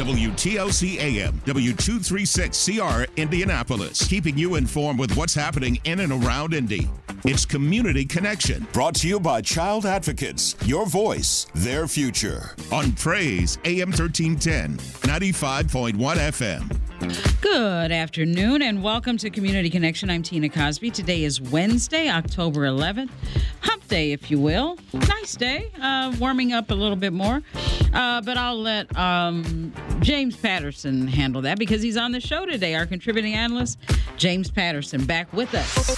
[0.00, 6.88] WTLC AM, W236CR, Indianapolis, keeping you informed with what's happening in and around Indy.
[7.26, 8.66] It's Community Connection.
[8.72, 12.56] Brought to you by Child Advocates, your voice, their future.
[12.72, 16.89] On Praise, AM 1310, 95.1 FM.
[17.00, 20.10] Good afternoon and welcome to Community Connection.
[20.10, 20.90] I'm Tina Cosby.
[20.90, 23.08] Today is Wednesday, October 11th.
[23.62, 24.76] Hump day, if you will.
[24.92, 27.40] Nice day, uh, warming up a little bit more.
[27.94, 32.74] Uh, but I'll let um, James Patterson handle that because he's on the show today.
[32.74, 33.78] Our contributing analyst,
[34.18, 35.96] James Patterson, back with us.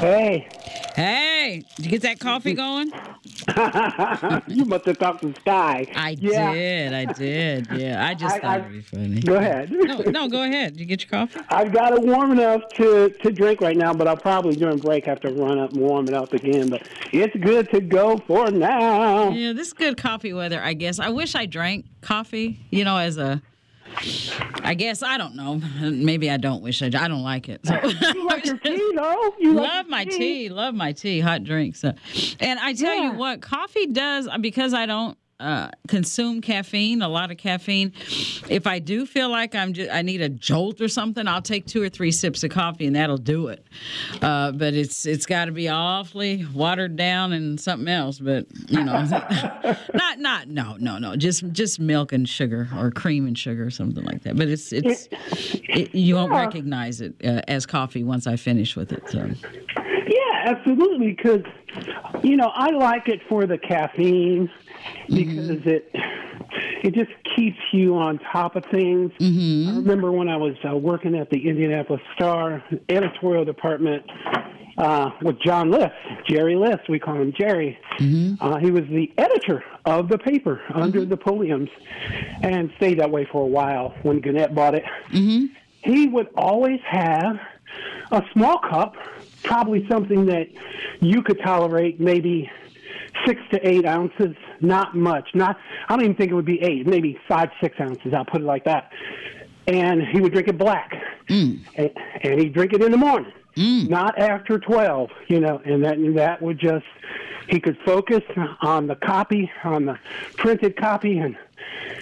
[0.00, 0.48] Hey.
[0.94, 2.88] Hey, did you get that coffee going?
[4.46, 5.86] you must have talked to Sky.
[5.94, 6.52] I yeah.
[6.52, 6.92] did.
[6.92, 7.68] I did.
[7.74, 9.20] Yeah, I just I- thought I- it'd be funny.
[9.20, 9.70] Go ahead.
[9.82, 10.72] No, no, go ahead.
[10.74, 11.40] Did you get your coffee?
[11.48, 15.04] I've got it warm enough to, to drink right now, but I'll probably during break
[15.06, 16.68] have to run up and warm it up again.
[16.68, 19.30] But it's good to go for now.
[19.30, 20.98] Yeah, this is good coffee weather, I guess.
[20.98, 23.42] I wish I drank coffee, you know, as a.
[24.64, 25.56] I guess I don't know.
[25.80, 26.86] Maybe I don't wish I.
[26.86, 27.64] I don't like it.
[27.66, 27.78] So.
[28.14, 29.34] You like your tea, though?
[29.38, 30.48] You love your my tea.
[30.48, 31.20] Love my tea.
[31.20, 31.82] Hot drinks.
[31.84, 37.30] And I tell you what, coffee does because I don't uh, consume caffeine, a lot
[37.32, 37.92] of caffeine.
[38.48, 41.66] If I do feel like I'm, just, I need a jolt or something, I'll take
[41.66, 43.66] two or three sips of coffee, and that'll do it.
[44.22, 48.18] Uh, but it's it's got to be awfully watered down and something else.
[48.20, 49.02] But you know,
[49.94, 53.70] not not no no no, just just milk and sugar or cream and sugar or
[53.70, 54.36] something like that.
[54.36, 56.40] But it's it's it, you won't Yeah.
[56.40, 59.02] recognize it uh, as coffee once I finish with it.
[59.10, 59.28] So.
[60.06, 61.12] Yeah, absolutely.
[61.14, 61.42] Because
[62.22, 64.50] you know, I like it for the caffeine
[65.08, 65.90] because it
[66.84, 69.12] it just keeps you on top of things.
[69.20, 74.04] I remember when I was uh, working at the Indianapolis Star editorial department
[74.78, 75.92] uh, with John List,
[76.28, 77.78] Jerry List, we call him Jerry.
[78.40, 81.70] Uh, he was the editor of the paper under the Pulliams
[82.42, 84.84] and stayed that way for a while when Gannett bought it.
[85.84, 87.38] He would always have
[88.10, 88.94] a small cup,
[89.42, 90.48] probably something that
[91.00, 92.50] you could tolerate, maybe
[93.26, 95.28] six to eight ounces, not much.
[95.34, 95.58] Not,
[95.88, 98.14] I don't even think it would be eight, maybe five, six ounces.
[98.14, 98.92] I'll put it like that.
[99.66, 100.92] And he would drink it black,
[101.28, 105.10] and, and he'd drink it in the morning, not after twelve.
[105.28, 106.84] You know, and that and that would just
[107.48, 108.22] he could focus
[108.60, 109.98] on the copy, on the
[110.36, 111.36] printed copy, and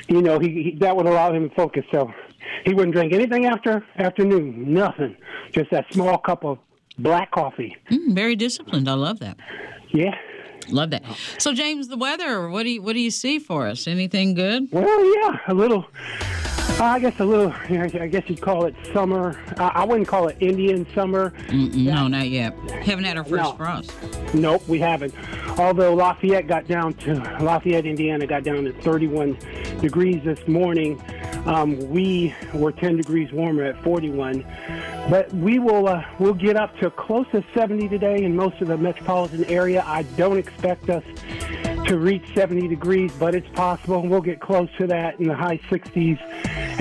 [0.09, 1.85] you know he, he that would allow him to focus.
[1.91, 2.11] So
[2.65, 5.15] he wouldn't drink anything after afternoon, nothing,
[5.53, 6.59] just that small cup of
[6.99, 7.77] black coffee.
[7.91, 8.89] Mm, very disciplined.
[8.89, 9.39] I love that.
[9.91, 10.17] Yeah.
[10.69, 11.03] Love that.
[11.39, 12.49] So, James, the weather.
[12.49, 13.87] What do you what do you see for us?
[13.87, 14.69] Anything good?
[14.71, 15.87] Well, yeah, a little.
[16.81, 17.53] Uh, I guess a little.
[17.69, 19.39] I guess you'd call it summer.
[19.59, 21.29] Uh, I wouldn't call it Indian summer.
[21.49, 22.57] Mm, No, not yet.
[22.71, 23.53] Haven't had our first No.
[23.53, 23.93] frost.
[24.33, 25.13] Nope, we haven't.
[25.59, 29.37] Although Lafayette got down to Lafayette, Indiana, got down to 31
[29.83, 30.99] degrees this morning.
[31.45, 34.43] Um, we were 10 degrees warmer at 41.
[35.11, 38.69] But we will uh, we'll get up to close to 70 today in most of
[38.69, 39.85] the metropolitan area.
[39.87, 41.05] I don't expect us
[41.87, 44.01] to reach 70 degrees, but it's possible.
[44.07, 46.19] We'll get close to that in the high 60s.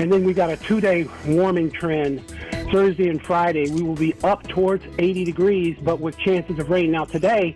[0.00, 2.26] And then we got a two-day warming trend.
[2.72, 6.90] Thursday and Friday, we will be up towards 80 degrees, but with chances of rain.
[6.90, 7.52] Now, today,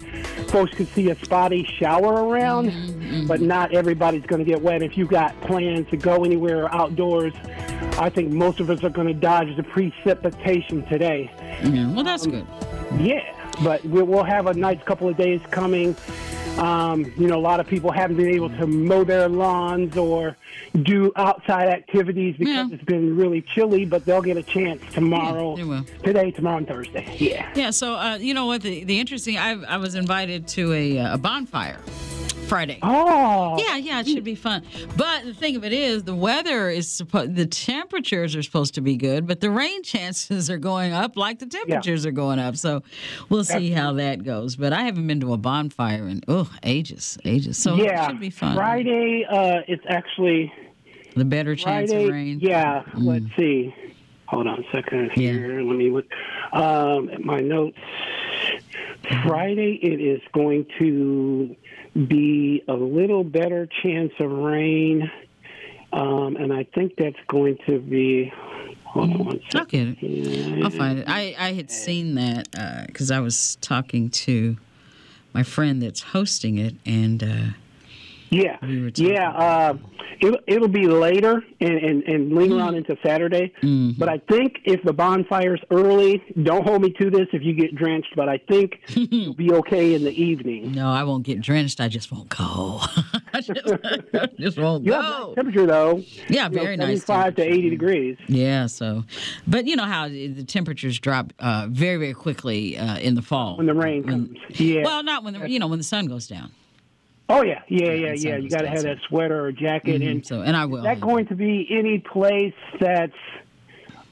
[0.48, 3.26] folks could see a spotty shower around, mm-hmm.
[3.26, 4.82] but not everybody's going to get wet.
[4.82, 7.32] If you've got plans to go anywhere outdoors,
[7.98, 11.32] I think most of us are going to dodge the precipitation today.
[11.62, 12.46] Yeah, well, that's good.
[12.98, 13.22] Yeah,
[13.64, 15.96] but we'll have a nice couple of days coming.
[16.58, 20.36] Um, you know, a lot of people haven't been able to mow their lawns or
[20.82, 22.68] do outside activities because Yeah.
[22.74, 25.84] it's been really chilly, but they'll get a chance tomorrow, they will.
[26.04, 27.16] today, tomorrow, and Thursday.
[27.18, 27.48] Yeah.
[27.54, 27.70] Yeah.
[27.70, 28.62] So, uh, you know what?
[28.62, 29.36] The the interesting.
[29.36, 31.78] I I was invited to a uh, a bonfire
[32.44, 32.78] Friday.
[32.82, 33.56] Oh.
[33.58, 34.62] Yeah, yeah, it should be fun.
[34.96, 38.80] But the thing of it is, the weather is supposed, the temperatures are supposed to
[38.80, 42.56] be good, but the rain chances are going up like the temperatures are going up.
[42.56, 42.82] So
[43.28, 44.56] we'll see how that goes.
[44.56, 47.56] But I haven't been to a bonfire in, oh, ages, ages.
[47.58, 48.06] So it yeah.
[48.06, 48.54] should be fun.
[48.54, 50.52] Friday, uh, it's actually
[51.16, 52.04] The better chance Friday.
[52.06, 52.40] of rain.
[52.40, 52.82] Yeah.
[52.94, 53.74] Let's see.
[54.26, 55.32] Hold on a second Yeah.
[55.32, 55.62] here.
[55.62, 56.06] Let me look.
[56.52, 57.78] Um, my notes.
[59.26, 61.54] Friday, it is going to
[61.94, 65.10] be a little better chance of rain,
[65.92, 68.32] um, and I think that's going to be.
[68.84, 69.98] Hold on one I'll second.
[70.00, 70.64] get it.
[70.64, 71.08] I'll find it.
[71.08, 72.48] I, I had seen that
[72.86, 74.56] because I was talking to
[75.32, 77.46] my friend that's hosting it, and uh,
[78.34, 79.30] Yeah, We yeah.
[79.30, 79.74] Uh,
[80.20, 82.64] it, it'll be later and, and, and linger Mm.
[82.66, 83.52] on into Saturday.
[83.62, 83.98] Mm-hmm.
[83.98, 87.74] But I think if the bonfire's early, don't hold me to this if you get
[87.74, 90.72] drenched, but I think you'll be okay in the evening.
[90.72, 91.80] No, I won't get drenched.
[91.80, 92.80] I just won't go.
[93.34, 93.60] I just,
[94.14, 95.26] I just won't You have go.
[95.28, 96.02] nice temperature though.
[96.28, 98.16] Yeah, You know, very nice 75 to 80 degrees.
[98.28, 99.04] Yeah, so,
[99.46, 103.56] but you know how the temperatures drop uh, very, very quickly uh, in the fall
[103.56, 104.38] When the rain When- comes.
[104.60, 104.82] Yeah.
[104.84, 106.52] Well, not when the you know when the sun goes down.
[107.36, 108.36] Oh yeah, yeah, yeah, yeah.
[108.36, 110.02] You got to have that sweater or jacket.
[110.02, 110.78] And So, and I will.
[110.78, 113.12] is that going to be any place that's,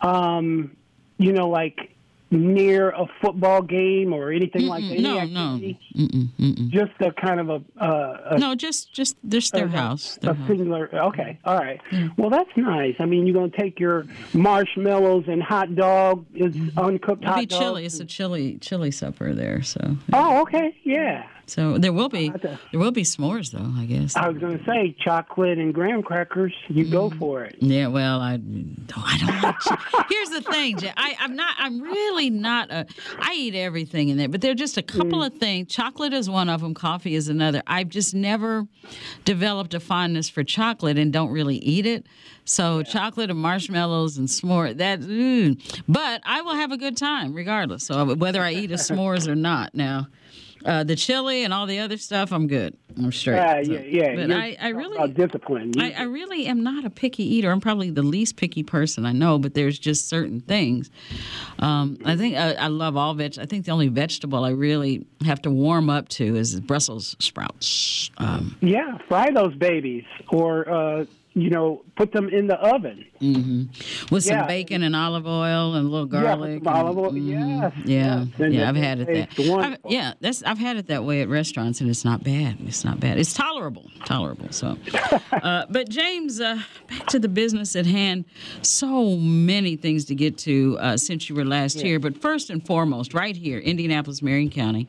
[0.01, 0.77] um,
[1.19, 1.89] you know, like
[2.31, 4.99] near a football game or anything like that?
[5.01, 5.61] No, no.
[5.95, 6.71] Mm-mm, mm-mm.
[6.71, 10.19] Just a kind of a, uh, a no, just just just their a- house.
[10.23, 10.47] A house.
[10.49, 10.89] singular.
[10.93, 11.81] Okay, all right.
[12.17, 12.97] Well, that's nice.
[12.99, 17.41] I mean, you're going to take your marshmallows and hot dog, is uncooked It'll hot
[17.41, 17.85] be chilly.
[17.85, 19.63] It's a chilly chilly supper there.
[19.63, 21.27] So, Oh, okay, yeah.
[21.47, 23.73] So there will be there will be s'mores though.
[23.81, 24.17] I guess.
[24.17, 26.55] I was going to say chocolate and graham crackers.
[26.69, 27.57] You go for it.
[27.61, 29.59] Yeah, well, I, I don't like.
[29.61, 30.93] ch- Here's the thing, Jay.
[30.97, 31.55] I, I'm not.
[31.59, 32.87] I'm really not a.
[33.19, 35.27] I eat everything in there, but there are just a couple Mm.
[35.27, 35.69] of things.
[35.73, 36.75] Chocolate is one of them.
[36.75, 37.63] Coffee is another.
[37.67, 38.67] I've just never
[39.25, 42.07] developed a fondness for chocolate and don't really eat it.
[42.45, 44.77] So chocolate and marshmallows and s'more.
[44.77, 45.57] That, ooh.
[45.89, 47.85] but I will have a good time regardless.
[47.85, 49.75] So whether I eat a s'mores or not.
[49.75, 50.09] Now,
[50.65, 52.77] uh, the chili and all the other stuff, I'm good.
[52.99, 53.37] I'm straight.
[53.37, 54.17] Yeah, So- yeah, yeah.
[54.17, 55.73] But I, I really, about discipline.
[55.79, 57.51] I, I really am not a picky eater.
[57.51, 60.91] I'm probably the least picky person I know, but there's just certain things.
[61.59, 63.39] Um, I think I, I love all veg.
[63.39, 68.11] I think the only vegetable I really have to warm up to is Brussels sprouts.
[68.19, 73.05] Um, yeah, fry those babies, or uh, you know, put them in the oven.
[74.11, 74.47] with some Yeah.
[74.47, 76.65] bacon and olive oil and a little Yeah, garlic.
[76.65, 77.09] some olive oil.
[77.11, 77.73] and- Yes.
[77.85, 78.53] Yeah, yes.
[78.53, 79.07] Yeah, I've had it
[79.37, 79.49] that.
[79.65, 82.57] I've, yeah, that's I've had it that way at restaurants, and it's not bad.
[82.67, 83.19] It's not bad.
[83.19, 84.49] It's tolerable, tolerable.
[84.51, 84.77] So,
[85.33, 86.59] uh, but James, uh,
[86.89, 88.25] back to the business at hand.
[88.63, 92.65] So many things to get to uh, since you were last here, but first and
[92.67, 94.89] foremost, right here, Indianapolis, Marion County.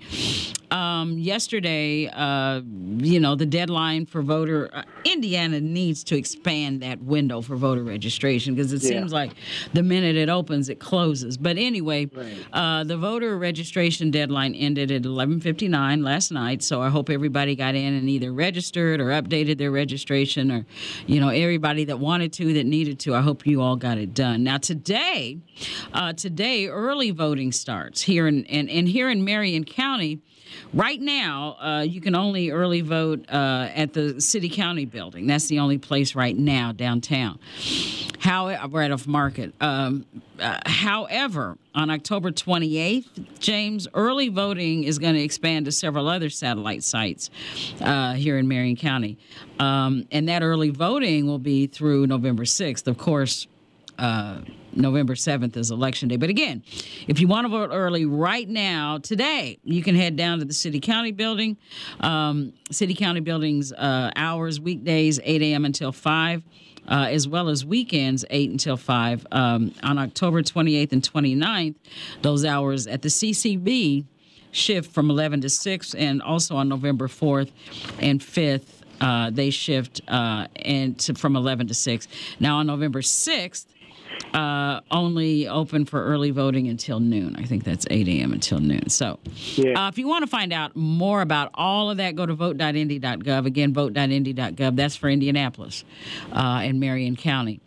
[0.72, 2.62] Um, yesterday, uh,
[2.98, 7.84] you know, the deadline for voter, uh, Indiana needs to expand that window for voter
[7.84, 9.00] registration because it Yeah.
[9.00, 9.32] seems like
[9.74, 11.38] the minute it opens, it closes.
[11.38, 12.10] But anyway,
[12.52, 16.64] uh, the voter registration deadline ended at 11:59 last night.
[16.64, 20.66] So I hope everybody got in and either registered or updated their registration, or
[21.06, 23.14] you know, everybody that wanted to, that needed to.
[23.16, 24.44] I hope you all got it done.
[24.44, 25.38] Now today,
[25.94, 30.20] uh, today early voting starts here in and, and here in Marion County.
[30.74, 35.28] Right now, uh, you can only early vote uh, at the city county building.
[35.28, 37.40] That's the only place right now downtown.
[38.20, 39.54] How right off Market.
[39.60, 40.06] Um,
[40.40, 46.30] uh, however, on October 28th, James, early voting is going to expand to several other
[46.30, 47.30] satellite sites
[47.82, 49.18] uh, here in Marion County,
[49.60, 52.88] um, and that early voting will be through November 6th.
[52.88, 53.48] Of course,
[54.00, 54.40] uh,
[54.75, 56.18] November 7th is election day.
[56.18, 56.64] But again,
[57.08, 60.54] if you want to vote early right now, today, you can head down to the
[60.54, 61.58] city county building.
[62.00, 65.66] Um, city county buildings uh, hours, weekdays, 8 a.m.
[65.66, 66.44] until 5.
[66.86, 69.25] Uh, as well as weekends, 8 until 5.
[69.31, 71.75] Um, on October 28th and 29th,
[72.22, 74.04] those hours at the CCB
[74.52, 77.52] shift from 11 to 6, and also on November 4th
[78.00, 82.08] and 5th, uh, they shift uh, and to, from 11 to 6.
[82.39, 83.65] Now on November 6th,
[84.34, 87.36] uh, only open for early voting until noon.
[87.38, 88.34] I think that's 8 a.m.
[88.34, 88.89] until noon.
[88.89, 89.20] So,
[89.55, 89.86] Yeah.
[89.86, 93.46] uh, if you want to find out more about all of that, go to vote.indy.gov.
[93.46, 94.75] Again, vote.indy.gov.
[94.75, 95.84] That's for Indianapolis
[96.32, 97.60] uh, and Marion County.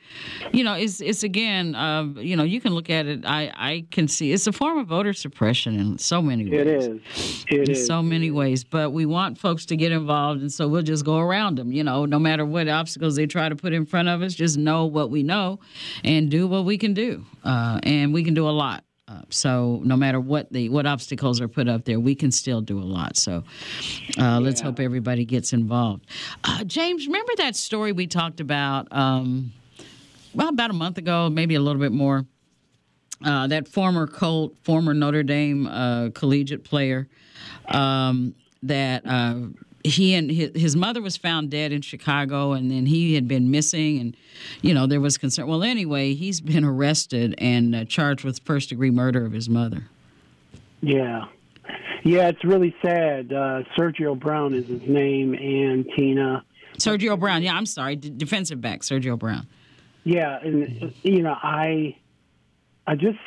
[0.52, 3.24] You know, it's it's again, uh, you know, you can look at it.
[3.24, 6.60] I I can see it's a form of voter suppression in so many ways.
[6.60, 7.44] It is.
[7.48, 7.86] It in is.
[7.86, 8.64] so many ways.
[8.64, 11.72] But we want folks to get involved, and so we'll just go around them.
[11.72, 14.58] You know, no matter what obstacles they try to put in front of us, just
[14.58, 15.60] know what we know,
[16.04, 18.84] and do what we can do, uh, and we can do a lot.
[19.08, 22.60] Uh, so no matter what the what obstacles are put up there, we can still
[22.60, 23.16] do a lot.
[23.16, 23.42] So
[24.18, 26.06] uh, let's hope everybody gets involved.
[26.44, 28.86] Uh, James, remember that story we talked about?
[28.92, 29.52] Um,
[30.34, 32.24] well, about a month ago, maybe a little bit more.
[33.24, 37.08] Uh, that former Colt, former Notre Dame uh, collegiate player,
[37.68, 39.46] um, that uh,
[39.84, 43.50] he and his, his, mother was found dead in Chicago, and then he had been
[43.50, 44.16] missing, and
[44.60, 45.46] you know there was concern.
[45.46, 49.84] Well, anyway, he's been arrested and uh, charged with first degree murder of his mother.
[50.80, 51.26] Yeah,
[52.04, 53.32] yeah, it's really sad.
[53.32, 56.44] Uh, Sergio Brown is his name, and Tina.
[56.78, 57.42] Sergio Brown.
[57.42, 59.46] Yeah, I'm sorry, D- defensive back Sergio Brown.
[60.04, 61.96] Yeah, and you know, I,
[62.86, 63.18] I just,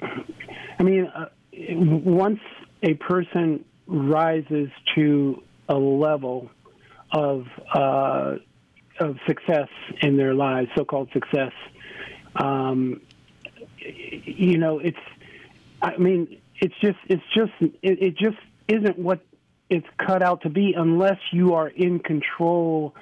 [0.00, 1.26] I mean, uh,
[1.72, 2.40] once
[2.82, 6.50] a person rises to a level
[7.12, 8.36] of uh,
[9.00, 9.68] of success
[10.02, 11.52] in their lives, so-called success,
[12.34, 13.00] um,
[13.78, 14.98] you know, it's,
[15.80, 19.20] I mean, it's just, it's just, it, it just isn't what
[19.70, 22.94] it's cut out to be unless you are in control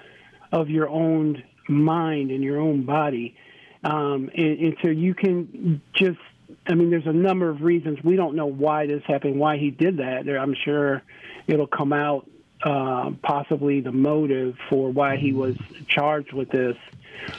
[0.52, 3.36] of your own mind and your own body.
[3.82, 6.18] Um, and, and so you can just,
[6.66, 7.98] I mean, there's a number of reasons.
[8.04, 10.28] We don't know why this happened, why he did that.
[10.28, 11.02] I'm sure
[11.46, 12.28] it'll come out,
[12.62, 15.56] uh, possibly the motive for why he was
[15.88, 16.76] charged with this.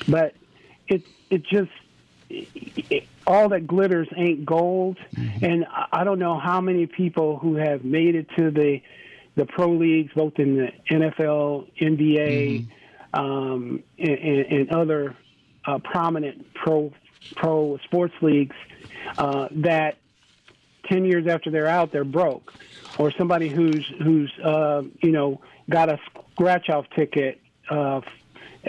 [0.08, 0.36] But
[0.88, 1.72] it, it just,
[2.30, 4.98] it, all that glitters ain't gold.
[5.16, 5.46] Mm-hmm.
[5.46, 8.82] And I don't know how many people who have made it to the,
[9.36, 12.72] the pro leagues, both in the NFL, NBA, mm-hmm
[13.14, 15.16] um, and, and, other
[15.66, 16.94] uh, prominent pro
[17.36, 18.56] pro sports leagues
[19.18, 19.98] uh, that
[20.88, 22.54] ten years after they're out they're broke,
[22.98, 26.00] or somebody who's who's uh, you know got a
[26.34, 27.40] scratch off ticket.
[27.70, 28.02] Uh,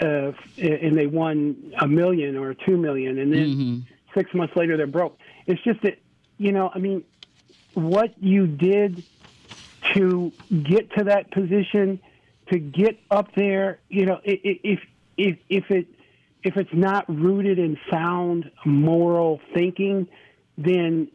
[0.01, 3.79] uh, and they won a million or two million, and then mm-hmm.
[4.13, 5.17] six months later they're broke.
[5.45, 5.99] It's just that,
[6.37, 7.03] you know, I mean,
[7.73, 9.03] what you did
[9.93, 11.99] to get to that position
[12.51, 14.79] to get up there, you know, if
[15.17, 15.87] if if it
[16.43, 20.07] if it's not rooted in sound moral thinking,
[20.57, 21.09] then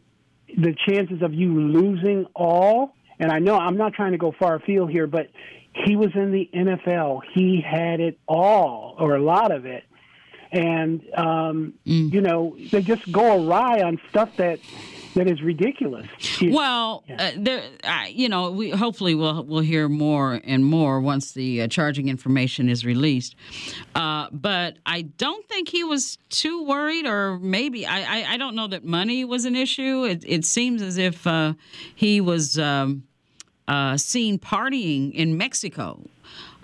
[0.47, 4.55] the chances of you losing all, and I know I'm not trying to go far
[4.55, 5.29] afield here, but
[5.73, 7.21] he was in the NFL.
[7.33, 9.83] He had it all, or a lot of it.
[10.51, 12.13] And, um, mm.
[12.13, 14.59] you know, they just go awry on stuff that
[15.15, 16.07] that is ridiculous.
[16.41, 17.15] Well, yeah.
[17.15, 21.63] uh, there, uh, you know, we hopefully we'll we'll hear more and more once the
[21.63, 23.35] uh, charging information is released.
[23.95, 28.55] Uh, but I don't think he was too worried, or maybe I, I, I don't
[28.55, 30.03] know that money was an issue.
[30.03, 31.53] It, it seems as if uh,
[31.95, 32.59] he was.
[32.59, 33.03] Um,
[33.67, 35.99] uh, seen partying in Mexico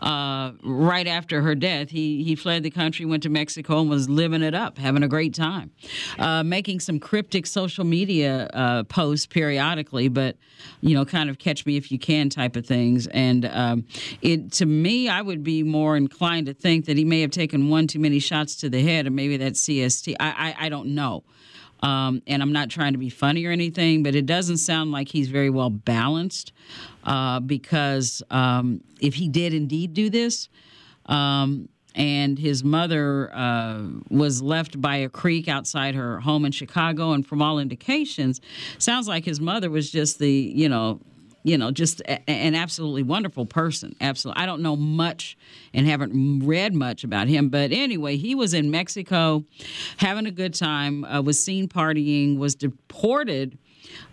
[0.02, 1.90] uh, right after her death.
[1.90, 5.08] He he fled the country, went to Mexico, and was living it up, having a
[5.08, 5.72] great time,
[6.20, 10.38] uh, making some cryptic social media uh, posts periodically, but
[10.82, 13.08] you know, kind of catch me if you can type of things.
[13.08, 13.86] And um,
[14.22, 17.70] it to me, I would be more inclined to think that he may have taken
[17.70, 20.16] one too many shots to the head, or maybe that CTE.
[20.20, 21.24] I I, I don't know.
[21.82, 25.08] Um, and I'm not trying to be funny or anything, but it doesn't sound like
[25.08, 26.54] he's very well balanced
[27.04, 30.48] uh, because um, if he did indeed do this,
[31.08, 37.12] um, and his mother uh, was left by a creek outside her home in Chicago,
[37.12, 38.40] and from all indications,
[38.78, 41.02] sounds like his mother was just the you know
[41.44, 43.96] you know, just a, an absolutely wonderful person.
[44.02, 44.42] Absolutely.
[44.42, 45.38] I don't know much
[45.74, 49.44] and haven't read much about him, but anyway, he was in Mexico
[49.98, 53.58] having a good time, uh, was seen partying, was deported.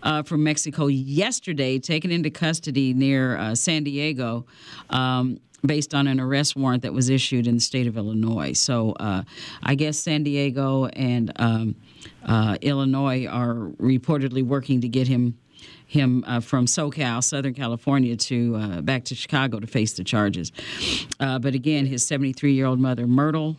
[0.03, 4.45] Uh, from Mexico yesterday, taken into custody near uh, San Diego,
[4.89, 8.53] um, based on an arrest warrant that was issued in the state of Illinois.
[8.53, 9.23] So uh,
[9.63, 11.75] I guess San Diego and um,
[12.25, 15.37] uh, Illinois are reportedly working to get him
[15.89, 20.51] him uh, from SoCal, Southern California, to uh, back to Chicago to face the charges.
[21.19, 23.57] Uh, but again, his 73 year old mother, Myrtle,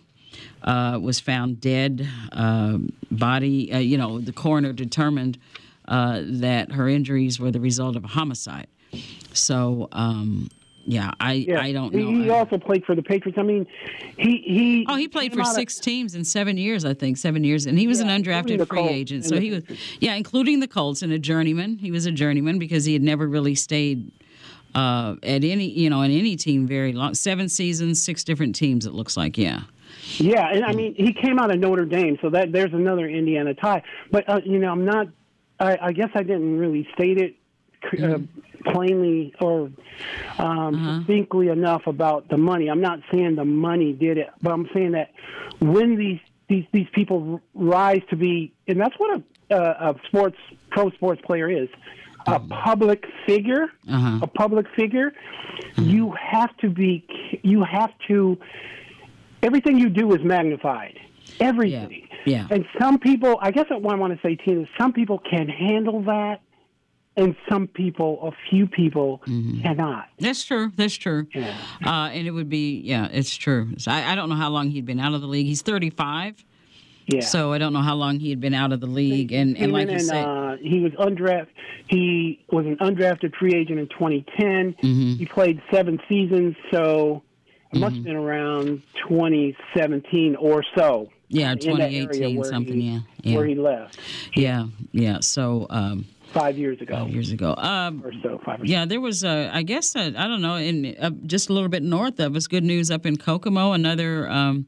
[0.63, 2.09] uh, was found dead.
[2.31, 5.39] Um, body, uh, you know, the coroner determined
[5.89, 8.69] uh, that her injuries were the result of a homicide.
[9.33, 10.51] So, um,
[10.87, 11.61] yeah, I Yeah.
[11.61, 12.11] I don't know.
[12.11, 13.39] He, also played for the Patriots.
[13.39, 13.67] I mean,
[14.17, 14.87] he he.
[14.89, 17.67] Oh, he played for out of- six teams in seven years, I think, seven years,
[17.67, 19.25] and he was Yeah, an undrafted free agent.
[19.25, 19.65] So he was,
[20.01, 21.79] yeah, including the Colts and a journeyman.
[21.79, 24.11] He was a journeyman because he had never really stayed
[24.75, 27.15] uh, at any, you know, in any team very long.
[27.15, 28.87] Seven seasons, six different teams.
[28.87, 29.63] It looks like, yeah.
[30.17, 33.55] Yeah, and I mean, he came out of Notre Dame, so that there's another Indiana
[33.55, 33.83] tie.
[34.11, 35.09] But uh, you know, I'm not.
[35.59, 37.37] I, I guess I didn't really state it
[38.03, 38.19] uh,
[38.65, 39.71] plainly or
[40.39, 40.99] um, uh-huh.
[40.99, 42.69] distinctly enough about the money.
[42.69, 45.13] I'm not saying the money did it, but I'm saying that
[45.61, 50.39] when these these these people rise to be, and that's what a, a, a sports
[50.71, 51.69] pro sports player is.
[52.27, 52.49] A mm-hmm.
[52.49, 54.19] public figure, uh-huh.
[54.23, 55.85] a public figure, mm-hmm.
[55.85, 57.07] you have to be,
[57.43, 58.39] you have to
[59.43, 60.99] everything you do is magnified.
[61.39, 62.09] Everything.
[62.27, 62.47] Yeah.
[62.51, 65.49] And some people, I guess what I want to say, Tina, is some people can
[65.49, 66.41] handle that,
[67.21, 69.61] and some people, a few people, Mm-hmm.
[69.63, 70.09] cannot.
[70.19, 70.73] That's true.
[70.77, 71.27] That's true.
[71.35, 71.57] Yeah.
[71.85, 73.71] Uh, and it would be, yeah, it's true.
[73.79, 75.47] So I, I don't know how long he'd been out of the league.
[75.47, 76.45] He's 35,
[77.07, 77.21] Yeah.
[77.21, 79.33] so I don't know how long he had been out of the league.
[79.33, 81.47] And, and like you and, said, uh, he was undrafted.
[81.89, 84.75] He was an undrafted free agent in 2010.
[84.83, 85.13] Mm-hmm.
[85.15, 87.23] He played seven seasons, so
[87.73, 91.09] it must have been around 2017 or so.
[91.29, 93.37] Yeah, in that area 2018 something, he- yeah, yeah.
[93.37, 93.99] Where he left
[94.35, 95.21] yeah, yeah.
[95.21, 97.55] So um, five years ago years ago.
[97.57, 98.41] Um, or so.
[98.45, 101.53] Five or Yeah, there was a, I guess, I don't know, in uh, just a
[101.53, 102.47] little bit north of us.
[102.47, 104.67] Good news up in Kokomo, another um,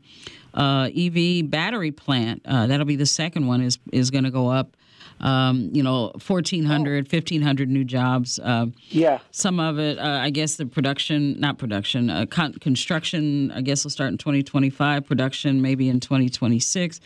[0.54, 2.42] uh, EV battery plant.
[2.44, 4.76] Uh, that'll be the second one is is going to go up.
[5.20, 8.40] Um, you know, 1,400, 1,500 new jobs.
[8.40, 9.18] Uh, Yeah.
[9.30, 13.84] some of it, uh, I guess, the production, not production, uh, con- construction, I guess,
[13.84, 15.06] will start in 2025.
[15.06, 16.98] Production maybe in 2026.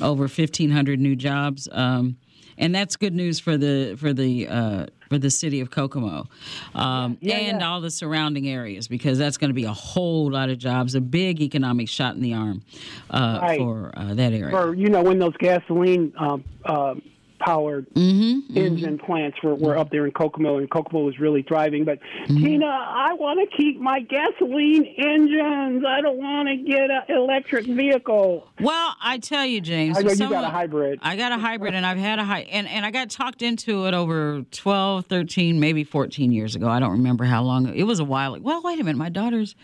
[0.00, 1.68] Over 1,500 new jobs.
[1.72, 2.16] Um,
[2.58, 6.26] and that's good news for the for the uh, for the city of Kokomo,
[6.74, 7.68] um, Yeah, and yeah.
[7.68, 11.00] all the surrounding areas because that's going to be a whole lot of jobs, a
[11.00, 12.62] big economic shot in the arm
[13.10, 13.58] uh, Right.
[13.58, 14.54] for uh, that area.
[14.54, 16.94] or you know when those gasoline um, uh,
[17.38, 21.84] powered Mm-hmm, engine plants were, were up there in Kokomo, and Kokomo was really thriving.
[21.84, 22.44] But Mm-hmm.
[22.44, 25.84] Tina, I want to keep my gasoline engines.
[25.86, 28.46] I don't want to get an electric vehicle.
[28.60, 29.96] Well, I tell you, James.
[29.98, 30.98] I know you got a hybrid.
[31.02, 33.86] I got a hybrid, and I've had a high, and, and I got talked into
[33.86, 36.68] it over 12, 13, maybe 14 years ago.
[36.68, 37.74] I don't remember how long.
[37.74, 38.38] It was a while.
[38.40, 38.98] Well, wait a minute.
[38.98, 39.54] My daughter's,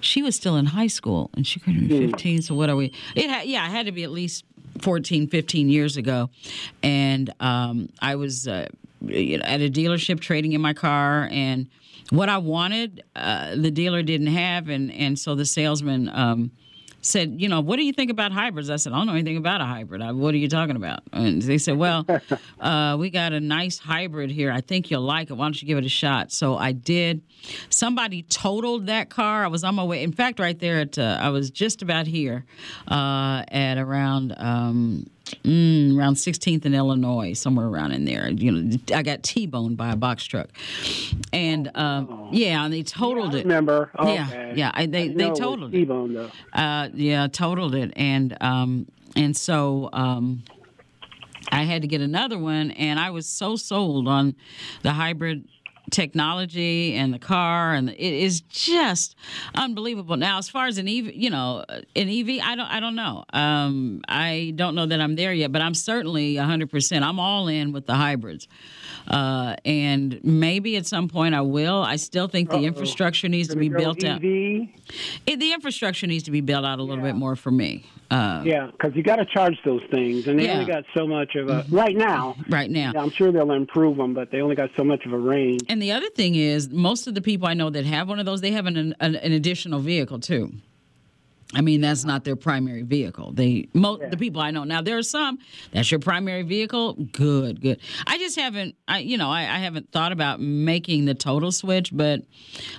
[0.00, 2.42] she was still in high school, and she couldn't be 15.
[2.42, 2.92] So what are we?
[3.14, 4.44] It had, yeah, it had to be at least
[4.82, 6.30] 14, 15 years ago.
[6.82, 8.66] And um, I was uh,
[9.02, 11.68] at a dealership trading in my car, and
[12.10, 16.08] what I wanted, uh, the dealer didn't have, and and so the salesman.
[16.08, 16.50] Um,
[17.02, 18.70] said, you know, what do you think about hybrids?
[18.70, 20.02] I said, I don't know anything about a hybrid.
[20.02, 21.02] I, what are you talking about?
[21.12, 22.06] And they said, well,
[22.60, 24.52] uh, we got a nice hybrid here.
[24.52, 25.34] I think you'll like it.
[25.34, 26.32] Why don't you give it a shot?
[26.32, 27.22] So I did.
[27.70, 29.44] Somebody totaled that car.
[29.44, 30.02] I was on my way.
[30.02, 32.44] In fact, right there at, uh, I was just about here
[32.88, 34.34] uh, at around.
[34.36, 35.08] Um,
[35.44, 38.28] Mm, around 16th in Illinois, somewhere around in there.
[38.30, 40.48] You know, I got T-boned by a box truck,
[41.32, 43.44] and um, yeah, and they totaled it.
[43.44, 43.90] Remember?
[44.02, 44.52] Yeah, Okay.
[44.56, 45.78] yeah, I- they- didn't they know it was totaled it.
[45.78, 46.30] T-bone though.
[46.52, 50.42] Uh, yeah, totaled it, and um, and so um,
[51.52, 54.34] I had to get another one, and I was so sold on
[54.82, 55.48] the hybrid
[55.90, 59.16] technology and the car, and it is just
[59.54, 60.16] unbelievable.
[60.16, 63.24] Now, as far as an EV, you know, an EV, I don't, I don't know.
[63.32, 66.70] Um, I don't know that I'm there yet, but I'm certainly 100.
[66.70, 68.48] percent I'm all in with the hybrids.
[69.08, 71.82] Uh, and maybe at some point I will.
[71.82, 74.22] I still think the infrastructure needs to be built out.
[74.22, 78.42] It, the infrastructure needs to be built out a little bit more for me uh,
[78.44, 80.50] Yeah, because you got to charge those things, and they Yeah.
[80.50, 80.60] Mm-hmm.
[80.60, 82.36] only got so much of a right now.
[82.48, 82.92] right now.
[82.96, 85.60] I'm sure they'll improve them, but they only got so much of a range.
[85.68, 88.26] And the other thing is, most of the people I know that have one of
[88.26, 90.52] those, they have an, an, an additional vehicle too.
[91.52, 93.32] I mean, that's not their primary vehicle.
[93.32, 95.38] They, mo- the people I know now, there are some
[95.72, 96.94] that's your primary vehicle.
[96.94, 97.80] Good, good.
[98.06, 101.90] I just haven't, I, you know, I, I haven't thought about making the total switch.
[101.92, 102.22] But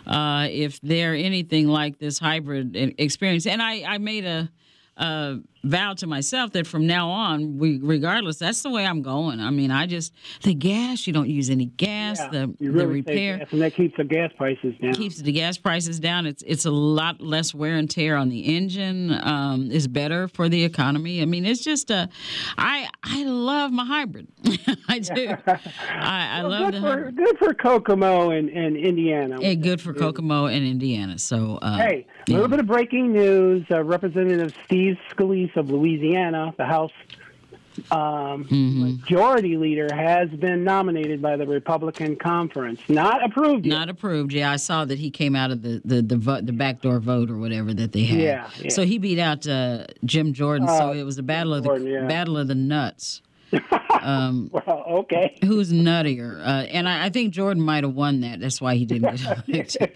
[0.07, 4.49] uh, if they're anything like this hybrid experience, and I, I made a,
[4.95, 9.39] uh, vow to myself that from now on, we, regardless, that's the way I'm going.
[9.39, 11.05] I mean, I just the gas.
[11.07, 12.19] You don't use any gas.
[12.19, 14.93] Yeah, the you really save repair gas, and that keeps the gas prices down.
[14.93, 16.25] keeps the gas prices down.
[16.25, 19.11] It's it's a lot less wear and tear on the engine.
[19.23, 21.21] Um, it's better for the economy.
[21.21, 22.09] I mean, it's just a.
[22.57, 24.27] I I love my hybrid.
[24.89, 25.35] I do.
[25.89, 29.55] I, I love good the for good for Kokomo and, and Indiana.
[29.55, 31.19] Good for Kokomo and Indiana.
[31.19, 32.35] So uh, Hey, a yeah.
[32.35, 33.65] little bit of breaking news.
[33.69, 36.91] Uh, Representative Steve Scalise of Louisiana, the House
[37.89, 38.81] um, Mm-hmm.
[38.83, 43.73] majority leader has been nominated by the Republican conference, not approved yet.
[43.73, 44.33] Not approved.
[44.33, 47.29] Yeah, I saw that he came out of the the the, vote, the backdoor vote
[47.31, 48.19] or whatever that they had.
[48.19, 48.69] Yeah, yeah.
[48.69, 50.67] So he beat out uh, Jim Jordan.
[50.67, 52.07] so Uh, it was a battle of Jordan, the yeah.
[52.07, 53.21] battle of the nuts.
[54.03, 55.37] well, okay.
[55.43, 56.39] Who's nuttier?
[56.39, 58.39] Uh, and I, I think Jordan might have won that.
[58.39, 59.93] That's why he didn't get elected.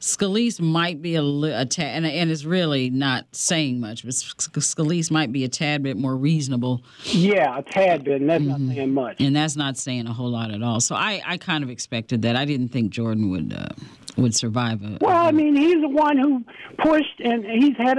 [0.00, 5.10] Scalise might be a, a tad, and, and it's really not saying much, but Scalise
[5.10, 8.92] might be a tad bit more reasonable, Yeah, a tad bit, and that's not saying
[8.94, 9.16] much.
[9.20, 10.80] and that's not saying a whole lot at all.
[10.80, 12.36] So I, I kind of expected that.
[12.36, 13.68] I didn't think Jordan would uh,
[14.16, 14.98] would survive a.
[15.00, 16.44] Well, I mean, he's the one who
[16.78, 17.98] pushed, and he's had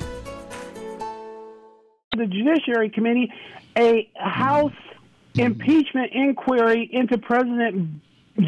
[2.17, 3.31] The Judiciary Committee
[3.77, 4.73] a House
[5.35, 8.01] impeachment inquiry into President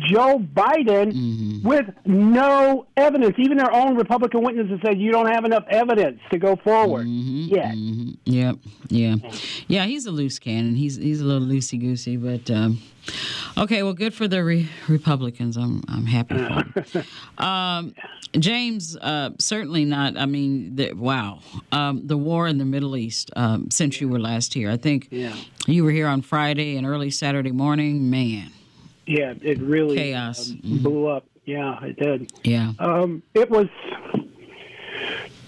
[0.10, 3.36] Joe Biden with no evidence.
[3.38, 7.76] Even their own Republican witnesses said you don't have enough evidence to go forward yet.
[7.76, 8.56] Yep.
[8.90, 9.16] Yeah.
[9.68, 9.86] Yeah.
[9.86, 10.76] He's a loose cannon.
[10.76, 12.80] He's he's a little loosey goosey, but um,
[13.58, 13.84] okay.
[13.84, 15.58] Well, good for the re- Republicans.
[15.58, 17.06] I'm I'm happy for them.
[17.38, 17.94] um,
[18.40, 20.18] James, uh, certainly not.
[20.18, 21.40] I mean, the, wow.
[21.72, 23.30] Um, the war in the Middle East.
[23.36, 25.36] Um, since you were last here, I think Yeah.
[25.68, 28.10] you were here on Friday and early Saturday morning.
[28.10, 28.52] Man.
[29.06, 30.52] Yeah, it really Chaos.
[30.52, 31.26] um, blew up.
[31.46, 32.32] Yeah, it did.
[32.44, 32.72] Yeah.
[32.80, 33.68] Um, it was.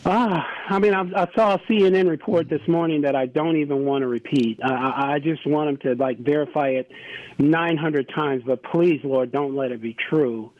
[0.07, 3.85] Ah, I mean, I, I saw a CNN report this morning that I don't even
[3.85, 4.59] want to repeat.
[4.63, 6.91] I, I I just want them to like verify it
[7.39, 10.51] 900 times, but please, Lord, don't let it be true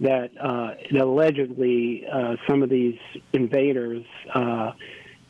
[0.00, 2.98] that uh, allegedly uh, some of these
[3.32, 4.04] invaders
[4.34, 4.72] uh,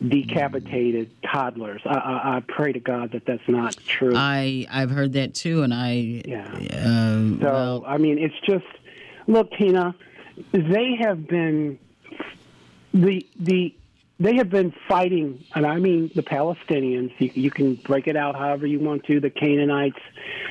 [0.07, 1.81] decapitated toddlers.
[1.87, 4.13] I, I, I pray to God that that's not true.
[4.15, 6.23] I I've heard that too, and I.
[6.27, 6.47] Yeah.
[6.53, 8.67] Uh, So well, I mean, it's just
[9.27, 9.95] look, Tina.
[10.53, 11.79] They have been
[12.93, 13.75] the the
[14.19, 17.13] they have been fighting, and I mean the Palestinians.
[17.19, 19.21] You, you can break it out however you want to.
[19.21, 19.99] The Canaanites,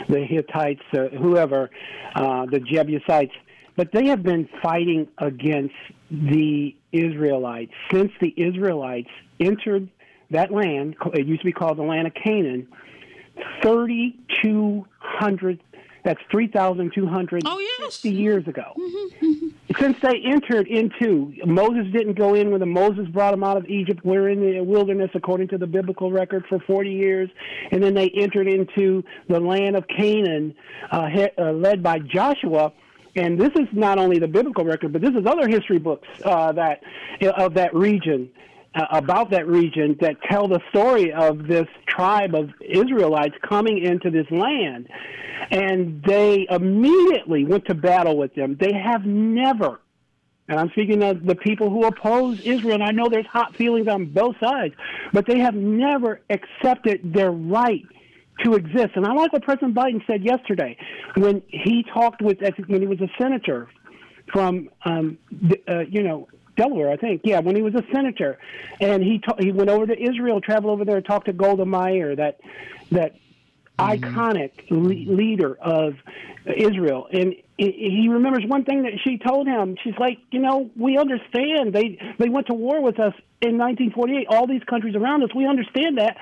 [0.10, 1.70] the Hittites, uh, whoever,
[2.16, 3.34] uh, the Jebusites,
[3.76, 5.76] but they have been fighting against
[6.10, 9.90] the Israelites since the Israelites entered
[10.32, 10.96] that land.
[11.14, 12.68] It used to be called the land of Canaan.
[13.62, 15.60] 3,200,
[16.04, 18.04] that's 3,200 Oh, yes.
[18.06, 18.74] years ago.
[19.80, 23.66] Since they entered into, Moses didn't go in when the Moses brought them out of
[23.66, 24.02] Egypt.
[24.06, 27.30] We're in the wilderness according to the biblical record for 40 years.
[27.72, 30.56] And then they entered into the land of Canaan,
[30.92, 32.72] uh, he, uh, led by Joshua.
[33.18, 36.52] And this is not only the biblical record, but this is other history books uh,
[36.54, 36.82] that
[37.38, 38.30] of that region
[38.76, 44.12] uh, about that region that tell the story of this tribe of Israelites coming into
[44.12, 44.90] this land.
[45.52, 48.58] And they immediately went to battle with them.
[48.60, 49.80] They have never,
[50.48, 53.88] and I'm speaking of the people who oppose Israel, and I know there's hot feelings
[53.88, 54.76] on both sides,
[55.14, 57.84] but they have never accepted their right
[58.44, 58.92] to exist.
[58.96, 60.78] And I like what President Biden said yesterday
[61.16, 63.70] when he talked with, when he was a senator
[64.34, 65.18] from, um,
[65.68, 67.22] uh, you know, Delaware, I think.
[67.24, 68.38] Yeah, when he was a senator,
[68.80, 71.66] and he ta- he went over to Israel, traveled over there, and talked to Golda
[71.66, 72.40] Meir, that
[72.92, 73.16] that
[73.78, 74.18] mm-hmm.
[74.18, 75.96] iconic le- leader of
[76.46, 79.78] Israel, and he- he remembers one thing that she told him.
[79.84, 84.28] She's like, you know, we understand they they went to war with us in 1948.
[84.30, 86.18] All these countries around us, we understand that,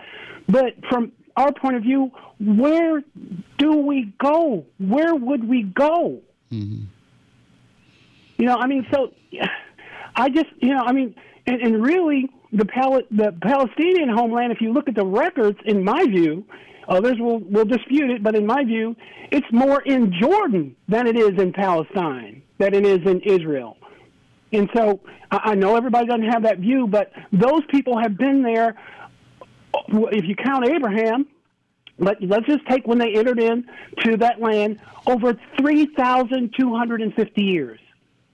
[0.47, 3.03] but from our point of view, where
[3.57, 4.65] do we go?
[4.77, 6.21] Where would we go?
[6.51, 6.83] Mm-hmm.
[8.37, 9.13] You know, I mean, so
[10.15, 14.51] I just, you know, I mean, and, and really, the Pal- the Palestinian homeland.
[14.51, 16.45] If you look at the records, in my view,
[16.87, 18.95] others will will dispute it, but in my view,
[19.31, 23.77] it's more in Jordan than it is in Palestine, than it is in Israel.
[24.51, 24.99] And so
[25.31, 28.75] I know everybody doesn't have that view, but those people have been there.
[29.87, 31.25] If you count Abraham,
[31.97, 33.65] Let, let's just take when they entered in
[34.03, 37.79] to that land over 3,250 years,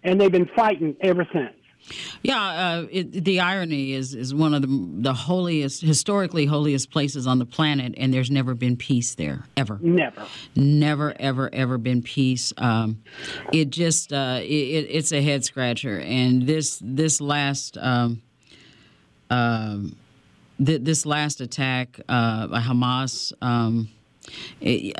[0.03, 1.53] and they've been fighting ever since.
[2.21, 4.67] Yeah, uh, it, the irony is is one of the
[5.01, 9.79] the holiest, historically holiest places on the planet, and there's never been peace there ever.
[9.81, 12.53] Never, never, ever, ever been peace.
[12.57, 13.01] Um,
[13.53, 17.77] it just uh, it, it's a head scratcher, and this this last.
[17.77, 18.21] Um,
[19.31, 19.95] um,
[20.63, 23.87] th- this last attack uh, by Hamas, um,
[24.59, 24.95] it,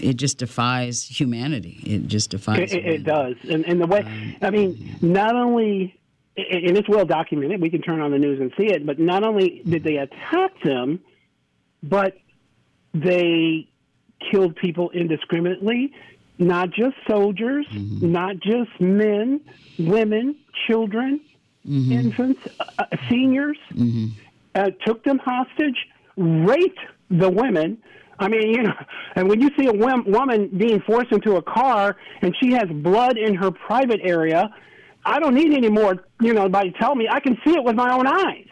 [0.00, 1.80] it just defies humanity.
[1.84, 2.72] It just defies.
[2.72, 5.98] It, it does, and, and the way I mean, not only
[6.36, 7.60] and it's well documented.
[7.60, 8.86] We can turn on the news and see it.
[8.86, 11.00] But not only did they attack them,
[11.82, 12.16] but
[12.94, 13.68] they
[14.30, 15.92] killed people indiscriminately.
[16.38, 18.10] Not just soldiers, mm-hmm.
[18.10, 19.40] not just men,
[19.78, 21.20] women, children,
[21.66, 21.92] mm-hmm.
[21.92, 22.40] infants,
[22.78, 23.58] uh, seniors.
[23.72, 24.06] Mm-hmm.
[24.54, 27.78] Uh, took them hostage, raped the women.
[28.18, 28.74] I mean, you know,
[29.16, 33.16] and when you see a woman being forced into a car and she has blood
[33.16, 34.50] in her private area,
[35.04, 37.08] I don't need any more, you know, by tell me.
[37.10, 38.46] I can see it with my own eyes.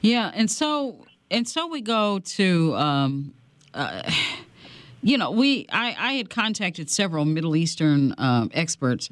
[0.00, 2.76] Yeah, and so and so we go to.
[2.76, 3.34] Um,
[3.74, 4.02] uh,
[5.02, 9.08] you know, we I, I had contacted several Middle Eastern um, experts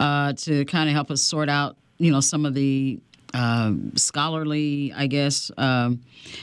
[0.00, 2.98] uh, to kind of help us sort out, you know, some of the
[3.34, 6.00] uh, scholarly, I guess, um,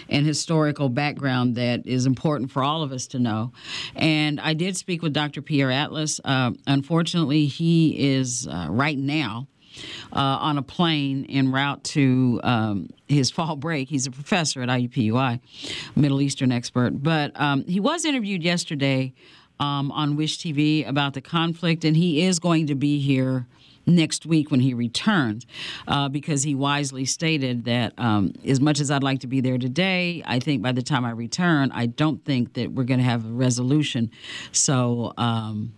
[0.08, 3.52] and historical background that is important for all of us to know.
[3.96, 5.42] And I did speak with Dr.
[5.42, 6.22] Pierre Atlas.
[6.24, 9.48] Uh, unfortunately, he is uh, right now
[10.14, 13.90] uh, on a plane en route to um, his fall break.
[13.90, 15.40] He's a professor at IUPUI,
[15.96, 17.02] Middle Eastern expert.
[17.02, 19.14] But um, he was interviewed yesterday
[19.60, 23.48] um, on Wish TV about the conflict, and he is going to be here
[23.86, 25.46] next week when he returns,
[25.88, 29.58] uh, because he wisely stated that um, as much as I'd like to be there
[29.58, 33.06] today, I think by the time I return, I don't think that we're going to
[33.06, 34.12] have a resolution.
[34.52, 35.14] So.
[35.18, 35.74] Um,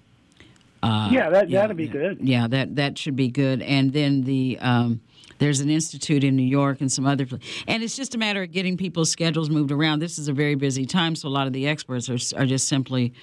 [0.83, 2.19] uh, yeah, that that'd be good.
[2.21, 3.61] Yeah, that that should be good.
[3.61, 5.01] And then the um,
[5.39, 7.27] there's an institute in New York and some other,
[7.67, 9.99] and it's just a matter of getting people's schedules moved around.
[9.99, 12.67] This is a very busy time, so a lot of the experts are, are just
[12.67, 13.13] simply,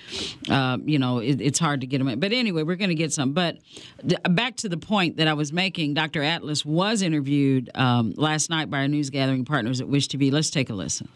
[0.49, 2.09] uh, you know, it, it's hard to get them.
[2.09, 2.21] In.
[2.21, 3.33] But anyway, we're going to get some.
[3.33, 3.59] But
[4.07, 6.23] th- back to the point that I was making, Dr.
[6.23, 10.31] Atlas was interviewed um, last night by our news gathering partners at Wish TV.
[10.31, 11.09] Let's take a listen.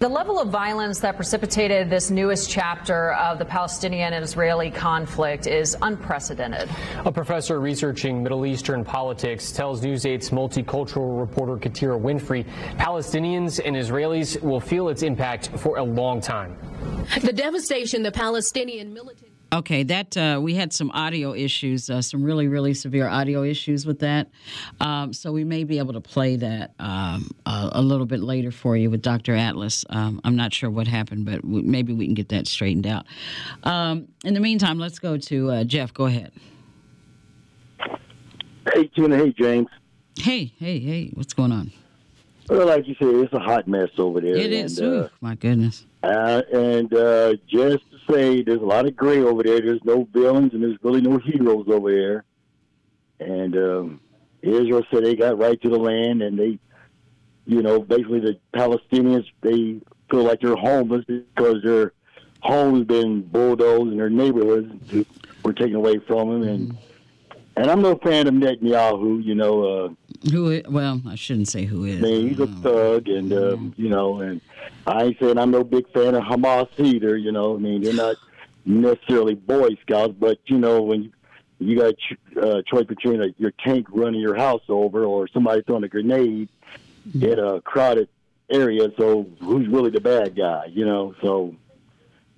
[0.00, 5.48] The level of violence that precipitated this newest chapter of the Palestinian and Israeli conflict
[5.48, 6.70] is unprecedented.
[7.04, 13.74] A professor researching Middle Eastern politics tells News 8's multicultural reporter Katira Winfrey Palestinians and
[13.74, 16.56] Israelis will feel its impact for a long time.
[17.20, 22.22] The devastation the Palestinian military Okay, that uh, we had some audio issues, uh, some
[22.22, 24.28] really, really severe audio issues with that.
[24.78, 28.50] Um, so we may be able to play that um, a, a, little bit later
[28.50, 29.34] for you with Dr.
[29.34, 29.86] Atlas.
[29.88, 33.06] Um, I'm not sure what happened, but we, maybe we can get that straightened out.
[33.64, 35.94] Um, in the meantime, let's go to uh, Jeff.
[35.94, 36.30] Go ahead.
[38.74, 39.16] Hey, Tina.
[39.16, 39.68] Hey, James.
[40.18, 41.10] Hey, hey, hey.
[41.14, 41.72] What's going on?
[42.50, 44.36] Well, like you said, it's a hot mess over there.
[44.36, 44.78] It is.
[44.78, 45.86] And, uh, my goodness.
[46.02, 49.60] Uh, and uh, just say, there's a lot of gray over there.
[49.60, 52.24] There's no villains and there's really no heroes over there.
[53.20, 54.00] And um,
[54.42, 56.58] Israel said they got right to the land, and they,
[57.46, 61.92] you know, basically the Palestinians they feel like they're homeless because their
[62.40, 65.06] homes been bulldozed and their neighborhoods
[65.42, 66.42] were taken away from them.
[66.48, 66.87] And mm-hmm.
[67.58, 69.22] And I'm no fan of Netanyahu.
[69.24, 69.64] You know.
[69.64, 69.88] Uh,
[70.30, 70.50] who?
[70.50, 71.98] Is, well, I shouldn't say who is.
[71.98, 74.40] I mean, he's a thug, and um, you know, and
[74.86, 77.16] I ain't saying I'm no big fan of Hamas either.
[77.16, 78.16] You know, I mean, they're not
[78.64, 81.12] necessarily Boy Scouts, but you know, when you,
[81.58, 81.94] you got
[82.40, 86.48] uh, choice between a, your tank running your house over or somebody throwing a grenade
[87.08, 87.24] mm-hmm.
[87.24, 88.08] in a crowded
[88.50, 90.66] area, so who's really the bad guy?
[90.70, 91.56] You know, so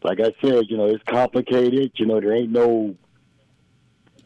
[0.03, 1.93] like I said, you know, it's complicated.
[1.97, 2.97] You know, there ain't no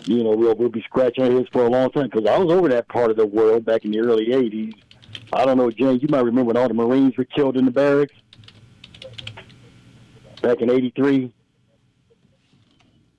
[0.07, 2.53] you know, we'll, we'll be scratching our heads for a long time because I was
[2.53, 4.75] over that part of the world back in the early 80s.
[5.33, 7.71] I don't know, James, you might remember when all the Marines were killed in the
[7.71, 8.14] barracks
[10.43, 11.33] back in 83.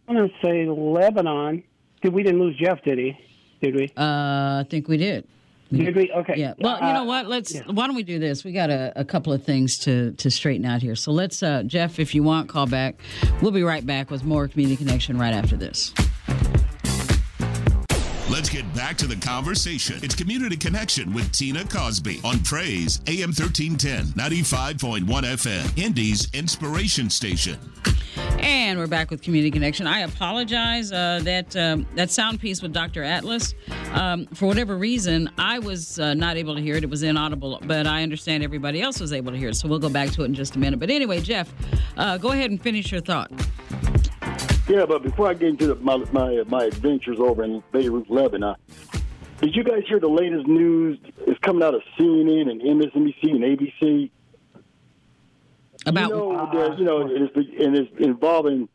[0.07, 1.63] I'm going to say Lebanon.
[2.01, 3.17] Did We didn't lose Jeff, did he?
[3.61, 3.85] Did we?
[3.97, 5.27] Uh, I think we did.
[5.71, 6.11] Did we?
[6.11, 6.35] Okay.
[6.37, 6.53] Yeah.
[6.59, 7.27] Well, you know uh, what?
[7.27, 7.55] Let's.
[7.55, 7.63] Yeah.
[7.65, 8.43] Why don't we do this?
[8.43, 10.95] We got a, a, couple of things to to straighten out here.
[10.95, 12.99] So let's, uh, Jeff, if you want, call back.
[13.41, 15.91] We'll be right back with more community connection right after this.
[18.27, 19.99] Let's get back to the conversation.
[20.01, 27.59] It's Community Connection with Tina Cosby on Praise AM 1310, 95.1 FM, Indy's Inspiration Station.
[28.39, 29.85] And we're back with Community Connection.
[29.85, 33.03] I apologize uh, that um, that sound piece with Dr.
[33.03, 33.53] Atlas.
[33.93, 36.83] Um, for whatever reason, I was uh, not able to hear it.
[36.83, 39.55] It was inaudible, but I understand everybody else was able to hear it.
[39.55, 40.79] So we'll go back to it in just a minute.
[40.79, 41.53] But anyway, Jeff,
[41.95, 43.31] uh, go ahead and finish your thought.
[44.67, 48.55] Yeah, but before I get into the, my, my my adventures over in Beirut, Lebanon,
[49.41, 50.97] did you guys hear the latest news?
[51.27, 54.09] It's coming out of CNN and MSNBC and ABC.
[55.85, 58.67] About you know, that, you know, and it's, and it's involving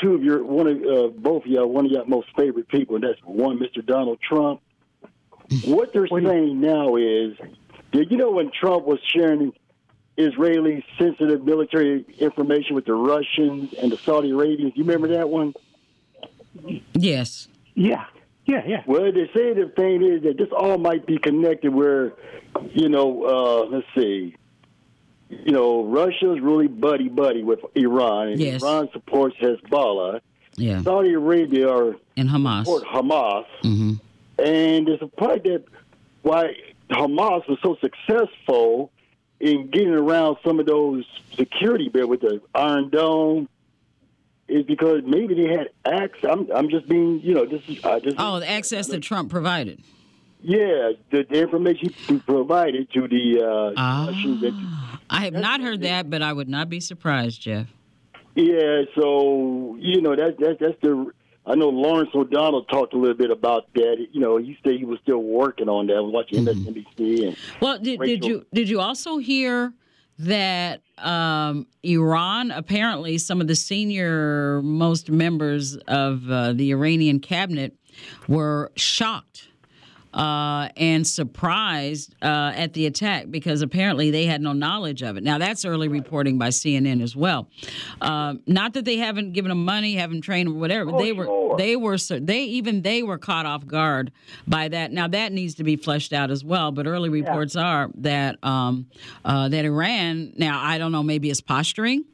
[0.00, 2.94] two of your one of uh, both of y'all, one of your most favorite people,
[2.94, 3.84] and that's one, Mr.
[3.84, 4.60] Donald Trump.
[5.64, 7.36] what they're saying now is,
[7.90, 9.52] did you know when Trump was sharing
[10.16, 14.72] Israeli sensitive military information with the Russians and the Saudi Arabians?
[14.76, 15.54] You remember that one?
[16.94, 17.48] Yes.
[17.74, 18.04] Yeah.
[18.46, 18.82] Yeah, yeah.
[18.86, 22.12] Well, they say the thing is that this all might be connected where,
[22.72, 24.36] you know, uh, let's see,
[25.28, 28.62] you know, Russia's really buddy buddy with Iran, and Yes.
[28.62, 30.20] Iran supports Hezbollah.
[30.56, 30.80] Yeah.
[30.82, 32.60] Saudi Arabia are And Hamas.
[32.64, 33.94] support Hamas, hmm
[34.38, 35.64] and there's a part that
[36.22, 36.54] why
[36.90, 38.90] Hamas was so successful
[39.40, 43.48] in getting around some of those security bit with the Iron Dome
[44.48, 46.30] is because maybe they had access.
[46.30, 49.30] I'm, I'm just being, you know, this is I just Oh, the access that Trump
[49.30, 49.80] provided.
[50.40, 54.06] yeah, the, the information he provided to the uh, Ah.
[54.40, 54.54] That
[55.10, 57.66] I have not heard that, but I would not be surprised, Jeff.
[58.34, 61.10] Yeah, so you know that that that's the.
[61.46, 64.08] I know Lawrence O'Donnell talked a little bit about that.
[64.12, 65.96] You know, he said he was still working on that.
[65.96, 69.72] I was watching MSNBC and Well, did, did you did you also hear
[70.18, 77.76] that um, Iran apparently some of the senior most members of uh, the Iranian cabinet
[78.26, 79.45] were shocked
[80.16, 85.22] uh, and surprised uh, at the attack because apparently they had no knowledge of it.
[85.22, 87.48] Now that's early reporting by CNN as well.
[88.00, 90.90] Um, not that they haven't given them money, haven't trained them, whatever.
[90.90, 91.56] Oh, they were sure.
[91.58, 94.10] they were they even they were caught off guard
[94.46, 94.90] by that.
[94.90, 96.72] Now that needs to be fleshed out as well.
[96.72, 98.86] But early reports are that um,
[99.22, 100.32] uh, that Iran.
[100.38, 101.02] Now I don't know.
[101.02, 102.06] Maybe it's posturing,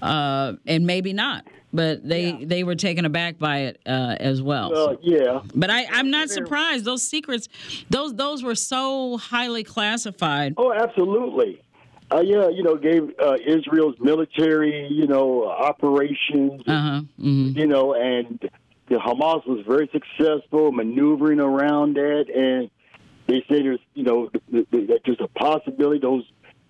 [0.00, 1.44] uh, and maybe not.
[1.72, 4.76] But they they were taken aback by it uh, as well.
[4.76, 6.84] uh, yeah, But I, I'm not surprised.
[6.84, 7.48] Those secrets,
[7.88, 10.54] those those were so highly classified.
[10.58, 11.62] oh, absolutely.
[12.10, 17.00] Uh, yeah, you know, gave uh, Israel's military, you know, operations, Uh huh.
[17.18, 18.38] hmm you know, and
[18.88, 22.70] the Hamas was very successful maneuvering around that, and
[23.28, 26.24] they say there's, you know, th- th- that there's a possibility those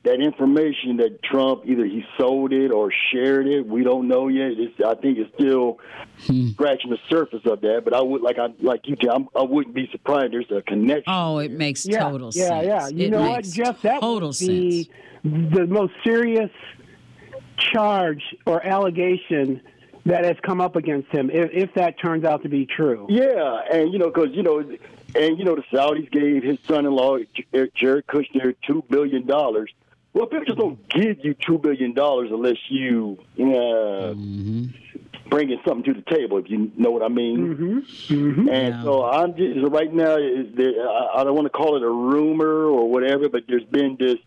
[0.04, 3.66] that information that Trump either he sold it or shared it.
[3.66, 4.52] We don't know yet.
[4.56, 5.78] It's, I think it's still
[6.26, 6.48] hmm.
[6.50, 7.82] scratching the surface of that.
[7.84, 9.28] But I would like I like you, Tim.
[9.36, 10.32] I wouldn't be surprised.
[10.32, 11.04] There's a connection.
[11.06, 12.66] Oh, it makes Yeah, total yeah, sense.
[12.66, 12.80] yeah.
[12.82, 12.88] Yeah.
[12.88, 13.82] You It know what, Jeff?
[13.82, 14.90] That total would be
[15.22, 15.54] sense.
[15.54, 16.50] the most serious
[17.72, 19.60] charge or allegation
[20.04, 23.06] that has come up against him, if, if that turns out to be true.
[23.08, 27.18] Yeah, and you know, because you know, and you know, the Saudis gave his son-in-law
[27.52, 29.70] J- Jared Kushner two billion dollars.
[30.14, 34.12] Well, people just don't give you two billion dollars unless you, uh,
[35.31, 36.38] bringing something to the table.
[36.38, 37.57] If you know what I mean.
[37.57, 38.83] mhm mhm And Yeah.
[38.83, 40.16] so I'm just right now.
[40.16, 43.64] Is there, I, I don't want to call it a rumor or whatever, but there's
[43.64, 44.18] been this,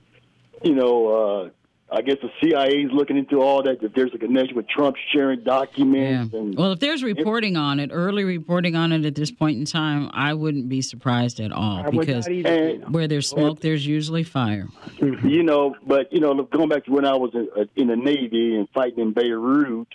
[0.63, 1.52] you know.
[1.91, 3.82] I guess the CIA is looking into all that.
[3.84, 5.45] If there's a connection with Trump sharing Yeah.
[5.45, 9.60] documents, and Well, if there's reporting on it, early reporting on it at this point
[9.60, 13.86] in time, I wouldn't be surprised at all I because and where there's smoke, there's
[13.86, 14.67] usually fire.
[15.00, 17.95] you know, but you know, going back to when I was in, uh, in the
[17.95, 19.88] Navy and fighting in Beirut,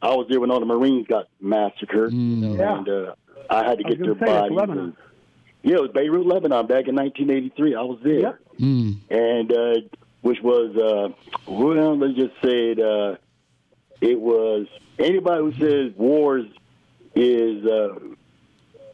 [0.00, 2.58] I was there when all the Marines got massacred, Mm.
[2.58, 2.78] Yeah.
[2.78, 3.14] and uh,
[3.50, 4.92] I had to I get their gonna say, that's bodies.
[5.64, 7.74] Yeah, it was Beirut, Lebanon, back in 1983.
[7.74, 8.38] I was there, Yep.
[8.60, 8.96] Mm.
[9.10, 9.74] and uh,
[10.24, 11.08] which was uh,
[11.50, 12.80] well, let's just say it.
[12.80, 13.16] Uh,
[14.00, 14.66] it was
[14.98, 16.46] anybody who says wars
[17.14, 17.98] is uh,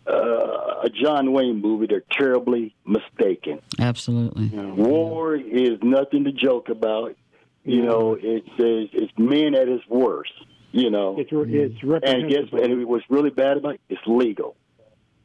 [0.07, 1.87] uh, a John Wayne movie.
[1.87, 3.61] They're terribly mistaken.
[3.79, 4.49] Absolutely.
[4.49, 7.17] War is nothing to joke about.
[7.65, 10.33] You know, it's it's, it's men at its worst.
[10.73, 12.63] You know, It's, it's and guess reprehensible.
[12.63, 14.55] and what's really bad about it, it's legal.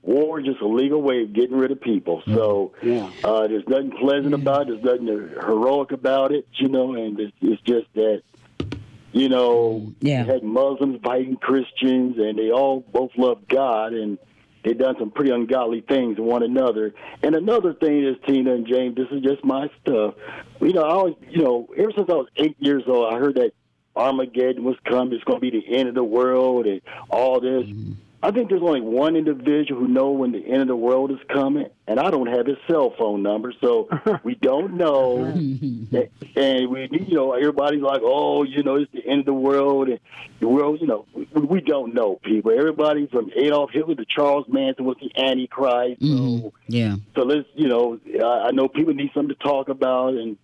[0.05, 2.21] War is just a legal way of getting rid of people.
[2.25, 2.87] So mm-hmm.
[2.89, 3.09] Yeah.
[3.23, 4.41] uh, there's nothing pleasant mm-hmm.
[4.41, 4.83] about it.
[4.83, 6.47] There's nothing heroic about it.
[6.53, 8.21] You know, and it's, it's just that
[9.11, 10.23] you know Yeah.
[10.23, 14.17] you had Muslims fighting Christians, and they all both love God, and
[14.63, 16.93] they done some pretty ungodly things to one another.
[17.21, 20.15] And another thing is, Tina and James, this is just my stuff.
[20.59, 23.35] You know, I always, you know, ever since I was eight years old, I heard
[23.35, 23.51] that
[23.95, 25.13] Armageddon was coming.
[25.13, 27.65] It's going to be the end of the world and all this.
[27.65, 27.93] Mm-hmm.
[28.25, 31.19] I think there's only one individual who know when the end of the world is
[31.31, 33.87] coming, and I don't have his cell phone number, so
[34.23, 35.25] we don't know.
[35.35, 39.33] and, and we, you know, everybody's like, "Oh, you know, it's the end of the
[39.33, 39.99] world," and
[40.39, 42.51] the world, you know, we, we don't know people.
[42.51, 46.01] Everybody from Adolf Hitler to Charles Manson was the Antichrist.
[46.01, 46.51] So, Mhm.
[46.67, 46.95] Yeah.
[47.15, 50.35] so let's, you know, I, I know people need something to talk about and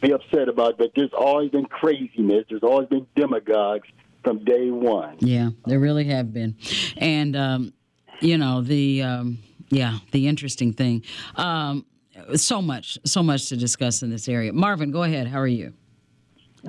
[0.00, 2.46] be upset about, but there's always been craziness.
[2.48, 3.88] There's always been demagogues
[4.26, 5.16] from day one.
[5.20, 6.56] Yeah, there really have been,
[6.96, 7.72] and um,
[8.20, 11.04] you know the um, yeah the interesting thing.
[11.36, 11.86] Um,
[12.34, 14.52] so much, so much to discuss in this area.
[14.52, 15.28] Marvin, go ahead.
[15.28, 15.74] How are you?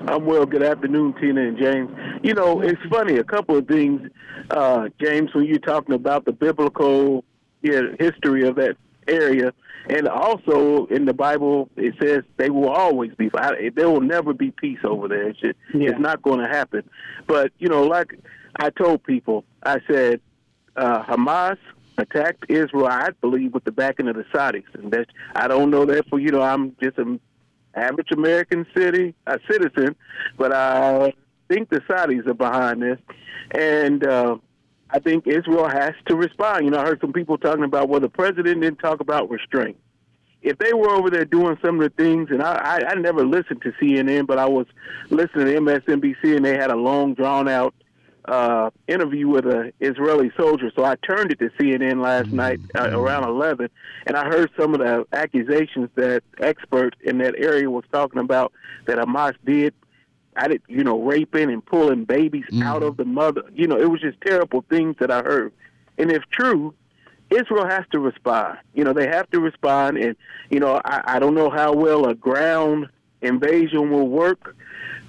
[0.07, 0.45] I'm well.
[0.45, 1.89] Good afternoon, Tina and James.
[2.21, 3.17] You know, it's funny.
[3.17, 4.07] A couple of things,
[4.51, 7.25] uh, James, when you're talking about the biblical
[7.63, 8.77] yeah, history of that
[9.07, 9.53] area,
[9.89, 13.29] and also in the Bible, it says they will always be.
[13.75, 15.29] There will never be peace over there.
[15.29, 16.83] It's, just, it's not going to happen.
[17.25, 18.19] But you know, like
[18.57, 20.19] I told people, I said
[20.75, 21.57] uh, Hamas
[21.97, 22.87] attacked Israel.
[22.87, 26.19] I believe with the backing of the Saudis, and that I don't know that for
[26.19, 26.41] you know.
[26.41, 27.19] I'm just an
[27.75, 29.95] average American city a citizen,
[30.37, 31.13] but I
[31.47, 32.99] think the Saudis are behind this,
[33.51, 34.37] and uh,
[34.89, 36.65] I think Israel has to respond.
[36.65, 39.77] You know, I heard some people talking about well, the president didn't talk about restraint.
[40.41, 43.25] If they were over there doing some of the things, and I, I, I never
[43.25, 44.67] listened to CNN, but I was
[45.09, 47.73] listening to MSNBC, and they had a long, drawn out
[48.27, 50.71] uh, interview with a Israeli soldier.
[50.75, 53.69] So I turned it to CNN last night uh, around 11,
[54.05, 58.53] and I heard some of the accusations that expert in that area was talking about
[58.85, 59.73] that Hamas did.
[60.37, 62.63] I did, you know, raping and pulling babies mm-hmm.
[62.63, 63.43] out of the mother.
[63.53, 65.53] You know, it was just terrible things that I heard.
[65.97, 66.73] And if true,
[67.29, 68.59] Israel has to respond.
[68.73, 69.97] You know, they have to respond.
[69.97, 70.15] And,
[70.49, 72.87] you know, I, I don't know how well a ground
[73.21, 74.55] invasion will work.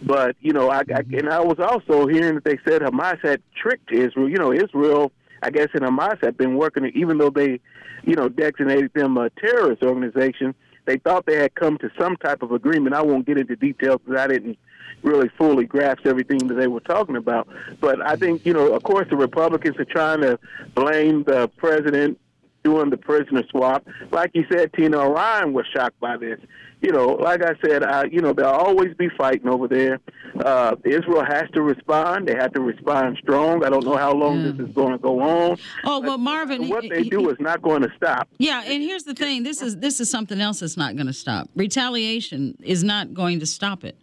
[0.00, 1.18] But you know, I, I mm-hmm.
[1.18, 4.28] and I was also hearing that they said Hamas had tricked Israel.
[4.28, 5.12] You know, Israel,
[5.42, 7.60] I guess, and Hamas had been working, even though they,
[8.04, 10.54] you know, designated them a terrorist organization.
[10.86, 12.94] They thought they had come to some type of agreement.
[12.94, 14.58] I won't get into details because I didn't
[15.03, 17.49] really fully grasp everything that they were talking about.
[17.80, 20.39] But I think, you know, of course, the Republicans are trying to
[20.74, 22.18] blame the president
[22.64, 23.86] doing the prisoner swap.
[24.11, 26.39] Like you said, Tina Iran was shocked by this.
[26.80, 29.99] You know, like I said, I, you know, there'll always be fighting over there.
[30.39, 32.28] Uh, Israel has to respond.
[32.28, 33.64] They have to respond strong.
[33.64, 35.59] I don't know how long this is going to go on.
[35.82, 38.28] Oh well, Marvin, What they do is not going to stop.
[38.39, 41.12] Yeah, and here's the thing: this is this is something else that's not going to
[41.12, 41.49] stop.
[41.57, 43.99] Retaliation is not going to stop it.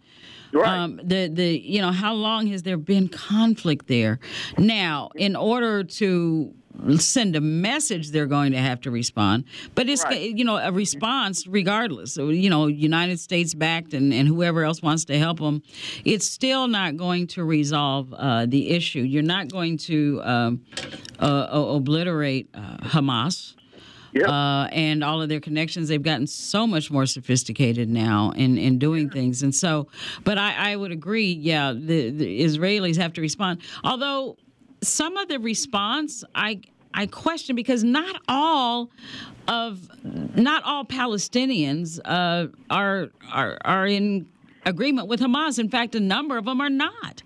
[0.52, 0.78] Right.
[0.78, 4.18] Um, the the you know how long has there been conflict there?
[4.58, 6.54] Now, in order to
[6.98, 9.44] send a message, they're going to have to respond.
[9.74, 12.12] But it's you know a response regardless.
[12.12, 15.62] So you know, United States backed and, and whoever else wants to help them,
[16.04, 19.00] it's still not going to resolve uh, the issue.
[19.00, 20.64] You're not going to um,
[21.18, 23.55] uh, obliterate uh, Hamas.
[24.24, 28.78] Uh, and all of their connections, they've gotten so much more sophisticated now in, in
[28.78, 29.42] doing things.
[29.42, 29.88] And so,
[30.24, 33.60] but I, I would agree, yeah, the, the Israelis have to respond.
[33.84, 34.36] Although
[34.82, 36.60] some of the response, I
[36.94, 38.90] I question because not all
[39.48, 39.86] of
[40.36, 44.26] not all Palestinians uh, are are are in
[44.64, 45.58] agreement with Hamas.
[45.58, 47.22] In fact, a number of them are not.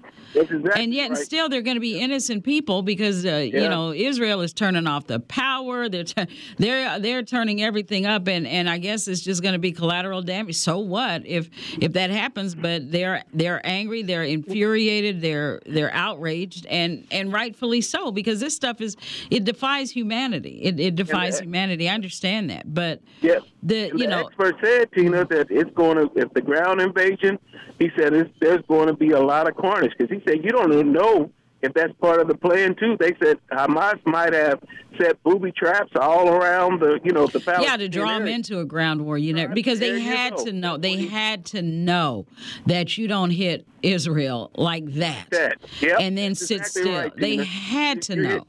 [0.77, 1.19] And yet, right.
[1.19, 5.07] still, they're going to be innocent people because uh, you know Israel is turning off
[5.07, 5.89] the power.
[5.89, 6.27] They're tu-
[6.59, 10.23] they're they're turning everything up, and, and I guess it's just going to be collateral
[10.23, 10.57] damage.
[10.57, 11.51] So what if
[11.81, 12.55] if that happens?
[12.55, 18.55] But they're they're angry, they're infuriated, they're they're outraged, and and rightfully so because this
[18.55, 18.97] stuff is
[19.31, 20.61] it defies humanity.
[20.63, 21.89] It, it defies humanity.
[21.89, 23.39] I understand that, but Yeah.
[23.63, 26.81] the And you the know expert said, Tina, that it's going to, if the ground
[26.81, 27.39] invasion,
[27.79, 30.51] he said it's, there's going to be a lot of carnage because he said you
[30.51, 31.31] don't know
[31.63, 32.97] if that's part of the plan too.
[32.99, 34.61] They said Hamas might have
[34.99, 38.61] set booby traps all around the, you know, the Palestinian yeah, to draw them into
[38.61, 40.77] a ground war, you know, because they had to know.
[40.77, 42.27] They had to know
[42.67, 45.59] that you don't hit Israel like that, That.
[45.81, 47.01] Yep, and then that's sit exactly still.
[47.01, 48.47] right, they had to know.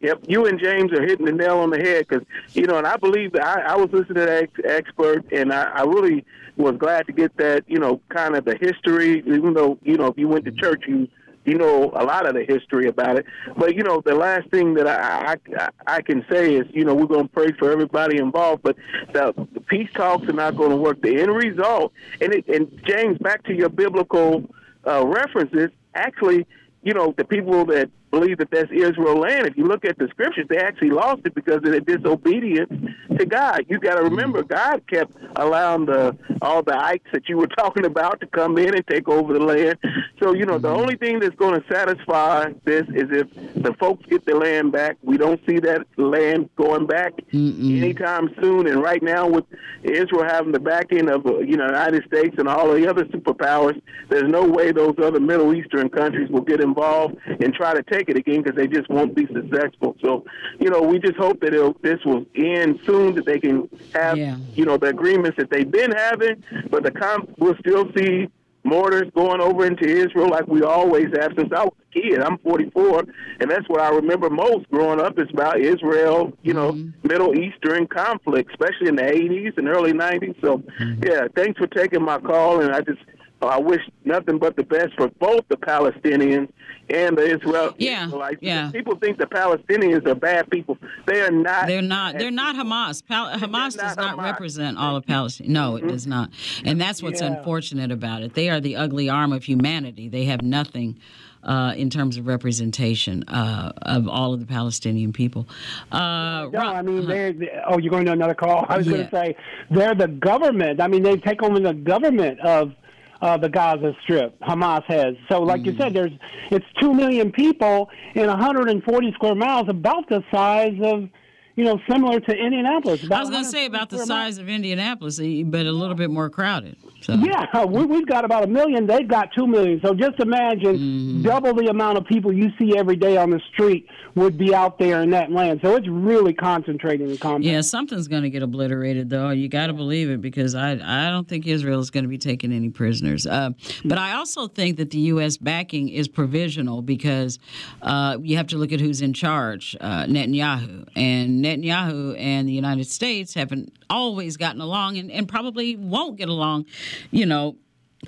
[0.00, 2.86] Yep, you and James are hitting the nail on the head because you know, and
[2.86, 6.24] I believe that I, I was listening to that ex- expert, and I, I really
[6.56, 9.22] was glad to get that you know kind of the history.
[9.26, 11.08] Even though you know, if you went to church, you
[11.44, 13.26] you know a lot of the history about it.
[13.56, 16.94] But you know, the last thing that I I, I can say is you know
[16.94, 18.76] we're going to pray for everybody involved, but
[19.12, 21.02] the, the peace talks are not going to work.
[21.02, 24.44] The end result, and it, and James, back to your biblical
[24.86, 26.46] uh, references, actually
[26.86, 29.46] you know, the people that believe that that's Israel land.
[29.46, 32.70] If you look at the scriptures, they actually lost it because of their disobedience
[33.18, 33.64] to God.
[33.68, 37.84] You got to remember, God kept allowing the all the ikes that you were talking
[37.84, 39.78] about to come in and take over the land.
[40.22, 43.28] So you know, the only thing that's going to satisfy this is if
[43.62, 44.96] the folks get the land back.
[45.02, 47.76] We don't see that land going back Mm-mm.
[47.76, 48.66] anytime soon.
[48.66, 49.44] And right now, with
[49.82, 53.04] Israel having the backing of uh, you know the United States and all the other
[53.06, 57.82] superpowers, there's no way those other Middle Eastern countries will get involved and try to
[57.82, 59.96] take it again because they just won't be successful.
[60.02, 60.24] So,
[60.58, 64.16] you know, we just hope that it'll, this will end soon, that they can have,
[64.16, 64.36] Yeah.
[64.54, 68.28] you know, the agreements that they've been having, but the com- we'll still see
[68.66, 72.20] mortars going over into Israel like we always have since I was a kid.
[72.20, 73.04] I'm 44,
[73.40, 77.08] and that's what I remember most growing up is about Israel, you know, mm-hmm.
[77.08, 80.34] Middle Eastern conflict, especially in the 80s and early 90s.
[80.40, 81.04] So, mm-hmm.
[81.06, 83.00] yeah, thanks for taking my call, and I just
[83.42, 86.48] I wish nothing but the best for both the Palestinians
[86.90, 87.74] and the Israel.
[87.78, 88.38] Yeah, Israelites.
[88.40, 88.70] yeah.
[88.70, 90.78] People think the Palestinians are bad people.
[91.06, 91.66] They are not.
[91.66, 92.18] They're not.
[92.18, 93.04] They're not Hamas.
[93.06, 95.52] Pal- Hamas does not represent all of Palestine.
[95.52, 96.30] No, it does not.
[96.64, 97.28] And that's what's Yeah.
[97.38, 98.34] unfortunate about it.
[98.34, 100.08] They are the ugly arm of humanity.
[100.08, 100.98] They have nothing.
[101.44, 105.46] Uh, in terms of representation uh, of all of the Palestinian people,
[105.92, 108.66] uh, No, I mean, they're, they oh, you're going to another call.
[108.68, 109.36] I was going to say
[109.70, 110.80] they're the government.
[110.80, 112.72] I mean, they take over the government of
[113.20, 114.38] uh, the Gaza Strip.
[114.40, 115.14] Hamas has.
[115.30, 116.12] So, like you said, there's
[116.50, 121.08] it's two million people in 140 square miles, about the size of,
[121.56, 123.10] you know, similar to Indianapolis.
[123.10, 126.10] I was going to say about the size of Indianapolis, eh, but a little bit
[126.10, 126.76] more crowded.
[127.00, 127.14] So.
[127.14, 128.86] Yeah, we, we've got about a million.
[128.86, 129.80] They've got two million.
[129.84, 131.22] So just imagine Mm-hmm.
[131.22, 134.78] double the amount of people you see every day on the street would be out
[134.78, 135.60] there in that land.
[135.62, 137.50] So it's really concentrating the combat.
[137.50, 139.30] Yeah, something's going to get obliterated, though.
[139.30, 142.18] You got to believe it because I I don't think Israel is going to be
[142.18, 143.26] taking any prisoners.
[143.26, 143.50] Uh,
[143.84, 145.36] but I also think that the U.S.
[145.36, 147.38] backing is provisional because
[147.82, 152.52] uh, you have to look at who's in charge, uh, Netanyahu, and Netanyahu and the
[152.52, 156.66] United States haven't always gotten along, and, and probably won't get along,
[157.10, 157.56] you know,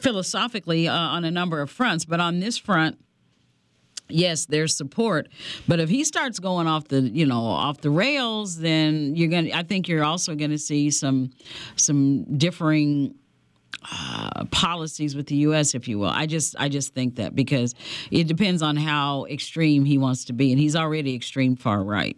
[0.00, 2.04] philosophically uh, on a number of fronts.
[2.04, 2.98] But on this front
[4.08, 5.28] yes, there's support,
[5.66, 9.50] but if he starts going off the you know off the rails, then you're gonna.
[9.54, 11.30] I think you're also going to see some
[11.76, 13.14] some differing.
[13.90, 16.08] Uh, policies with the U.S., if you will.
[16.08, 17.76] I just, I just think that because
[18.10, 22.16] it depends on how extreme he wants to be, and he's already extreme far right.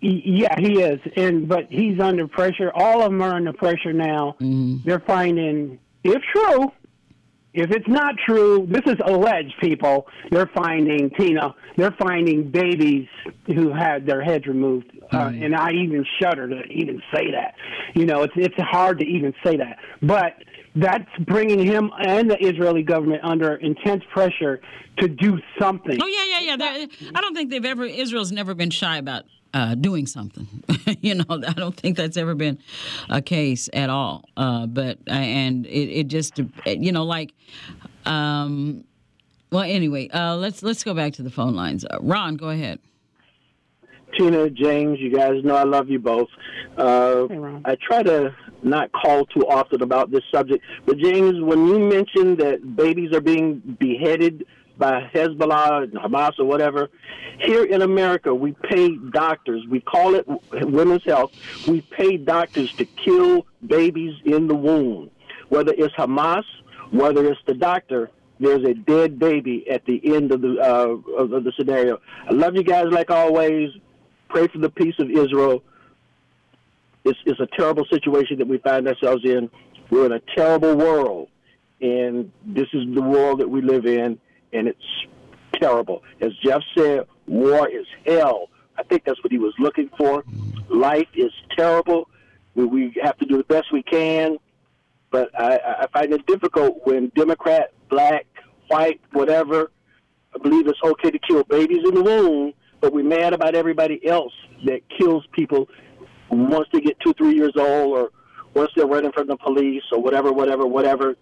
[0.00, 2.70] Yeah, he is, and but he's under pressure.
[2.74, 4.36] All of them are under pressure now.
[4.84, 6.70] They're finding, if true,
[7.54, 9.54] if it's not true, this is alleged.
[9.62, 11.54] People, they're finding Tina.
[11.76, 13.08] They're finding babies
[13.46, 17.54] who had their heads removed, uh, and I even shudder to even say that.
[17.94, 20.34] You know, it's it's hard to even say that, but
[20.76, 24.60] that's bringing him and the Israeli government under intense pressure
[24.98, 25.98] to do something.
[26.00, 26.56] Oh yeah, yeah, yeah.
[26.56, 27.84] They're- I don't think they've ever.
[27.84, 29.24] Israel's never been shy about
[29.54, 30.46] uh, doing something.
[31.00, 32.58] you know, I don't think that's ever been
[33.08, 34.24] a case at all.
[34.36, 37.32] Uh, but uh, and it, it just you know like.
[38.04, 38.84] Um,
[39.50, 41.84] well, anyway, uh, let's let's go back to the phone lines.
[41.84, 42.78] Uh, Ron, go ahead.
[44.16, 46.28] Tina, James, you guys know I love you both.
[46.76, 47.26] Uh,
[47.64, 52.38] I try to not called too often about this subject, but James, when you mentioned
[52.38, 54.46] that babies are being beheaded
[54.78, 56.90] by Hezbollah, and Hamas, or whatever,
[57.40, 59.64] here in America, we pay doctors.
[59.68, 61.32] We call it women's health.
[61.66, 65.10] We pay doctors to kill babies in the womb,
[65.48, 66.44] whether it's Hamas,
[66.90, 71.44] whether it's the doctor there's a dead baby at the end of the uh, of,
[71.44, 72.00] the scenario.
[72.28, 73.70] I love you guys like always.
[74.28, 75.62] Pray for the peace of Israel.
[77.06, 79.48] It's, it's a terrible situation that we find ourselves in.
[79.90, 81.28] We're in a terrible world,
[81.80, 84.18] and this is the world that we live in,
[84.52, 85.06] and it's
[85.54, 86.02] terrible.
[86.20, 88.48] As Jeff said, war is hell.
[88.76, 90.24] I think that's what he was looking for.
[90.68, 92.08] Life is terrible.
[92.54, 94.38] We, we have to do the best we can
[95.10, 98.26] but I, I find it difficult when Democrat, black,
[98.68, 99.70] white, whatever,
[100.34, 104.06] I believe it's okay to kill babies in the womb, but we're mad about everybody
[104.06, 104.32] else
[104.64, 105.68] that kills people
[106.30, 108.10] once they get two, three years old, or
[108.54, 111.14] once they're running from the police, or whatever, whatever, whatever.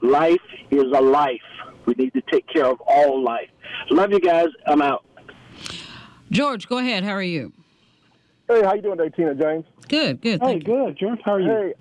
[0.00, 0.40] Life
[0.70, 1.40] is a life.
[1.86, 3.48] We need to take care of all life.
[3.90, 4.48] Love you guys.
[4.66, 5.04] I'm out.
[6.30, 7.04] George, go ahead.
[7.04, 7.52] How are you?
[8.48, 9.64] Hey, how you doing today, Tina James?
[9.88, 10.40] Good, good.
[10.40, 11.20] Hey, Thank good, George.
[11.24, 11.48] How are you?
[11.48, 11.74] Hey,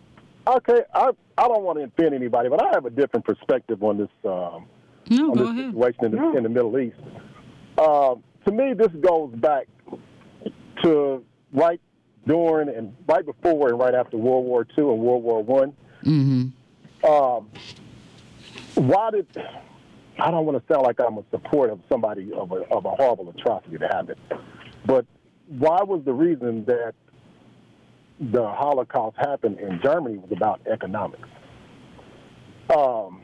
[0.47, 3.97] okay, I I don't want to offend anybody, but I have a different perspective on
[3.97, 4.67] this um,
[5.09, 5.65] No, on go this ahead.
[5.74, 6.97] situation in the, in the Middle East.
[7.78, 9.67] Um, to me, this goes back
[10.84, 11.80] to right
[12.26, 15.74] during and right before and right after World War II and World War One.
[16.03, 17.05] Mm-hmm.
[17.05, 17.49] Um,
[18.76, 19.28] why did
[20.19, 22.91] I don't want to sound like I'm a support of somebody of a, of a
[22.91, 24.19] horrible atrocity that happened,
[24.86, 25.05] but
[25.47, 26.93] why was the reason that
[28.19, 31.28] the Holocaust happened in Germany was about economics?
[32.69, 33.22] Um,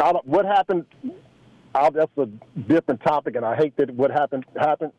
[0.00, 0.86] I don't, what happened?
[1.74, 2.26] i that's a
[2.68, 4.92] different topic, and I hate that what happened happened.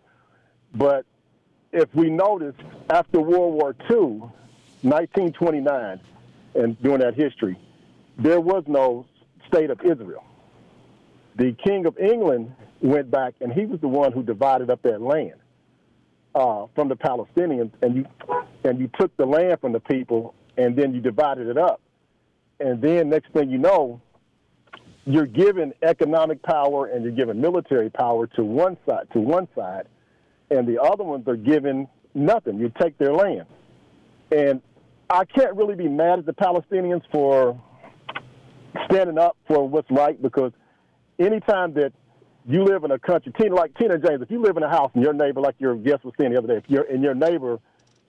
[0.73, 1.05] But
[1.71, 2.55] if we notice,
[2.89, 4.21] after World War II,
[4.81, 5.99] 1929,
[6.55, 7.57] and during that history,
[8.17, 9.05] there was no
[9.47, 10.23] state of Israel.
[11.35, 15.01] The King of England went back, and he was the one who divided up that
[15.01, 15.35] land
[16.33, 18.05] uh, from the Palestinians, and you
[18.63, 21.79] and you took the land from the people, and then you divided it up,
[22.59, 24.01] and then next thing you know,
[25.05, 29.87] you're giving economic power and you're giving military power to one side to one side,
[30.49, 32.59] and the other ones are given nothing.
[32.59, 33.45] You take their land,
[34.31, 34.61] and
[35.09, 37.59] I can't really be mad at the Palestinians for
[38.89, 40.51] standing up for what's right because
[41.19, 41.93] anytime that
[42.47, 44.91] you live in a country, Tina, like Tina James, if you live in a house
[44.93, 47.15] and your neighbor, like your guest was saying the other day, if you're and your
[47.15, 47.59] neighbor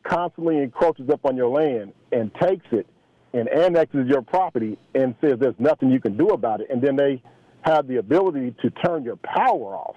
[0.05, 2.87] constantly encroaches up on your land and takes it
[3.33, 6.97] and annexes your property and says there's nothing you can do about it, and then
[6.97, 7.23] they
[7.63, 9.97] have the ability to turn your power off.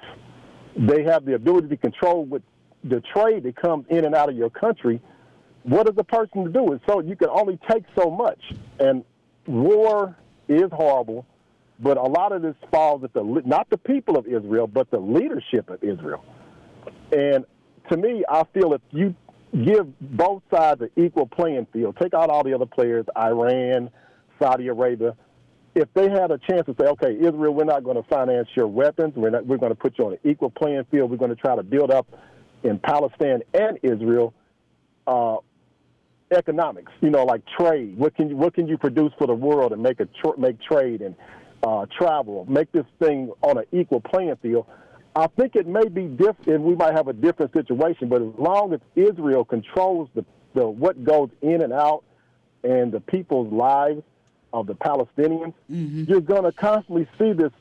[0.77, 2.43] They have the ability to control with
[2.83, 5.01] the trade that comes in and out of your country.
[5.63, 6.71] What is the person to do?
[6.71, 8.39] And so you can only take so much.
[8.79, 9.03] And
[9.45, 10.15] war
[10.47, 11.25] is horrible,
[11.79, 14.99] but a lot of this falls at the not the people of Israel, but the
[14.99, 16.23] leadership of Israel.
[17.11, 17.45] And
[17.89, 19.15] to me, I feel if you
[19.53, 21.97] give both sides an equal playing field.
[22.01, 23.89] Take out all the other players, Iran,
[24.41, 25.15] Saudi Arabia.
[25.73, 28.67] If they had a chance to say, okay, Israel, we're not going to finance your
[28.67, 29.13] weapons.
[29.15, 31.09] We're, not, we're going to put you on an equal playing field.
[31.09, 32.07] We're going to try to build up
[32.63, 34.33] in Palestine and Israel
[35.07, 35.37] uh,
[36.31, 36.91] economics.
[37.01, 37.97] You know, like trade.
[37.97, 40.61] What can you what can you produce for the world and make a tr- make
[40.61, 41.15] trade and
[41.63, 42.45] uh, travel?
[42.49, 44.65] Make this thing on an equal playing field.
[45.15, 46.61] I think it may be different.
[46.61, 51.03] We might have a different situation, but as long as Israel controls the, the what
[51.03, 52.03] goes in and out
[52.63, 54.03] and the people's lives
[54.53, 56.03] of the Palestinians, mm-hmm.
[56.07, 57.51] you're going to constantly see this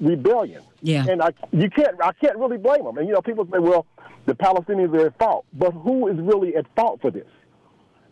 [0.00, 0.62] rebellion.
[0.80, 1.06] Yeah.
[1.08, 2.98] And I you can't I can't really blame them.
[2.98, 3.86] And you know, people say, well,
[4.26, 7.26] the Palestinians are at fault, but who is really at fault for this?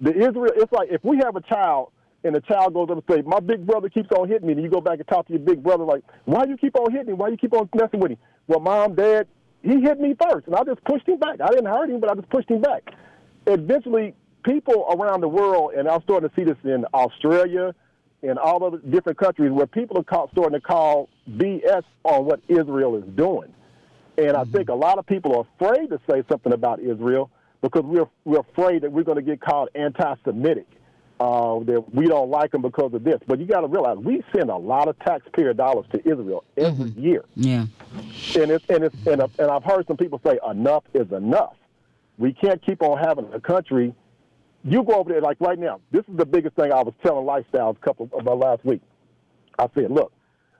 [0.01, 0.53] The Israel.
[0.57, 1.93] It's like if we have a child
[2.25, 4.63] and the child goes up and say, "My big brother keeps on hitting me," and
[4.63, 7.09] you go back and talk to your big brother like, "Why you keep on hitting
[7.09, 7.13] me?
[7.13, 8.19] Why you keep on messing with him?"
[8.49, 9.29] Well, mom, dad,
[9.63, 11.41] he hit me first, and I just pushed him back.
[11.41, 12.93] I didn't hurt him, but I just pushed him back.
[13.47, 17.75] Eventually, people around the world, and I'm starting to see this in Australia
[18.23, 22.25] and all of the different countries, where people are call, starting to call BS on
[22.25, 23.53] what Israel is doing.
[24.19, 24.53] And I mm-hmm.
[24.53, 28.41] think a lot of people are afraid to say something about Israel because we're we're
[28.41, 30.67] afraid that we're going to get called anti-Semitic
[31.19, 33.21] uh, that we don't like them because of this.
[33.27, 36.91] But you got to realize we send a lot of taxpayer dollars to Israel every
[36.91, 37.01] mm-hmm.
[37.01, 37.25] year.
[37.35, 37.67] Yeah,
[38.37, 41.55] and it's and it's and, and I've heard some people say enough is enough.
[42.19, 43.95] We can't keep on having a country.
[44.69, 45.81] You go over there like right now.
[45.93, 48.83] This is the biggest thing I was telling Lifestyles a couple of my last week.
[49.59, 50.13] I said, look,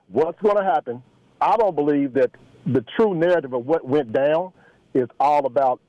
[0.07, 1.03] what's going to happen?
[1.41, 2.31] I don't believe that
[2.65, 4.53] the true narrative of what went down
[4.93, 5.81] is all about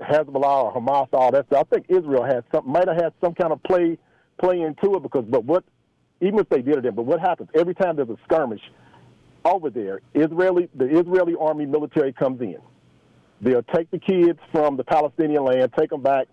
[0.00, 1.66] Hezbollah or Hamas, all that stuff.
[1.70, 3.98] I think Israel had some, might have had some kind of play
[4.38, 5.64] play into it because, but what,
[6.20, 8.60] even if they did it, but what happens every time there's a skirmish
[9.44, 12.58] over there, Israeli, the Israeli army military comes in.
[13.40, 16.26] They'll take the kids from the Palestinian land, take them back,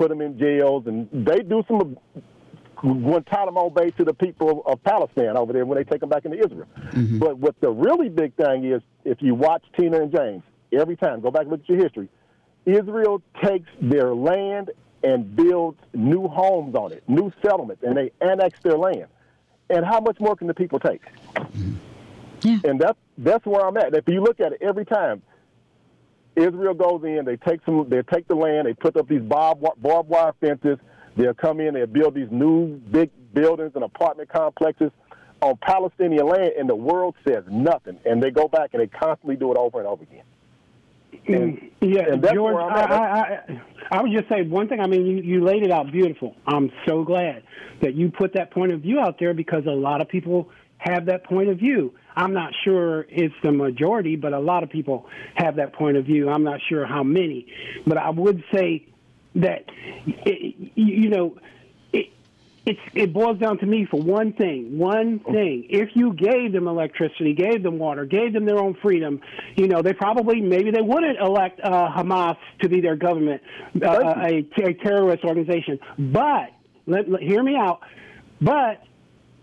[0.00, 1.98] put them in jails, and they do some
[2.76, 6.38] Guantanamo Bay to the people of Palestine over there when they take them back into
[6.38, 6.66] Israel.
[6.92, 7.18] Mm-hmm.
[7.18, 10.42] But what the really big thing is, if you watch Tina and James
[10.72, 12.08] every time, go back and look at your history.
[12.64, 14.70] Israel takes their land
[15.02, 19.06] and builds new homes on it, new settlements, and they annex their land.
[19.68, 21.02] And how much more can the people take?
[22.40, 22.58] Yeah.
[22.64, 23.94] And that's that's where I'm at.
[23.94, 25.20] If you look at it every time,
[26.40, 29.64] Israel goes in, they take some, they take the land, they put up these barbed,
[29.78, 30.78] barbed wire fences.
[31.16, 34.90] They'll come in, they'll build these new big buildings and apartment complexes
[35.42, 37.98] on Palestinian land, and the world says nothing.
[38.04, 40.22] And they go back and they constantly do it over and over again.
[41.26, 44.80] And, yeah, and George, I, I, I, I would just say one thing.
[44.80, 46.36] I mean, you, you laid it out beautiful.
[46.46, 47.42] I'm so glad
[47.82, 51.06] that you put that point of view out there because a lot of people have
[51.06, 51.92] that point of view.
[52.20, 56.04] I'm not sure it's the majority, but a lot of people have that point of
[56.04, 56.28] view.
[56.28, 57.46] I'm not sure how many,
[57.86, 58.86] but I would say
[59.36, 59.64] that
[60.06, 61.36] it, you know
[62.66, 65.66] it's it boils down to me for one thing, one thing.
[65.70, 69.20] If you gave them electricity, gave them water, gave them their own freedom,
[69.56, 73.42] you know, they probably maybe they wouldn't elect uh, Hamas to be their government,
[73.82, 75.78] uh, a, a terrorist organization.
[75.98, 76.50] But
[76.86, 77.80] let, let, hear me out.
[78.40, 78.82] But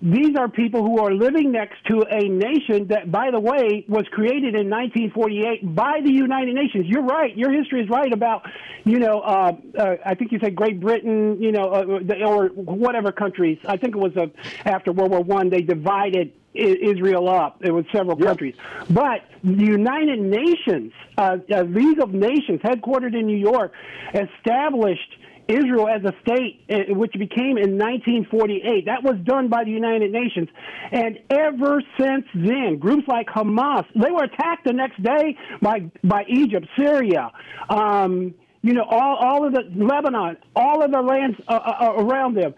[0.02, 4.06] these are people who are living next to a nation that, by the way, was
[4.12, 6.86] created in 1948 by the United Nations.
[6.88, 7.36] You're right.
[7.36, 8.48] Your history is right about,
[8.84, 13.12] you know, uh, uh, I think you said Great Britain, you know, uh, or whatever
[13.12, 13.58] countries.
[13.68, 14.28] I think it was uh,
[14.66, 17.64] after World War One they divided Israel up.
[17.64, 18.28] It was several yep.
[18.28, 18.56] countries,
[18.90, 23.74] but the United Nations, uh, League of Nations, headquartered in New York,
[24.14, 25.18] established
[25.48, 28.86] Israel as a state, eh, which became in 1948.
[28.86, 30.50] That was done by the United Nations.
[30.92, 36.24] And ever since then, groups like Hamas, they were attacked the next day by, by
[36.28, 37.32] Egypt, Syria,
[37.70, 42.04] um, you know, all, all of the Lebanon, all of the lands uh, uh, uh
[42.04, 42.54] around them.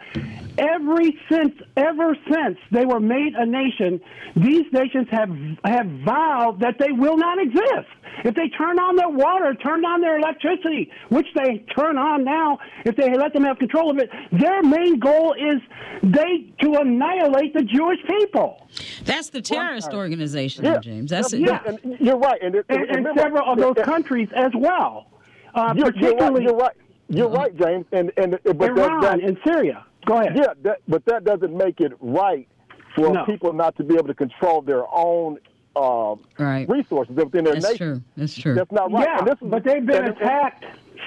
[0.58, 4.02] Every since, ever since they were made a nation,
[4.36, 5.30] these nations have
[5.64, 7.88] have vowed that they will not exist.
[8.26, 12.60] If they turn on their water, turn on their electricity, which they turn on now,
[12.86, 15.62] if they let them have control of it, their main goal is
[16.04, 18.68] they to annihilate the Jewish people.
[19.06, 21.12] That's the terrorist well, organization, yeah, James.
[21.12, 21.62] That's yeah.
[21.66, 21.80] it.
[21.84, 21.96] Yeah.
[22.00, 25.08] you're right, and, it, and, and, and several of those countries as well.
[25.54, 26.76] Uh, you're, particularly, you're right.
[27.08, 27.54] You're right.
[27.58, 27.86] You're right, James.
[27.92, 29.86] And and but Iran that, that, and Syria.
[30.06, 30.38] Go ahead.
[30.38, 32.48] Yeah, that, but that doesn't make it right
[32.96, 33.26] for no.
[33.26, 35.38] people not to be able to control their own
[35.76, 36.68] uh, right.
[36.70, 37.78] resources within their That's nation.
[37.78, 38.02] True.
[38.18, 38.56] That's true.
[38.56, 39.08] That's not right.
[39.08, 40.66] Yeah, but they've been and, attacked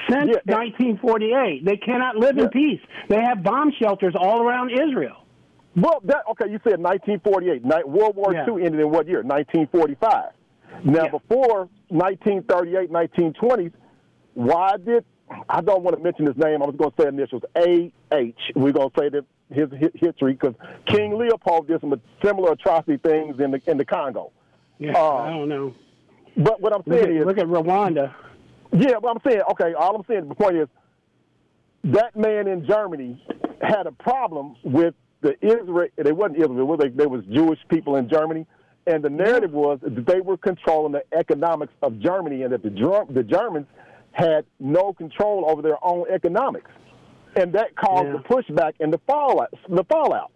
[0.08, 1.64] since yeah, 1948.
[1.64, 2.44] They cannot live yeah.
[2.44, 2.80] in peace.
[3.08, 5.24] They have bomb shelters all around Israel.
[5.74, 6.50] Well, that okay.
[6.50, 7.62] You said 1948.
[7.86, 8.46] World War yeah.
[8.46, 9.22] II ended in what year?
[9.22, 10.32] 1945.
[10.84, 13.72] Now, before 1938, 1920s,
[14.34, 15.04] why did
[15.48, 16.62] I don't want to mention his name.
[16.62, 18.36] I was going to say initials A H.
[18.54, 20.54] We're going to say that his, his history because
[20.86, 24.32] King Leopold did some similar atrocity things in the in the Congo.
[24.78, 25.74] Yeah, uh, I don't know.
[26.36, 28.14] But what I'm saying look at, is, look at Rwanda.
[28.72, 29.74] Yeah, but I'm saying, okay.
[29.74, 30.68] All I'm saying, the point is,
[31.84, 33.22] that man in Germany
[33.60, 35.88] had a problem with the Israel.
[35.96, 36.76] They wasn't Israel.
[36.76, 38.46] They, they was Jewish people in Germany.
[38.86, 43.06] And the narrative was that they were controlling the economics of Germany, and that the
[43.10, 43.66] the Germans
[44.12, 46.70] had no control over their own economics,
[47.36, 48.12] and that caused yeah.
[48.12, 49.52] the pushback and the fallout.
[49.68, 50.30] The fallout.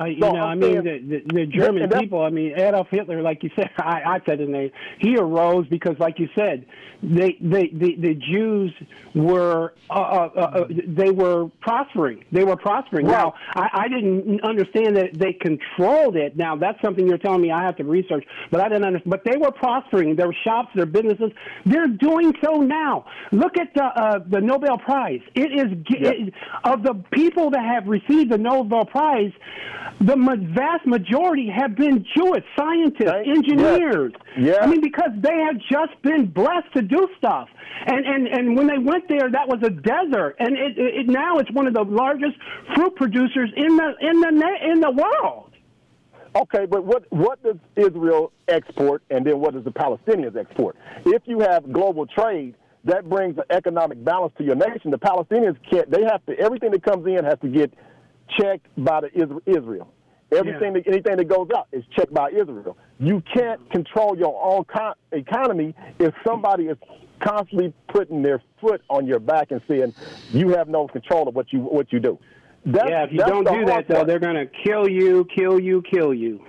[0.00, 2.20] Uh, you so know, I'm i mean, saying, the, the, the German people.
[2.20, 4.70] I mean, Adolf Hitler, like you said, I, I said his name.
[4.98, 6.66] He arose because, like you said,
[7.00, 8.72] they, they, the, the Jews
[9.14, 12.24] were, uh, uh, uh, uh they were prospering.
[12.32, 13.06] They were prospering.
[13.06, 13.12] Right.
[13.12, 16.36] Now, I, I didn't understand that they controlled it.
[16.36, 19.10] Now, that's something you're telling me I have to research, but I didn't understand.
[19.10, 20.16] But they were prospering.
[20.16, 21.30] Their shops, their businesses.
[21.66, 23.06] They're doing so now.
[23.30, 25.20] Look at the uh, the Nobel Prize.
[25.34, 26.14] It is yep.
[26.14, 26.34] it,
[26.64, 29.32] of the people that have received the Nobel Prize
[30.00, 30.16] the
[30.54, 33.26] vast majority have been Jewish scientists, right.
[33.26, 34.12] engineers.
[34.36, 34.52] Yeah.
[34.52, 34.56] yeah.
[34.60, 37.48] I mean, because they have just been blessed to do stuff.
[37.86, 41.38] And and and when they went there, that was a desert, and it, it now
[41.38, 42.36] it's one of the largest
[42.74, 45.52] fruit producers in the in the in the world.
[46.36, 50.76] Okay, but what what does Israel export, and then what does the Palestinians export?
[51.04, 54.90] If you have global trade, that brings an economic balance to your nation.
[54.90, 57.72] The Palestinians can't; they have to everything that comes in has to get
[58.38, 59.92] checked by the Israel.
[60.32, 60.82] Everything, yeah.
[60.82, 62.76] that, anything that goes out is checked by Israel.
[62.98, 63.72] You can't mm-hmm.
[63.72, 66.78] control your own co- economy if somebody is
[67.20, 69.94] constantly putting their foot on your back and saying
[70.30, 72.18] you have no control of what you what you do.
[72.66, 75.82] That's, yeah, if you don't do that, though, they're going to kill you, kill you,
[75.82, 76.42] kill you.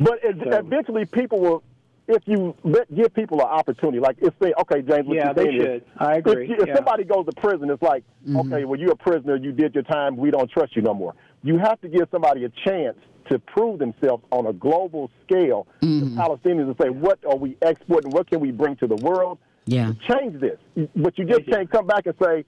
[0.00, 0.58] But so.
[0.58, 1.62] eventually, people will.
[2.10, 5.44] If you let, give people an opportunity, like if they, okay, James, what yeah, they
[5.44, 5.76] should.
[5.76, 6.50] Is, I agree.
[6.50, 6.74] If, if yeah.
[6.74, 8.52] somebody goes to prison, it's like, mm-hmm.
[8.52, 11.14] okay, well, you're a prisoner, you did your time, we don't trust you no more.
[11.42, 12.98] You have to give somebody a chance
[13.30, 16.16] to prove themselves on a global scale mm-hmm.
[16.16, 18.10] to Palestinians and say, what are we exporting?
[18.10, 19.38] What can we bring to the world?
[19.66, 19.92] Yeah.
[20.08, 20.58] change this.
[20.96, 22.44] But you just can't come back and say,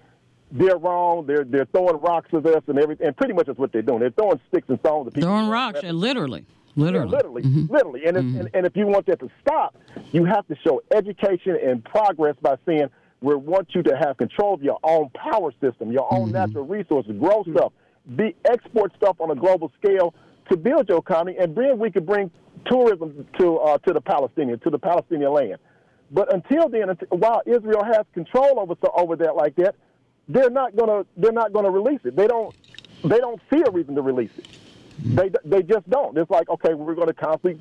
[0.53, 1.27] they're wrong.
[1.27, 3.07] They're they're throwing rocks at us and everything.
[3.07, 4.01] And pretty much that's what they're doing.
[4.01, 5.31] They're throwing sticks and stones at people.
[5.31, 6.45] Throwing rocks, and literally,
[6.77, 7.73] literally, yeah, literally, mm-hmm.
[7.73, 8.05] literally.
[8.07, 8.41] And, mm-hmm.
[8.41, 9.77] and and if you want that to stop,
[10.13, 12.89] you have to show education and progress by saying
[13.21, 16.33] we want you to have control of your own power system, your own mm-hmm.
[16.33, 17.73] natural resources, grow stuff,
[18.17, 20.15] be export stuff on a global scale
[20.51, 22.31] to build your economy, and then we could bring
[22.67, 25.57] tourism to uh, to the Palestinian to the Palestinian land.
[26.11, 29.75] But until then, while Israel has control over over that like that,
[30.29, 32.17] they're not gonna they're not gonna release it.
[32.17, 32.55] They don't
[33.05, 34.47] they don't see a reason to release it.
[34.99, 36.17] They they just don't.
[36.17, 37.61] It's like okay, we're going to constantly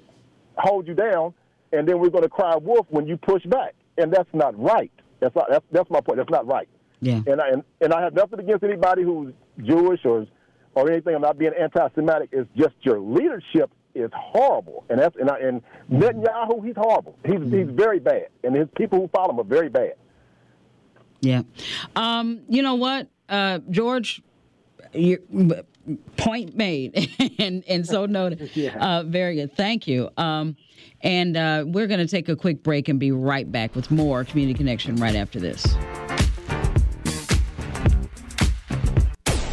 [0.58, 1.34] hold you down,
[1.72, 4.92] and then we're going to cry wolf when you push back, and that's not right.
[5.20, 6.18] That's not, that's that's my point.
[6.18, 6.68] That's not right.
[7.02, 7.22] Yeah.
[7.28, 10.28] And I and, and I have nothing against anybody who's Jewish or
[10.76, 11.16] or anything.
[11.16, 12.30] I'm not being anti-Semitic.
[12.32, 15.62] It's just your leadership is horrible, and that's and I, and
[15.92, 17.18] Netanyahu, he's horrible.
[17.26, 17.58] He's mm-hmm.
[17.58, 19.94] he's very bad, and his people who follow him are very bad.
[21.22, 21.44] Yeah,
[21.96, 24.22] um, you know what, uh, George.
[26.18, 27.10] Point made
[27.40, 28.52] and and so noted.
[28.62, 28.78] Yeah.
[28.78, 29.56] Uh, very good.
[29.56, 30.10] Thank you.
[30.18, 30.56] Um,
[31.02, 34.24] and uh, we're going to take a quick break and be right back with more
[34.24, 35.66] Community Connection right after this.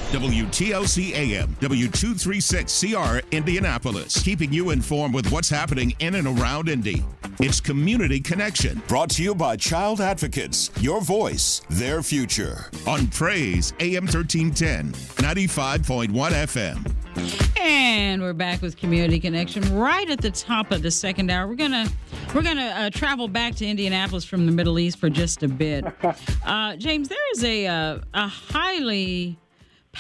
[0.09, 7.05] WTLC AM, W236CR, Indianapolis, keeping you informed with what's happening in and around Indy.
[7.41, 8.81] It's Community Connection.
[8.89, 12.71] Brought to you by Child Advocates, your voice, their future.
[12.87, 17.59] On Praise, AM 1310, 95.1 FM.
[17.61, 21.47] And we're back with Community Connection right at the top of the second hour.
[21.47, 21.87] We're gonna
[22.35, 25.85] we're gonna uh, travel back to Indianapolis from the Middle East for just a bit.
[26.47, 29.37] Uh, James, there is a uh, a highly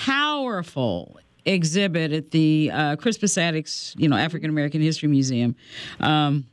[0.05, 5.57] powerful exhibit at the uh, Crispus Attucks, you know, African American History Museum.
[6.01, 6.47] Um,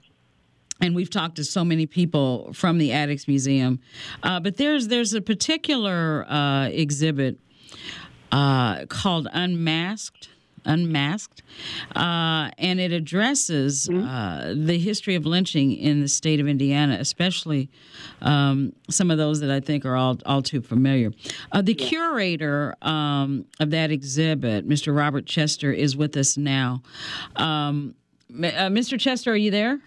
[0.81, 3.79] and we've talked to so many people from the Attucks Museum,
[4.23, 7.39] uh, but there's there's a particular uh, exhibit
[8.31, 10.29] uh, called Unmasked.
[10.65, 11.43] Unmasked,
[11.95, 17.69] uh, and it addresses uh, the history of lynching in the state of Indiana, especially
[18.21, 21.11] um, some of those that I think are all all too familiar.
[21.51, 24.95] Uh, the curator um, of that exhibit, Mr.
[24.95, 26.81] Robert Chester, is with us now.
[27.35, 27.95] Um,
[28.31, 28.99] uh, Mr.
[28.99, 29.79] Chester, are you there?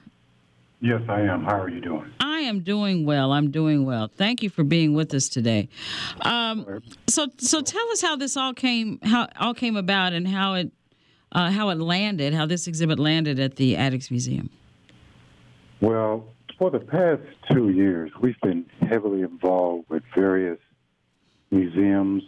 [0.81, 1.45] Yes, I am.
[1.45, 2.13] How are you doing?
[2.21, 3.33] I am doing well.
[3.33, 4.09] I'm doing well.
[4.09, 5.69] Thank you for being with us today.
[6.23, 10.55] Um, so, so tell us how this all came, how all came about, and how
[10.55, 10.71] it,
[11.33, 14.51] uh, how it landed, how this exhibit landed at the Attucks Museum.
[15.81, 20.59] Well, for the past two years, we've been heavily involved with various
[21.51, 22.23] museums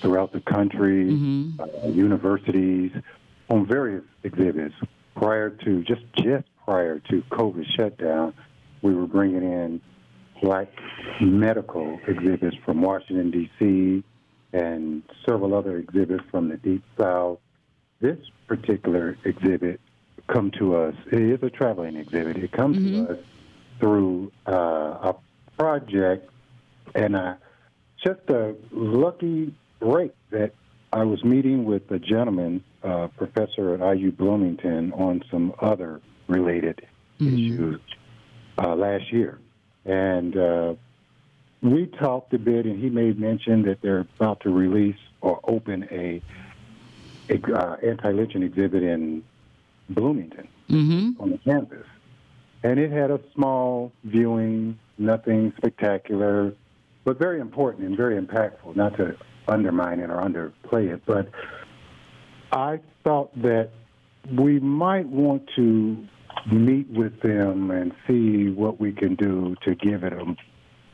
[0.00, 1.10] throughout the country,
[1.58, 2.92] uh, universities,
[3.50, 4.74] on various exhibits.
[5.14, 8.34] Prior to just just prior to COVID shutdown,
[8.82, 9.80] we were bringing in
[10.42, 10.68] black
[11.20, 14.04] medical exhibits from Washington D.C.
[14.52, 17.38] and several other exhibits from the Deep South.
[18.00, 19.80] This particular exhibit
[20.26, 20.94] come to us.
[21.10, 22.36] It is a traveling exhibit.
[22.36, 23.18] It comes to us
[23.78, 25.14] through uh, a
[25.58, 26.30] project,
[26.94, 27.34] and uh,
[28.04, 30.54] just a lucky break that
[30.92, 36.86] I was meeting with a gentleman, uh, professor at IU Bloomington, on some other related
[37.20, 37.80] issues
[38.58, 39.38] uh, last year,
[39.84, 40.74] and uh,
[41.62, 45.88] we talked a bit, and he made mention that they're about to release or open
[45.90, 46.20] a,
[47.30, 49.22] a uh, anti-lynching exhibit in
[49.88, 51.22] Bloomington Mm-hmm.
[51.22, 51.86] on the campus.
[52.62, 56.54] And it had a small viewing, nothing spectacular,
[57.04, 59.16] but very important and very impactful, not to
[59.46, 61.02] undermine it or underplay it.
[61.04, 61.28] But
[62.50, 63.70] I thought that
[64.32, 66.08] we might want to
[66.50, 70.36] meet with them and see what we can do to give it a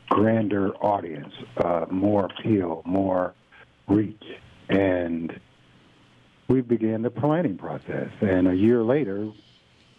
[0.09, 3.33] grander audience, uh, more appeal, more
[3.87, 4.23] reach.
[4.69, 5.39] And
[6.47, 8.09] we began the planning process.
[8.21, 9.29] And a year later,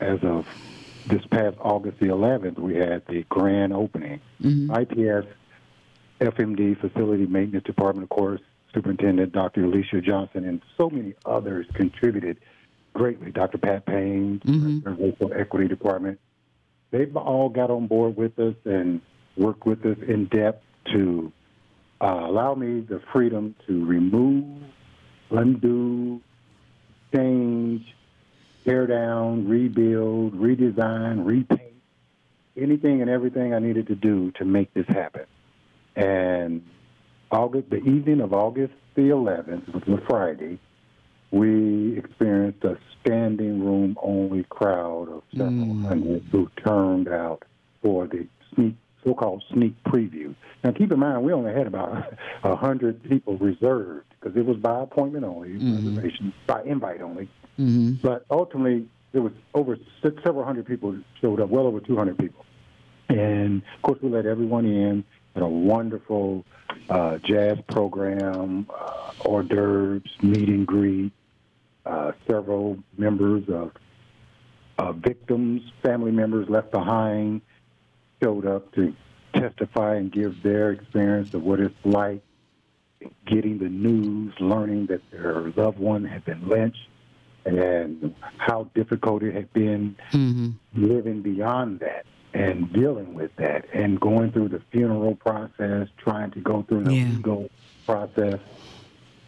[0.00, 0.46] as of
[1.06, 4.20] this past August the 11th, we had the grand opening.
[4.70, 5.26] IPS
[6.20, 8.40] FMD Facility Maintenance Department, of course,
[8.74, 9.62] Superintendent Dr.
[9.62, 12.38] Aleesia Johnson, and so many others contributed
[12.92, 13.30] greatly.
[13.30, 13.58] Dr.
[13.58, 14.40] Pat Payne,
[14.86, 16.20] of Racial Equity Department.
[16.90, 19.00] They've all got on board with us and
[19.36, 20.62] worked with us in depth
[20.92, 21.32] to
[22.00, 24.62] uh, allow me the freedom to remove,
[25.30, 26.20] undo,
[27.14, 27.94] change,
[28.64, 31.74] tear down, rebuild, redesign, repaint,
[32.56, 35.24] anything and everything I needed to do to make this happen.
[35.96, 36.66] And
[37.30, 40.58] August, the evening of August the 11th, which was a Friday,
[41.32, 47.42] we experienced a standing room only crowd of several hundred who turned out
[47.80, 50.34] for the sneak, so-called sneak preview.
[50.62, 52.14] Now, keep in mind, we only had about
[52.44, 57.28] a hundred people reserved because it was by appointment only, reservation by invite only.
[57.58, 57.94] Mm-hmm.
[58.06, 62.44] But ultimately, there was over six, several hundred people showed up, well over 200 people.
[63.08, 65.04] And of course, we let everyone in.
[65.34, 66.44] Had a wonderful
[66.90, 71.10] uh, jazz program, uh, hors d'oeuvres, meet and greet.
[71.84, 73.72] Uh, several members of
[74.78, 77.40] uh, victims, family members left behind,
[78.22, 78.94] showed up to
[79.34, 82.22] testify and give their experience of what it's like
[83.26, 86.86] getting the news, learning that their loved one had been lynched,
[87.44, 89.96] and how difficult it had been
[90.74, 96.38] living beyond that and dealing with that and going through the funeral process, trying to
[96.40, 97.08] go through the Yeah.
[97.08, 97.50] legal
[97.86, 98.38] process.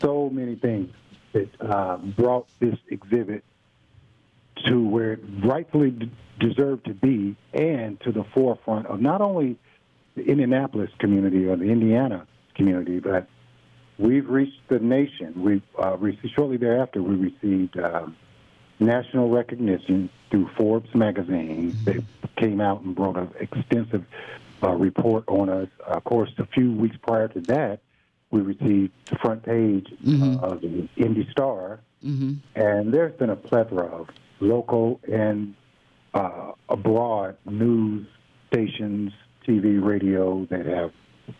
[0.00, 0.92] So many things
[1.34, 3.44] that uh, brought this exhibit
[4.66, 6.10] to where it rightfully d-
[6.40, 9.56] deserved to be and to the forefront of not only
[10.14, 13.26] the Indianapolis community or the Indiana community, but
[13.98, 15.42] we've reached the nation.
[15.42, 18.06] We uh, received, shortly thereafter we received uh,
[18.78, 21.76] national recognition through Forbes magazine.
[21.84, 22.04] They
[22.36, 24.04] came out and wrote an extensive
[24.62, 25.68] uh, report on us.
[25.86, 27.80] of course, a few weeks prior to that,
[28.34, 32.34] we received the front page uh, of the Indy Star, Mm-hmm.
[32.54, 34.08] and there's been a plethora of
[34.38, 35.54] local and
[36.12, 38.06] uh, abroad news
[38.48, 39.10] stations,
[39.48, 40.92] TV, radio that have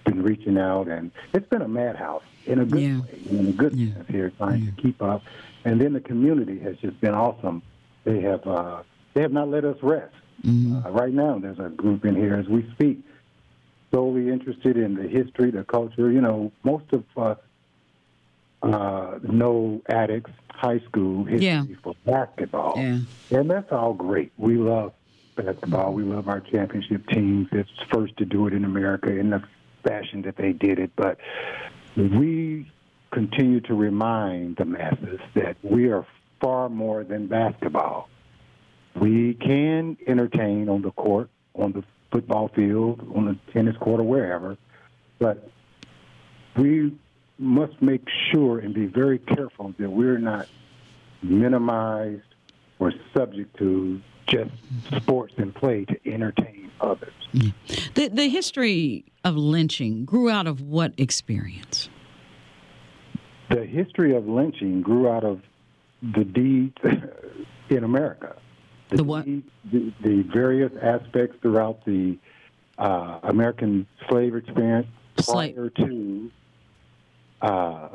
[0.07, 3.01] been reaching out, and it's been a madhouse in a good Yeah.
[3.03, 5.23] way, in a good sense here, trying to keep up.
[5.67, 7.61] And then the community has just been awesome.
[8.05, 10.15] They have uh, they have not let us rest.
[10.47, 13.01] Uh, right now, there's a group in here as we speak,
[13.95, 16.11] solely interested in the history, the culture.
[16.11, 17.39] You know, most of us
[18.63, 21.65] uh, know Attucks high school history Yeah.
[21.83, 23.01] for basketball, Yeah.
[23.31, 24.33] and that's all great.
[24.39, 24.93] We love
[25.37, 25.93] basketball.
[25.93, 27.49] We love our championship teams.
[27.53, 29.43] It's first to do it in America in the
[29.85, 31.19] fashion that they did it, but
[31.97, 32.67] we
[33.11, 36.07] continue to remind the masses that we are
[36.41, 38.09] far more than basketball.
[38.97, 41.85] We can entertain on the court, on the
[42.15, 44.57] football field, on the tennis court, or wherever,
[45.19, 45.51] but
[46.57, 46.97] we
[47.39, 50.47] must make sure and be very careful that we're not
[51.23, 52.23] minimized
[52.79, 54.53] or subject to just
[54.97, 57.13] sports and play to entertain others.
[57.95, 61.89] The the history of lynching grew out of what experience?
[63.51, 65.43] The history of lynching grew out of
[66.01, 66.77] the deeds
[67.71, 68.37] in America.
[68.91, 69.25] The, what?
[69.25, 72.19] the, the various aspects throughout the
[72.79, 76.31] uh, American slave experience prior to
[77.43, 77.89] uh,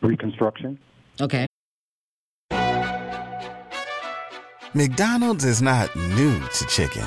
[0.00, 0.78] Reconstruction.
[1.20, 1.46] Okay.
[4.74, 7.04] McDonald's is not new to chicken.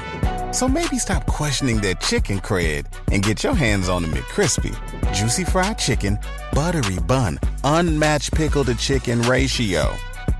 [0.54, 4.74] So maybe stop questioning their chicken cred and get your hands on the McCrispy.
[5.14, 6.18] Juicy fried chicken,
[6.54, 9.94] buttery bun, unmatched pickle to chicken ratio.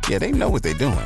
[0.08, 1.06] Yeah, they know what they're doing.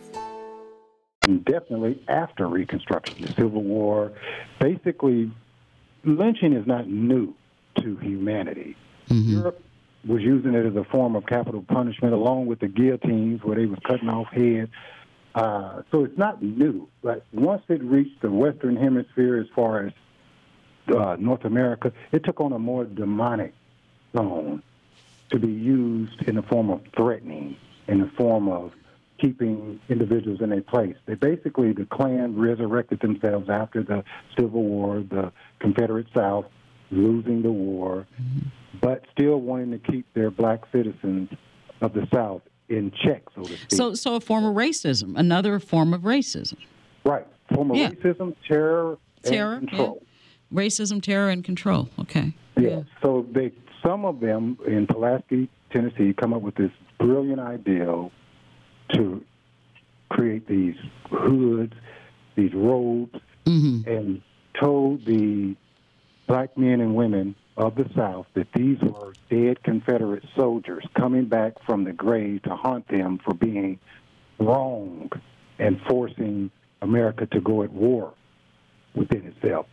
[1.23, 4.11] And definitely after Reconstruction, the Civil War,
[4.59, 5.31] basically,
[6.03, 7.35] lynching is not new
[7.79, 8.75] to humanity.
[9.07, 9.61] Europe
[10.07, 13.67] was using it as a form of capital punishment, along with the guillotines, where they
[13.67, 14.71] was cutting off heads.
[15.35, 19.93] Uh, so it's not new, but once it reached the Western Hemisphere, as far as
[20.93, 23.53] uh, North America, it took on a more demonic
[24.13, 24.63] tone
[25.29, 27.55] to be used in the form of threatening,
[27.87, 28.73] in the form of
[29.21, 30.95] keeping individuals in their place.
[31.05, 34.03] They basically, the Klan resurrected themselves after the
[34.37, 36.45] Civil War, the Confederate South
[36.89, 38.07] losing the war,
[38.81, 41.29] but still wanting to keep their black citizens
[41.81, 43.71] of the South in check, so to speak.
[43.71, 46.57] So so a form of racism, another form of racism.
[47.05, 47.25] right.
[47.53, 47.89] Form of Yeah.
[47.89, 50.01] racism, terror, Terror, and control.
[50.51, 50.57] yeah.
[50.61, 51.89] Racism, terror, and control.
[51.99, 52.33] Okay.
[52.57, 52.83] Yeah.
[53.01, 53.51] So they,
[53.85, 58.09] some of them in Pulaski, Tennessee, come up with this brilliant idea
[58.93, 59.23] to
[60.09, 60.75] create these
[61.09, 61.73] hoods,
[62.35, 63.89] these robes, mm-hmm.
[63.89, 64.21] and
[64.59, 65.55] told the
[66.27, 71.53] black men and women of the South that these were dead Confederate soldiers coming back
[71.65, 73.79] from the grave to haunt them for being
[74.39, 75.11] wrong
[75.59, 76.49] and forcing
[76.81, 78.13] America to go at war
[78.95, 79.67] within itself.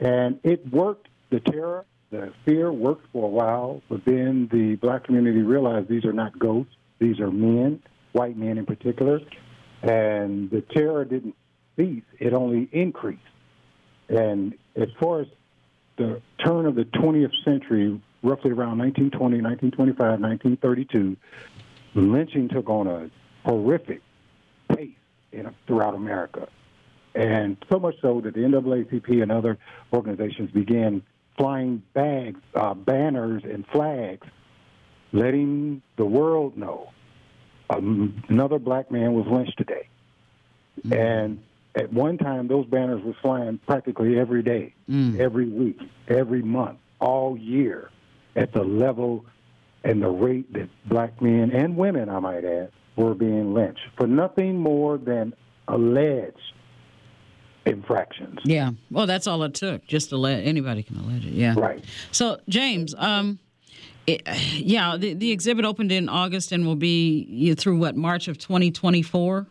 [0.00, 1.08] And it worked.
[1.30, 6.04] The terror, the fear worked for a while, but then the black community realized these
[6.04, 6.74] are not ghosts.
[6.98, 7.82] These are men,
[8.12, 9.20] white men in particular.
[9.82, 11.34] And the terror didn't
[11.76, 13.20] cease, it only increased.
[14.08, 15.26] And as far as
[15.96, 21.16] the turn of the 20th century, roughly around 1920, 1925, 1932,
[21.94, 23.10] lynching took on a
[23.44, 24.02] horrific
[24.68, 24.90] pace
[25.32, 26.48] in, throughout America.
[27.14, 29.58] And so much so that the NAACP and other
[29.92, 31.02] organizations began
[31.36, 34.26] flying bags, uh, banners, and flags,
[35.12, 36.90] letting the world know
[37.72, 39.88] um, another black man was lynched today.
[40.90, 41.42] And
[41.74, 44.74] at one time, those banners were flying practically every day,
[45.18, 47.90] every week, every month, all year,
[48.36, 49.24] at the level
[49.84, 54.06] and the rate that black men and women, I might add, were being lynched for
[54.06, 55.34] nothing more than
[55.68, 56.36] alleged
[57.64, 58.38] infractions.
[58.44, 58.72] Yeah.
[58.90, 59.86] Well, that's all it took.
[59.86, 61.32] Just to let anybody can allege it.
[61.32, 61.54] Yeah.
[61.56, 61.84] Right.
[62.10, 63.38] So, James, um,
[64.06, 64.22] It,
[64.54, 69.46] yeah, the, the exhibit opened in August and will be through what March of 2024.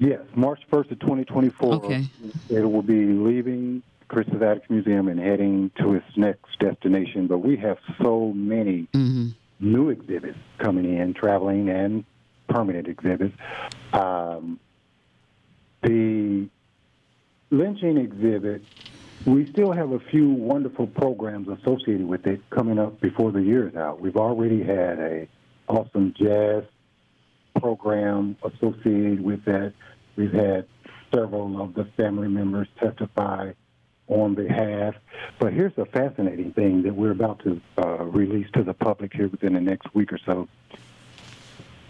[0.00, 1.74] Yes, March 1st of 2024.
[1.74, 2.06] Okay.
[2.50, 7.26] It will be leaving Crispus Attucks Museum and heading to its next destination.
[7.26, 9.28] But we have so many Mm-hmm.
[9.60, 12.04] new exhibits coming in, traveling and
[12.48, 13.36] permanent exhibits.
[13.92, 14.60] Um,
[15.82, 16.48] the
[17.50, 18.62] lynching exhibit,
[19.26, 23.68] we still have a few wonderful programs associated with it coming up before the year
[23.68, 24.00] is out.
[24.00, 25.28] We've already had a
[25.68, 26.64] awesome jazz
[27.60, 29.72] program associated with that.
[30.16, 30.66] We've had
[31.12, 33.52] several of the family members testify
[34.08, 34.94] on behalf.
[35.38, 39.28] But here's a fascinating thing that we're about to uh, release to the public here
[39.28, 40.48] within the next week or so.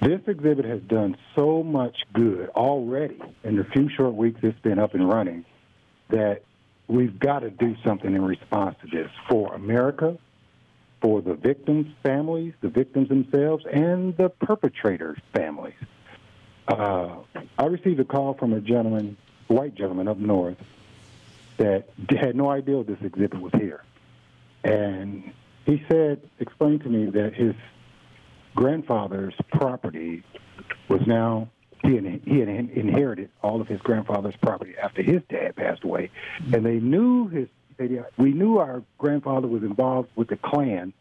[0.00, 4.78] This exhibit has done so much good already in the few short weeks it's been
[4.78, 5.44] up and running
[6.10, 6.42] that
[6.88, 10.18] we've got to do something in response to this for America,
[11.00, 15.74] for the victims' families, the victims themselves, and the perpetrators' families.
[16.66, 17.16] Uh,
[17.58, 19.16] I received a call from a gentleman,
[19.46, 20.58] white gentleman up north,
[21.58, 23.84] that had no idea this exhibit was here.
[24.64, 25.32] And
[25.66, 27.54] he said, explained to me that his
[28.54, 30.22] grandfather's property
[30.88, 31.48] was now
[31.82, 36.10] he had, he inherited all of his grandfather's property after his dad passed away,
[36.52, 37.48] and they knew his.
[37.76, 40.92] They, we knew our grandfather was involved with the Klan,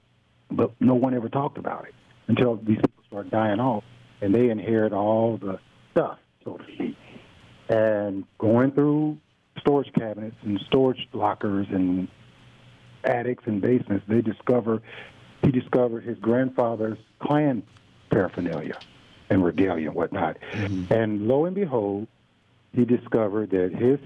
[0.52, 1.96] but no one ever talked about it
[2.28, 3.84] until these people started dying off,
[4.22, 5.60] and they inherit all the
[5.92, 6.96] stuff, so to speak.
[7.70, 9.18] And going through
[9.58, 12.08] storage cabinets and storage lockers and
[13.04, 14.84] attics and basements, they discover
[15.42, 17.64] he discovered his grandfather's Klan
[18.12, 18.78] paraphernalia
[19.30, 20.38] and regalia and whatnot.
[20.90, 22.08] And lo and behold,
[22.74, 24.00] he discovered that his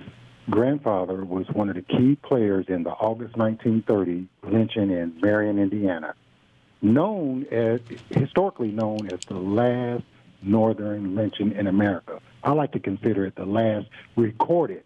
[0.49, 6.15] grandfather was one of the key players in the August 1930 lynching in Marion, Indiana,
[6.81, 10.03] known as historically known as the last
[10.41, 12.19] northern lynching in America.
[12.43, 14.83] I like to consider it the last recorded.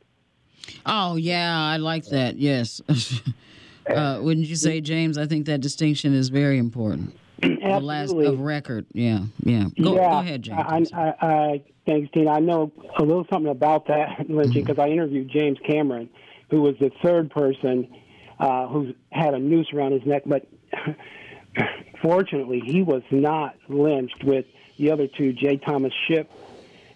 [0.86, 2.38] Oh yeah, I like that.
[2.38, 2.81] Yes.
[3.89, 5.17] uh, wouldn't you say, James?
[5.17, 7.15] I think that distinction is very important.
[7.41, 8.86] The last of record.
[8.93, 9.65] Yeah, yeah.
[9.81, 10.91] Go, yeah, go ahead, James.
[10.93, 12.31] I, I, I, thanks, Tina.
[12.31, 16.09] I know a little something about that lynching because I interviewed James Cameron,
[16.49, 17.93] who was the third person
[18.39, 20.23] uh, who had a noose around his neck.
[20.25, 20.47] But
[22.01, 24.45] fortunately, he was not lynched with
[24.77, 25.57] the other two, J.
[25.57, 26.29] Thomas Shipp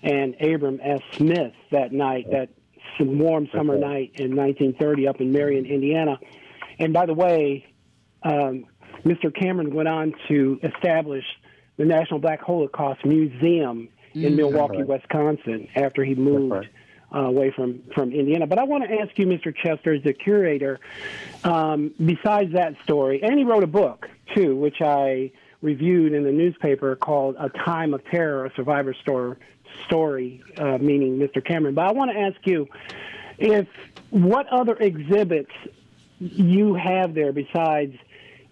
[0.01, 1.01] and Abram S.
[1.13, 2.49] Smith, that night, that
[2.99, 6.19] warm summer night in 1930 up in Marion, Indiana.
[6.79, 7.65] And by the way,
[8.23, 8.65] um,
[9.05, 9.33] Mr.
[9.33, 11.23] Cameron went on to establish
[11.77, 14.35] the National Black Holocaust Museum in Mm.
[14.35, 14.87] Milwaukee, Right.
[14.87, 16.67] Wisconsin, after he moved
[17.13, 18.45] uh, away from, from Indiana.
[18.47, 19.55] But I want to ask you, Mr.
[19.55, 20.79] Chester, as the curator,
[21.43, 25.31] um, besides that story, and he wrote a book, too, which I
[25.61, 29.37] reviewed in the newspaper called A Time of Terror, a survivor story,
[29.85, 31.43] story uh, meaning Mr.
[31.43, 31.75] Cameron.
[31.75, 32.67] But I want to ask you
[33.37, 33.67] if
[34.09, 35.51] what other exhibits
[36.19, 37.95] you have there besides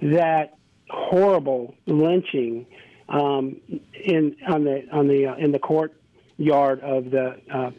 [0.01, 0.57] that
[0.89, 2.65] horrible lynching
[3.09, 3.57] um,
[3.93, 7.71] in on the on the uh, in the courtyard of the uh,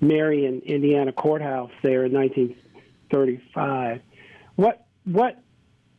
[0.00, 4.00] Marion, Indiana courthouse there in 1935.
[4.56, 5.38] What what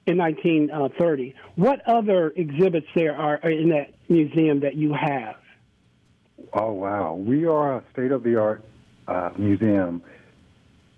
[0.06, 1.36] in 1930?
[1.56, 5.36] What other exhibits there are in that museum that you have?
[6.54, 7.14] Oh, wow.
[7.14, 8.64] We are a state of the art
[9.08, 10.04] uh, museum.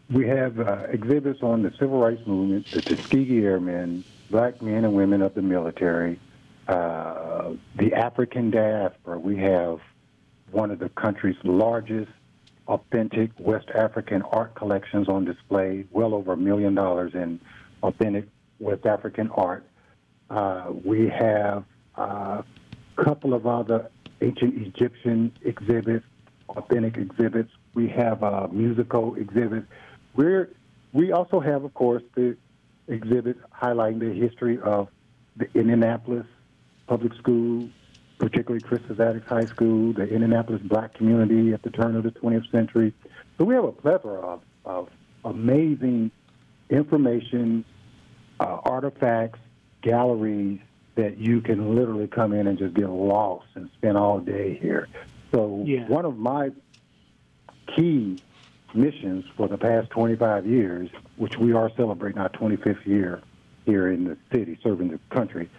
[0.09, 4.93] We have uh, exhibits on the civil rights movement, the Tuskegee Airmen, black men and
[4.93, 6.19] women of the military,
[6.67, 9.19] uh, the African diaspora.
[9.19, 9.79] We have
[10.51, 12.11] one of the country's largest
[12.67, 17.39] authentic West African art collections on display, well over a million dollars in
[17.83, 18.27] authentic
[18.59, 19.65] West African art.
[20.29, 21.63] Uh, we have
[21.95, 22.43] a
[22.95, 23.89] couple of other
[24.21, 26.05] ancient Egyptian exhibits,
[26.49, 27.51] authentic exhibits.
[27.73, 29.65] We have a musical exhibit.
[30.15, 30.49] We're,
[30.93, 32.37] we also have, of course, the
[32.87, 34.87] exhibit highlighting the history of
[35.37, 36.25] the Indianapolis
[36.87, 37.69] Public School,
[38.19, 42.49] particularly Crispus Attucks High School, the Indianapolis black community at the turn of the 20th
[42.51, 42.93] century.
[43.37, 44.89] So we have a plethora of, of
[45.23, 46.11] amazing
[46.69, 47.65] information,
[48.39, 49.39] uh, artifacts,
[49.81, 50.59] galleries
[50.95, 54.87] that you can literally come in and just get lost and spend all day here.
[55.33, 55.87] So Yeah.
[55.87, 56.51] one of my
[57.75, 58.19] key
[58.75, 63.21] missions for the past 25 years, which we are celebrating our 25th year
[63.65, 65.49] here in the city, serving the country,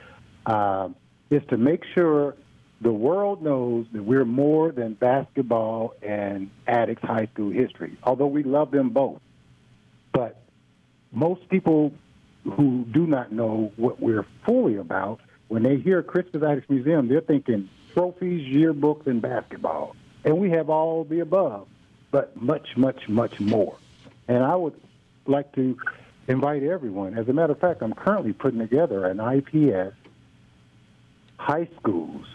[0.46, 0.88] uh,
[1.30, 2.36] is to make sure
[2.80, 8.42] the world knows that we're more than basketball and Attucks High School history, although we
[8.42, 9.20] love them both.
[10.12, 10.40] But
[11.12, 11.92] most people
[12.44, 17.20] who do not know what we're fully about when they hear Crispus Attucks Museum, they're
[17.20, 19.96] thinking trophies, yearbooks, and basketball.
[20.24, 21.68] And we have all the above,
[22.10, 23.76] but much, much, much more.
[24.28, 24.80] And I would
[25.26, 25.76] like to
[26.28, 27.18] invite everyone.
[27.18, 29.96] As a matter of fact, I'm currently putting together an IPS
[31.38, 32.26] high schools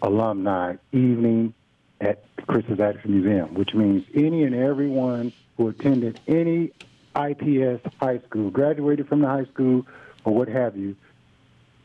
[0.00, 1.54] alumni evening
[2.00, 6.70] at Crispus Attucks Museum, which means any and everyone who attended any
[7.16, 9.86] IPS high school, graduated from the high school,
[10.24, 10.96] or what have you,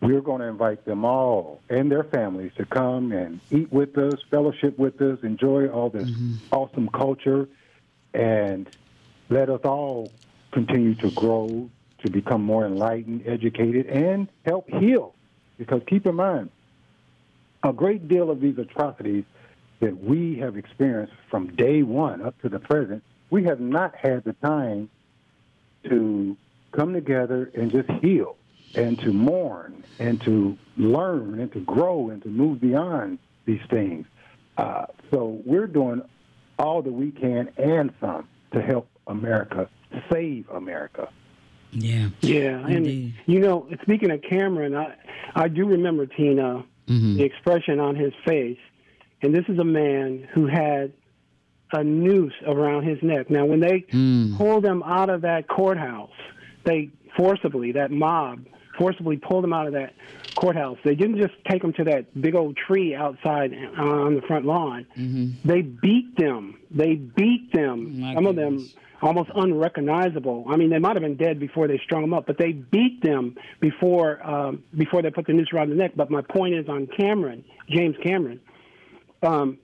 [0.03, 4.19] we're going to invite them all and their families to come and eat with us,
[4.29, 6.33] fellowship with us, enjoy all this mm-hmm.
[6.51, 7.47] awesome culture,
[8.13, 8.69] and
[9.29, 10.11] let us all
[10.51, 11.69] continue to grow,
[12.03, 15.15] to become more enlightened, educated, and help heal.
[15.57, 16.49] Because keep in mind,
[17.63, 19.23] a great deal of these atrocities
[19.79, 24.25] that we have experienced from day one up to the present, we have not had
[24.25, 24.89] the time
[25.85, 26.35] to
[26.73, 28.35] come together and just heal
[28.75, 34.05] and to mourn and to learn and to grow and to move beyond these things.
[34.57, 36.01] Uh, so we're doing
[36.59, 39.69] all that we can and some to help America
[40.11, 41.09] save America.
[41.71, 42.09] Yeah.
[42.21, 43.13] Yeah, and Indeed.
[43.25, 44.93] you know, speaking of Cameron, I
[45.35, 47.15] I do remember Tina Mhm.
[47.17, 48.59] the expression on his face,
[49.23, 50.91] and this is a man who had
[51.71, 53.29] a noose around his neck.
[53.31, 54.37] Now, when they Mm.
[54.37, 56.11] pulled him out of that courthouse,
[56.65, 58.45] they forcibly that mob
[58.77, 59.93] forcibly pulled him out of that
[60.35, 60.77] courthouse.
[60.83, 64.45] They didn't just take him to that big old tree outside uh, on the front
[64.45, 64.85] lawn.
[65.45, 66.59] They beat them.
[66.71, 67.99] They beat them.
[67.99, 68.69] My Some of them
[69.01, 70.45] almost unrecognizable.
[70.49, 73.03] I mean, they might have been dead before they strung them up, but they beat
[73.03, 75.91] them before um, before they put the noose around the neck.
[75.95, 78.39] But my point is on Cameron, James Cameron.
[79.21, 79.57] Um,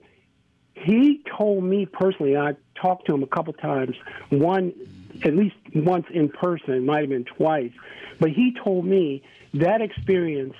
[0.74, 2.36] he told me personally.
[2.36, 3.96] I talked to him a couple times.
[4.30, 4.72] One,
[5.24, 6.74] at least once in person.
[6.74, 7.72] It might have been twice.
[8.18, 9.22] But he told me
[9.54, 10.54] that experience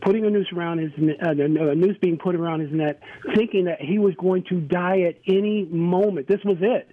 [0.00, 0.90] putting a noose around his
[1.22, 3.00] uh, a noose being put around his neck,
[3.34, 6.26] thinking that he was going to die at any moment.
[6.26, 6.88] This was it.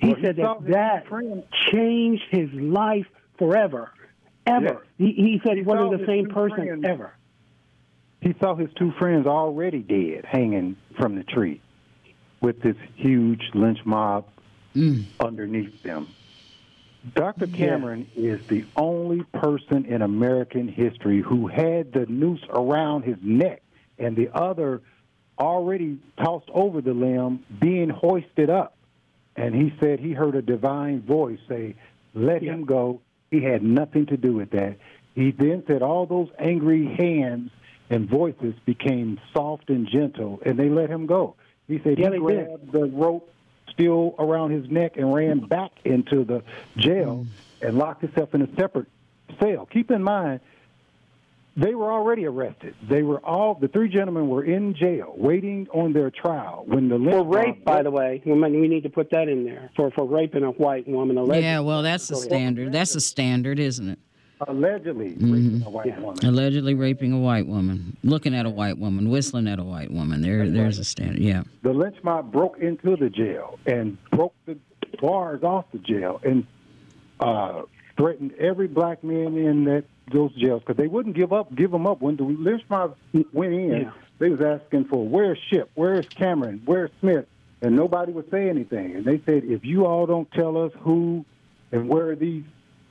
[0.00, 3.06] He Well, said saw that that friend- changed his life
[3.38, 3.90] forever,
[4.46, 4.84] ever.
[4.98, 6.84] He, he said he saw wasn't the same person friends.
[6.84, 7.14] ever.
[8.20, 11.60] He saw his two friends already dead, hanging from the tree,
[12.40, 14.26] with this huge lynch mob
[15.20, 16.08] underneath them.
[17.14, 17.48] Dr.
[17.48, 23.62] Cameron is the only person in American history who had the noose around his neck
[23.98, 24.82] and the other
[25.38, 28.76] already tossed over the limb being hoisted up.
[29.34, 31.74] And he said he heard a divine voice say,
[32.14, 33.00] Let him go.
[33.30, 34.76] He had nothing to do with that.
[35.14, 37.50] He then said all those angry hands
[37.90, 41.34] and voices became soft and gentle, and they let him go.
[41.66, 42.46] He said Yeah, he they did.
[42.46, 43.31] grabbed the rope
[43.72, 45.46] still around his neck and ran hmm.
[45.46, 46.42] back into the
[46.76, 47.66] jail hmm.
[47.66, 48.88] and locked himself in a separate
[49.40, 49.66] cell.
[49.66, 50.40] Keep in mind,
[51.56, 52.74] they were already arrested.
[52.88, 56.98] They were all the three gentlemen were in jail waiting on their trial when the
[56.98, 60.06] For rape, by the way, we we need to put that in there for for
[60.06, 61.18] raping a white woman.
[61.18, 61.42] Allegedly.
[61.42, 62.72] Yeah, well, that's the standard.
[62.72, 63.98] That's the standard, isn't it?
[64.48, 65.32] Allegedly Mhm.
[65.32, 66.18] raping a white woman.
[66.24, 70.20] Allegedly raping a white woman, looking at a white woman, whistling at a white woman.
[70.22, 71.18] There, there's a standard.
[71.20, 71.42] Yeah.
[71.62, 74.56] the lynch mob broke into the jail and broke the
[75.00, 76.44] bars off the jail and
[77.20, 77.62] uh,
[77.96, 81.86] threatened every black man in that those jails because they wouldn't give up, give them
[81.86, 82.00] up.
[82.02, 82.96] When the lynch mob
[83.32, 83.90] went in, Yeah.
[84.18, 87.26] they was asking for where's Shipp, where's Cameron, where's Smith,
[87.62, 88.96] and nobody would say anything.
[88.96, 91.24] And they said, if you all don't tell us who
[91.70, 92.42] and where these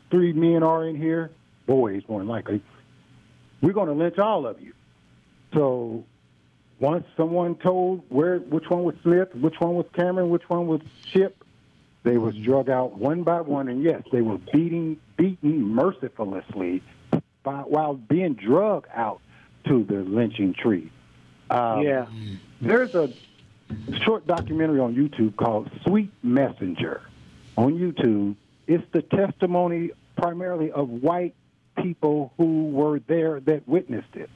[0.09, 1.29] three men are in here,
[1.71, 2.61] boys more than likely,
[3.61, 4.73] we're going to lynch all of you.
[5.53, 6.03] So
[6.79, 10.81] once someone told where which one was Smith, which one was Cameron, which one was
[11.11, 11.45] Shipp,
[12.03, 16.83] they was drug out one by one, and yes, they were beating, beaten mercilessly
[17.43, 19.21] by, while being drug out
[19.67, 20.91] to the lynching tree.
[21.49, 22.05] Um, Yeah.
[22.59, 23.13] There's a
[24.03, 27.01] short documentary on YouTube called Sweet Messenger
[27.55, 28.35] on YouTube.
[28.67, 31.33] It's the testimony primarily of white
[31.81, 34.29] people who were there that witnessed it.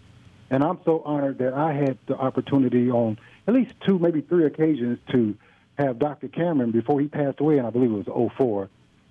[0.49, 3.17] And I'm so honored that I had the opportunity on
[3.47, 5.35] at least two, maybe three occasions to
[5.77, 6.27] have Dr.
[6.27, 8.69] Cameron before he passed away, and I believe it was 04.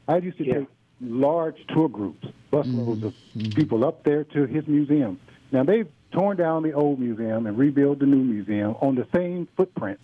[0.09, 0.69] I used to take
[1.01, 3.41] large tour groups, busloads of mm-hmm.
[3.41, 3.51] Mm-hmm.
[3.51, 5.21] people up there to his museum.
[5.53, 9.49] Now, they've torn down the old museum and rebuilt the new museum on the same
[9.57, 9.99] footprint,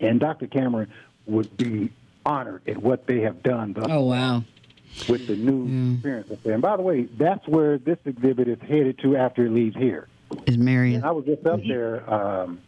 [0.00, 0.46] and Dr.
[0.46, 0.90] Cameron
[1.26, 1.90] would be
[2.24, 4.44] honored at what they have done thus Oh wow.
[5.08, 6.54] With the new experience up there.
[6.54, 10.08] And by the way, that's where this exhibit is headed to after it leaves here.
[10.46, 10.96] Is Marion?
[10.96, 12.60] And I was just up there um,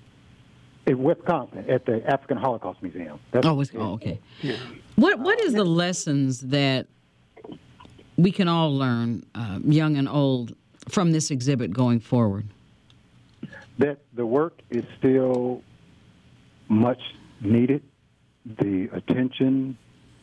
[0.87, 3.19] in Wisconsin at the African Holocaust Museum.
[3.31, 4.21] That's Oh, it's, oh, okay.
[4.97, 6.87] What What is the lessons that
[8.17, 10.55] we can all learn, uh, young and old,
[10.89, 12.47] from this exhibit going forward?
[13.79, 15.63] That the work is still
[16.69, 17.01] much
[17.41, 17.83] needed.
[18.47, 19.79] The attention,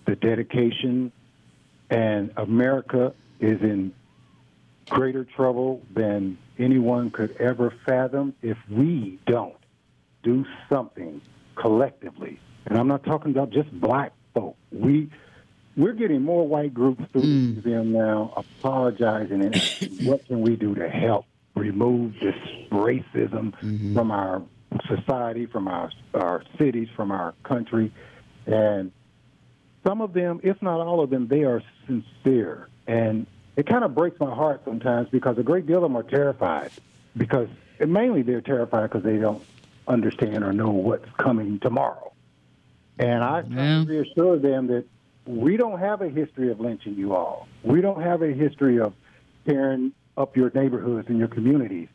[0.05, 1.11] the dedication,
[1.91, 3.93] and America is in
[4.89, 9.55] greater trouble than anyone could ever fathom if we don't
[10.23, 11.21] do something
[11.55, 12.39] collectively.
[12.65, 14.55] And I'm not talking about just black folk.
[14.71, 15.09] We
[15.77, 17.25] we're getting more white groups through mm.
[17.25, 19.55] the museum now apologizing and
[20.03, 22.35] what can we do to help remove this
[22.71, 23.93] racism mm-hmm.
[23.93, 24.41] from our
[24.87, 27.91] society, from our our cities, from our country,
[28.45, 28.91] and
[29.83, 33.25] some of them, if not all of them, they are sincere, and
[33.55, 36.71] it kind of breaks my heart sometimes because a great deal of them are terrified
[37.17, 37.49] because
[37.79, 39.43] mainly they're terrified because they don't
[39.87, 42.13] understand or know what's coming tomorrow.
[42.97, 43.83] And I yeah.
[43.85, 44.85] reassure them that
[45.25, 47.47] we don't have a history of lynching you all.
[47.63, 48.93] We don't have a history of
[49.45, 51.89] tearing up your neighborhoods and your communities.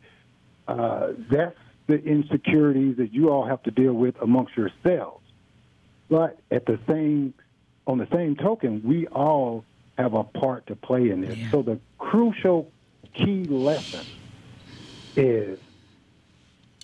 [0.66, 1.56] Uh, that's
[1.86, 5.22] the insecurities that you all have to deal with amongst yourselves.
[6.08, 7.34] But at the same,
[7.86, 9.64] on the same token, we all
[9.96, 11.36] have a part to play in this.
[11.36, 11.50] Yeah.
[11.50, 12.70] So the crucial
[13.14, 14.04] key lesson
[15.16, 15.58] is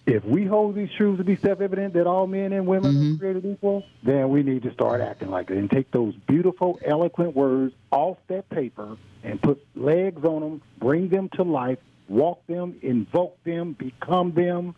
[0.07, 3.15] if we hold these truths to be self-evident that all men and women mm-hmm.
[3.15, 6.81] are created equal, then we need to start acting like it and take those beautiful,
[6.85, 12.45] eloquent words off that paper and put legs on them, bring them to life, walk
[12.47, 14.75] them, invoke them, become them,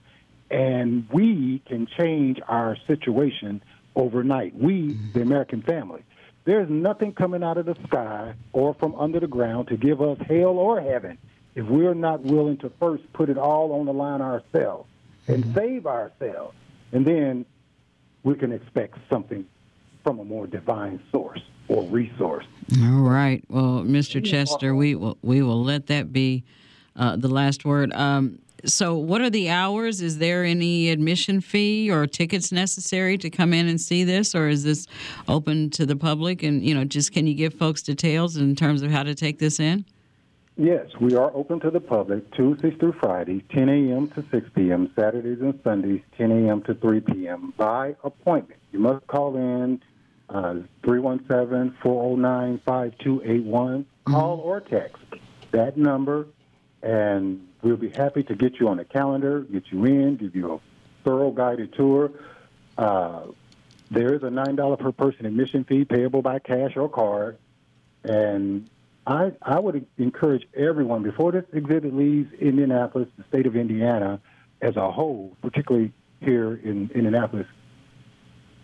[0.50, 3.62] and we can change our situation
[3.96, 4.54] overnight.
[4.54, 6.02] We, the American family.
[6.44, 10.18] There's nothing coming out of the sky or from under the ground to give us
[10.28, 11.18] hell or heaven
[11.54, 14.88] if we're not willing to first put it all on the line ourselves
[15.26, 15.54] and mm-hmm.
[15.54, 16.54] save ourselves.
[16.92, 17.46] And then
[18.24, 19.46] we can expect something
[20.02, 22.44] from a more divine source or resource.
[22.82, 23.42] All right.
[23.48, 24.22] Well, Mr.
[24.22, 26.44] Chester, we will we will let that be
[26.96, 27.92] uh, the last word.
[27.94, 30.00] Um, so, what are the hours?
[30.00, 34.48] Is there any admission fee or tickets necessary to come in and see this, or
[34.48, 34.86] is this
[35.28, 36.42] open to the public?
[36.42, 39.38] And you know, just can you give folks details in terms of how to take
[39.38, 39.84] this in?
[40.56, 44.08] Yes, we are open to the public Tuesdays through Fridays, 10 a.m.
[44.10, 46.62] to 6 p.m., Saturdays and Sundays, 10 a.m.
[46.62, 47.52] to 3 p.m.
[47.56, 48.60] by appointment.
[48.70, 49.82] You must call in
[50.28, 50.54] uh,
[50.84, 53.86] 317 409 5281.
[54.04, 55.02] Call or text
[55.50, 56.28] that number,
[56.82, 60.52] and we'll be happy to get you on the calendar, get you in, give you
[60.52, 60.60] a
[61.02, 62.12] thorough guided tour.
[62.76, 63.22] Uh,
[63.90, 67.38] there is a $9 per person admission fee payable by cash or card.
[68.04, 68.68] And
[69.06, 74.20] I, I would encourage everyone before this exhibit leaves Indianapolis, the state of Indiana
[74.60, 77.46] as a whole, particularly here in Indianapolis,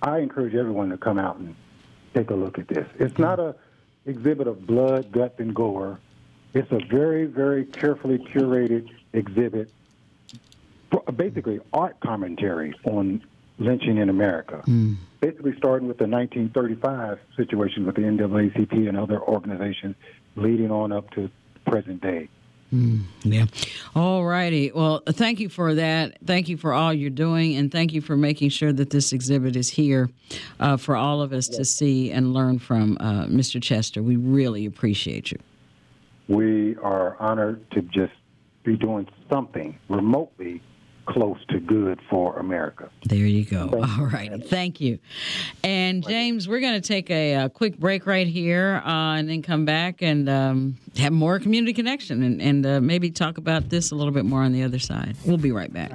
[0.02, 1.54] I encourage everyone to come out and
[2.14, 2.86] take a look at this.
[2.98, 3.54] It's not a
[4.06, 6.00] exhibit of blood, guts, and gore.
[6.54, 9.70] It's a very, very carefully curated exhibit,
[11.16, 13.22] basically art commentary on
[13.58, 14.62] lynching in America.
[14.66, 14.96] Mm.
[15.20, 19.94] Basically, starting with the 1935 situation with the NAACP and other organizations
[20.34, 21.30] leading on up to
[21.66, 22.28] present day.
[22.72, 23.46] Mm, yeah.
[23.94, 24.70] All righty.
[24.72, 26.18] Well, thank you for that.
[26.24, 29.56] Thank you for all you're doing, and thank you for making sure that this exhibit
[29.56, 30.08] is here
[30.60, 31.58] uh, for all of us yes.
[31.58, 33.60] to see and learn from, uh, Mr.
[33.60, 34.02] Chester.
[34.02, 35.38] We really appreciate you.
[36.30, 38.12] We are honored to just
[38.62, 40.62] be doing something remotely
[41.06, 42.88] close to good for America.
[43.04, 43.68] There you go.
[43.68, 44.46] Thank All right.
[44.46, 45.00] Thank you.
[45.64, 49.42] And James, we're going to take a, a, quick break right here uh, and then
[49.42, 53.90] come back and um, have more community connection and, and uh, maybe talk about this
[53.90, 55.16] a little bit more on the other side.
[55.24, 55.90] We'll be right back.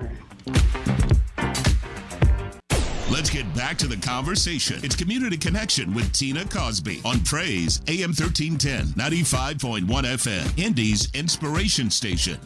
[3.16, 4.82] Let's get back to the conversation.
[4.84, 12.38] It's Community Connection with Tina Cosby on Praise AM 1310, 95.1 FM, Indy's Inspiration Station.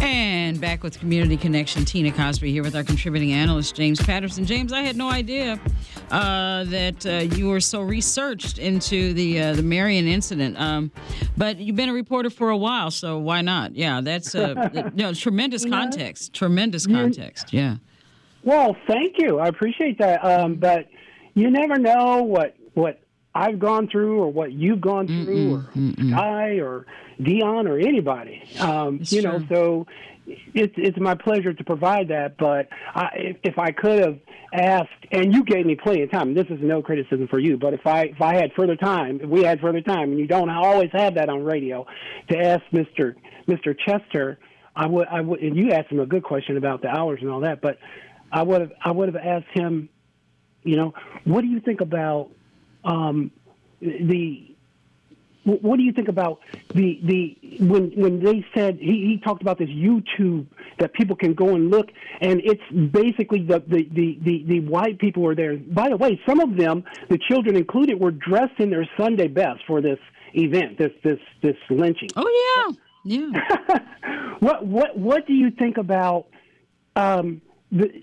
[0.00, 4.44] And back with Community Connection, Tina Cosby here with our contributing analyst, James Patterson.
[4.44, 5.58] James, I had no idea
[6.10, 10.92] uh, that uh, you were so researched into the uh, the Marion incident, um,
[11.38, 13.74] but you've been a reporter for a while, so why not?
[13.74, 16.34] Yeah, that's uh, no tremendous context.
[16.34, 17.54] Tremendous context.
[17.54, 17.76] Yeah.
[18.44, 19.38] Well, thank you.
[19.38, 20.24] I appreciate that.
[20.24, 20.88] Um, but
[21.34, 23.00] you never know what what
[23.34, 26.10] I've gone through or what you've gone through mm-mm, or.
[26.10, 26.86] Guy or
[27.20, 28.42] Dion or anybody.
[28.60, 29.30] Um, you true.
[29.30, 29.86] know, so
[30.26, 32.36] it's it's my pleasure to provide that.
[32.36, 34.18] But I, if, if I could have
[34.52, 36.34] asked, and you gave me plenty of time.
[36.34, 39.28] This is no criticism for you, but if I if I had further time, if
[39.28, 41.86] we had further time, and you don't always have that on radio,
[42.28, 43.16] to ask Mister
[43.46, 44.38] Mister Chester,
[44.76, 45.40] I would I would.
[45.40, 47.78] And you asked him a good question about the hours and all that, but
[48.34, 49.88] I would have I would have asked him,
[50.64, 50.92] you know,
[51.22, 52.30] what do you think about
[52.84, 53.30] um,
[53.80, 54.54] the
[55.44, 56.40] what do you think about
[56.74, 60.46] the the when when they said he, he talked about this YouTube
[60.80, 61.90] that people can go and look,
[62.20, 65.56] and it's basically the the, the, the the white people were there.
[65.56, 69.60] By the way, some of them, the children included, were dressed in their Sunday best
[69.66, 69.98] for this
[70.32, 72.08] event, this this this lynching.
[72.16, 72.74] Oh
[73.06, 74.38] yeah, yeah.
[74.40, 76.26] what what what do you think about
[76.96, 77.40] um,
[77.70, 78.02] the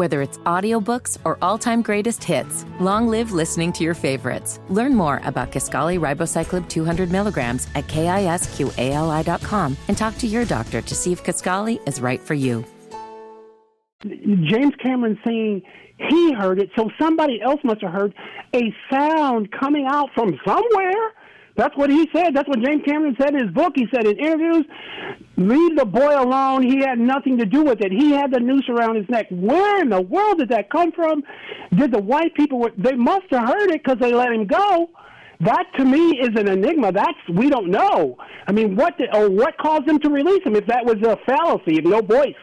[0.00, 4.58] Whether it's audiobooks or all-time greatest hits, long live listening to your favorites.
[4.70, 10.94] Learn more about Kisqali Ribociclib 200 milligrams at kisqali.com and talk to your doctor to
[10.94, 12.64] see if Kisqali is right for you.
[14.02, 15.60] James Cameron saying
[16.08, 18.14] he heard it, so somebody else must have heard
[18.54, 21.12] a sound coming out from somewhere.
[21.60, 22.34] That's what he said.
[22.34, 23.74] That's what James Cameron said in his book.
[23.76, 24.64] He said in interviews,
[25.36, 26.62] leave the boy alone.
[26.62, 27.92] He had nothing to do with it.
[27.92, 29.26] He had the noose around his neck.
[29.30, 31.22] Where in the world did that come from?
[31.74, 34.88] Did the white people, they must have heard it because they let him go.
[35.40, 36.92] That to me is an enigma.
[36.92, 38.16] That's we don't know.
[38.46, 40.56] I mean, what did, or what caused them to release him?
[40.56, 42.34] If that was a fallacy, if no voice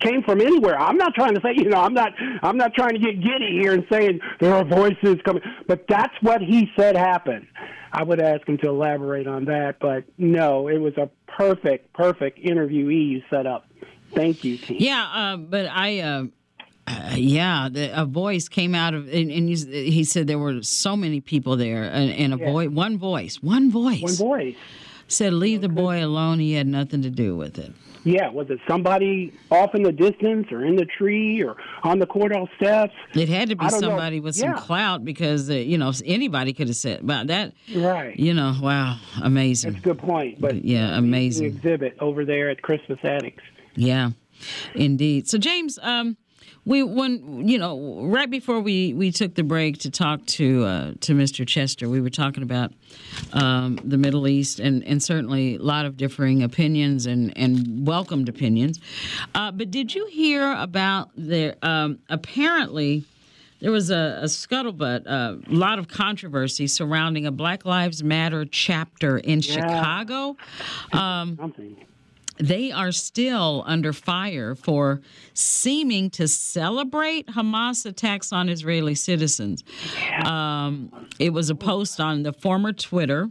[0.00, 0.78] came from anywhere.
[0.78, 3.58] I'm not trying to say, you know, I'm not, I'm not trying to get giddy
[3.60, 7.46] here and saying there are voices coming, but that's what he said happened.
[7.94, 12.40] I would ask him to elaborate on that, but no, it was a perfect, perfect
[12.44, 13.68] interviewee you set up.
[14.12, 14.78] Thank you, team.
[14.80, 16.00] Yeah, uh, but I.
[16.00, 16.24] Uh,
[16.86, 20.62] uh, yeah, the, a voice came out of, and, and he, he, said there were
[20.62, 22.52] so many people there, and, and a yeah.
[22.52, 24.56] voice, one voice, one voice, one voice
[25.08, 26.40] said, "Leave the boy alone.
[26.40, 27.72] He had nothing to do with it."
[28.04, 32.06] Yeah, was it somebody off in the distance or in the tree or on the
[32.06, 32.92] courthouse steps?
[33.14, 34.24] It had to be somebody know.
[34.24, 34.54] with yeah.
[34.54, 37.54] some clout because uh, you know anybody could have said about that.
[37.74, 38.16] Right.
[38.18, 39.72] You know, wow, amazing.
[39.72, 40.40] That's a good point.
[40.40, 43.42] But yeah, amazing exhibit over there at Crispus Attucks.
[43.74, 44.10] Yeah,
[44.74, 45.26] indeed.
[45.26, 46.18] So James, um,
[46.64, 50.92] we when you know right before we we took the break to talk to uh,
[51.00, 51.46] to Mr.
[51.46, 52.72] Chester, we were talking about
[53.32, 58.28] um, the Middle East and and certainly a lot of differing opinions and and welcomed
[58.28, 58.80] opinions.
[59.34, 63.04] Uh, but did you hear about the um, apparently?
[63.60, 69.16] There was a, a scuttlebutt, a lot of controversy surrounding a Black Lives Matter chapter
[69.16, 69.54] in yeah.
[69.54, 70.36] Chicago.
[70.92, 71.76] Um, Something
[72.36, 75.00] they are still under fire for
[75.34, 79.62] seeming to celebrate Hamas attacks on Israeli citizens.
[80.24, 83.30] Um, it was a post on the former Twitter.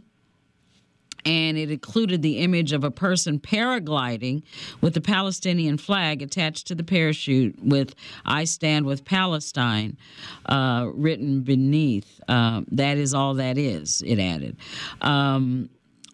[1.26, 4.42] And it included the image of a person paragliding
[4.82, 7.94] with the Palestinian flag attached to the parachute with
[8.26, 9.96] I Stand with Palestine
[10.44, 12.20] uh, written beneath.
[12.28, 14.58] Uh, that is all that is, it added.
[15.00, 15.70] Um,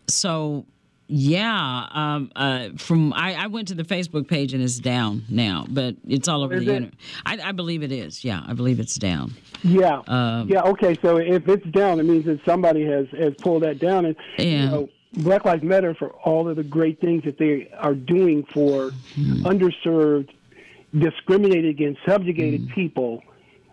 [0.06, 0.64] so
[1.12, 5.66] yeah, um, uh, from I, I, went to the Facebook page and it's down now,
[5.68, 6.76] but it's all over is the it?
[6.76, 6.94] internet.
[7.26, 8.24] I, I, believe it is.
[8.24, 9.34] Yeah, I believe it's down.
[9.64, 10.62] Yeah, um, yeah.
[10.62, 14.16] Okay, so if it's down, it means that somebody has has pulled that down, and
[14.38, 14.44] yeah.
[14.44, 18.44] you know, Black Lives Matter for all of the great things that they are doing
[18.44, 19.42] for mm.
[19.42, 20.28] underserved,
[20.96, 22.74] discriminated against, subjugated mm.
[22.74, 23.20] people.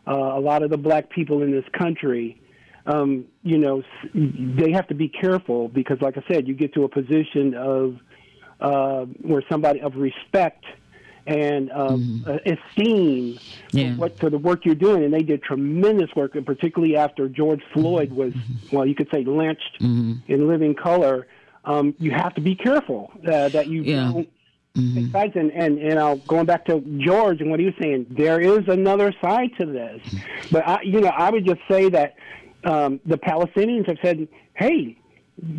[0.08, 2.42] Uh, a lot of the black people in this country
[2.88, 3.84] um, you know,
[4.14, 8.00] they have to be careful because, like I said, you get to a position of
[8.62, 10.66] uh, where somebody of respect
[11.28, 12.50] and um, mm-hmm.
[12.50, 13.38] esteem
[13.72, 13.94] yeah.
[13.94, 15.04] for, what, for the work you're doing.
[15.04, 18.76] And they did tremendous work, and particularly after George Floyd was, mm-hmm.
[18.76, 20.32] well, you could say lynched mm-hmm.
[20.32, 21.28] in living color.
[21.66, 24.12] Um, you have to be careful uh, that you yeah.
[24.12, 24.30] don't
[24.76, 25.12] Mm-hmm.
[25.12, 28.40] sides and and you know going back to George and what he was saying, there
[28.40, 30.02] is another side to this.
[30.52, 32.16] But I, you know, I would just say that
[32.64, 34.98] um, the Palestinians have said, "Hey,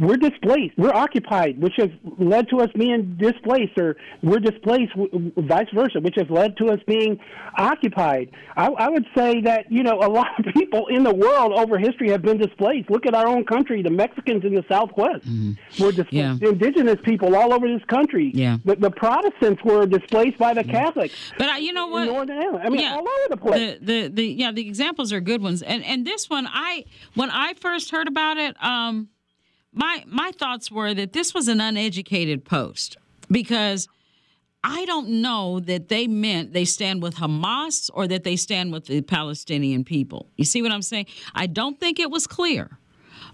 [0.00, 1.88] we're displaced, we're occupied," which has
[2.18, 6.66] led to us being displaced, or we're displaced, w- vice versa, which has led to
[6.66, 7.18] us being
[7.56, 8.30] occupied.
[8.56, 11.78] I, I would say that you know a lot of people in the world over
[11.78, 12.90] history have been displaced.
[12.90, 15.82] Look at our own country, the Mexicans in the Southwest mm-hmm.
[15.82, 16.12] were displaced.
[16.12, 16.36] Yeah.
[16.40, 18.32] The indigenous people all over this country.
[18.34, 18.58] Yeah.
[18.64, 21.14] The, the Protestants were displaced by the Catholics.
[21.38, 22.06] But uh, you know what?
[22.06, 22.64] Northern Ireland.
[22.64, 22.94] I mean, Yeah.
[22.94, 23.78] all over the place.
[23.80, 26.84] The, the the yeah the examples are good ones and and this one I
[27.14, 29.08] when I first heard about it um
[29.72, 32.96] my my thoughts were that this was an uneducated post
[33.30, 33.88] because
[34.64, 38.86] I don't know that they meant they stand with Hamas or that they stand with
[38.86, 40.28] the Palestinian people.
[40.36, 41.06] You see what I'm saying?
[41.34, 42.78] I don't think it was clear.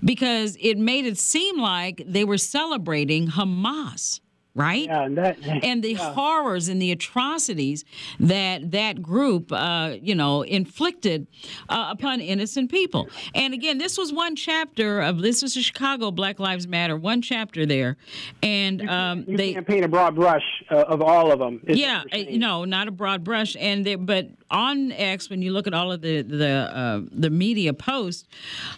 [0.04, 4.20] because it made it seem like they were celebrating Hamas
[4.54, 4.84] right?
[4.84, 6.12] Yeah, and, that, and the yeah.
[6.12, 7.84] horrors and the atrocities
[8.20, 11.26] that that group, uh, you know, inflicted
[11.68, 13.08] uh, upon innocent people.
[13.34, 17.22] And again, this was one chapter of this was a Chicago Black Lives Matter, one
[17.22, 17.96] chapter there,
[18.42, 21.60] and um, you they can't paint a broad brush uh, of all of them.
[21.66, 23.56] Yeah, uh, no, not a broad brush.
[23.58, 27.30] And they, but on X, when you look at all of the the uh, the
[27.30, 28.28] media posts.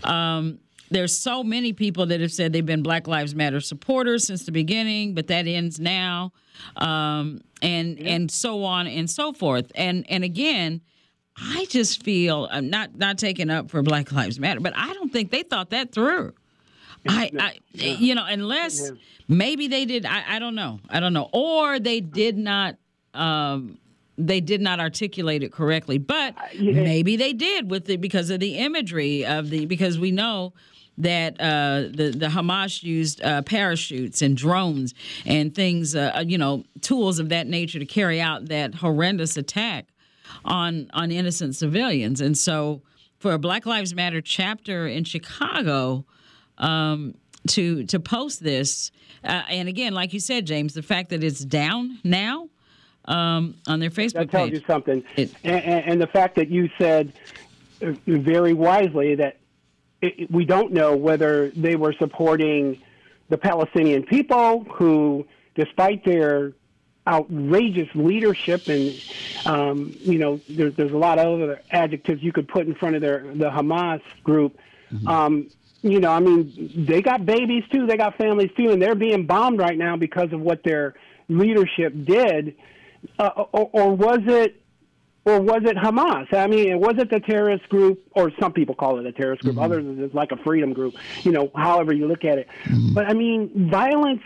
[0.05, 0.59] Um,
[0.91, 4.53] there's so many people that have said they've been Black Lives Matter supporters since the
[4.53, 6.33] beginning, but that ends now,
[6.77, 8.15] um, and yeah.
[8.15, 9.71] and so on and so forth.
[9.75, 10.81] And and again,
[11.37, 15.13] I just feel I'm not not taking up for Black Lives Matter, but I don't
[15.13, 16.35] think they thought that through.
[17.09, 17.93] I, I yeah.
[17.93, 18.97] you know, unless yeah.
[19.29, 20.07] maybe they did.
[20.07, 20.81] I, I don't know.
[20.89, 22.77] I don't know, or they did not.
[23.15, 23.79] Um,
[24.19, 26.73] they did not articulate it correctly, but yeah.
[26.73, 30.55] maybe they did with it because of the imagery of the because we know
[30.98, 34.94] that uh, the the Hamas used uh, parachutes and drones
[35.24, 39.36] and things, uh, uh, you know, tools of that nature to carry out that horrendous
[39.36, 39.86] attack
[40.44, 42.20] on on innocent civilians.
[42.20, 42.82] And so,
[43.18, 46.05] for a Black Lives Matter chapter in Chicago.
[46.59, 47.14] Um,
[47.48, 48.90] to to post this,
[49.23, 52.48] uh, and again, like you said, James, the fact that it's down now
[53.05, 54.59] um, on their Facebook that tells page.
[54.59, 57.12] you something, it, and, and, the fact that you said
[57.82, 59.36] uh, very wisely that
[60.01, 62.81] it, we don't know whether they were supporting
[63.28, 66.52] the Palestinian people who, despite their
[67.09, 68.93] outrageous leadership and
[69.44, 72.97] um, you know there, there's a lot of other adjectives you could put in front
[72.97, 74.59] of their the Hamas group.
[74.93, 75.09] Mm-hmm.
[75.09, 75.51] Um,
[75.82, 79.27] you know, I mean, they got babies too, they got families too, and they're being
[79.27, 80.94] bombed right now because of what their
[81.28, 82.56] leadership did.
[83.18, 84.60] Uh, or, or was it
[85.27, 86.32] or was it Hamas?
[86.32, 89.57] I mean, was it the terrorist group, or some people call it a terrorist group,
[89.57, 89.65] mm-hmm.
[89.65, 92.48] others it's like a freedom group, you know, however you look at it.
[92.65, 92.94] Mm-hmm.
[92.94, 94.23] But I mean, violence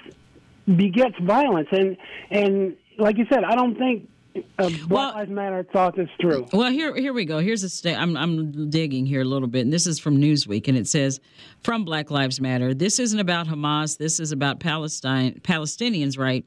[0.67, 1.97] begets violence, and
[2.31, 6.47] and like you said, I don't think uh, Black well, Lives Matter thought this through.
[6.53, 7.39] Well, here here we go.
[7.39, 10.69] Here's a sta- I'm I'm digging here a little bit, and this is from Newsweek,
[10.69, 11.21] and it says
[11.63, 13.99] from Black Lives Matter, this isn't about Hamas.
[13.99, 16.45] This is about Palestine Palestinians' right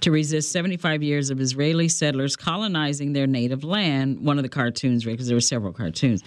[0.00, 4.24] to resist 75 years of Israeli settlers colonizing their native land.
[4.24, 5.12] One of the cartoons, right?
[5.12, 6.22] Because there were several cartoons.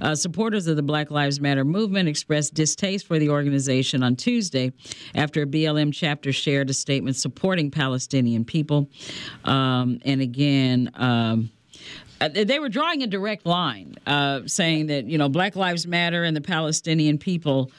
[0.00, 4.72] Uh, supporters of the Black Lives Matter movement expressed distaste for the organization on Tuesday
[5.14, 8.88] after a BLM chapter shared a statement supporting Palestinian people,
[9.44, 11.50] um, and again and um,
[12.20, 16.24] uh, they were drawing a direct line, uh, saying that you know Black Lives Matter
[16.24, 17.70] and the Palestinian people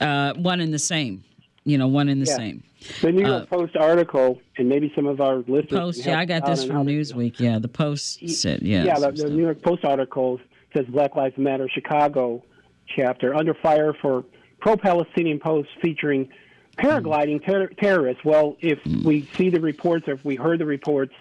[0.00, 1.24] uh, one and the same.
[1.64, 2.36] You know, one and the yeah.
[2.36, 2.62] same.
[3.02, 5.66] The New York uh, Post article, and maybe some of our listeners.
[5.68, 7.38] Post, yeah, I got this from Newsweek.
[7.38, 8.84] Yeah, the Post said, yeah.
[8.84, 10.40] Yeah, the, the New York Post article
[10.74, 12.42] says Black Lives Matter Chicago
[12.86, 14.24] chapter under fire for
[14.60, 16.30] pro-Palestinian posts featuring
[16.78, 18.24] paragliding ter- terrorists.
[18.24, 19.04] Well, if mm.
[19.04, 21.12] we see the reports, or if we heard the reports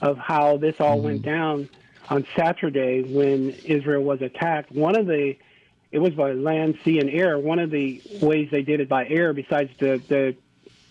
[0.00, 1.04] of how this all mm-hmm.
[1.04, 1.68] went down
[2.08, 4.72] on Saturday when Israel was attacked.
[4.72, 5.36] One of the
[5.92, 7.38] it was by land, sea, and air.
[7.38, 10.36] One of the ways they did it by air, besides the the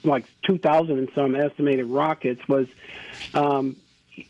[0.03, 2.67] like 2,000 and some estimated rockets, was
[3.33, 3.75] um,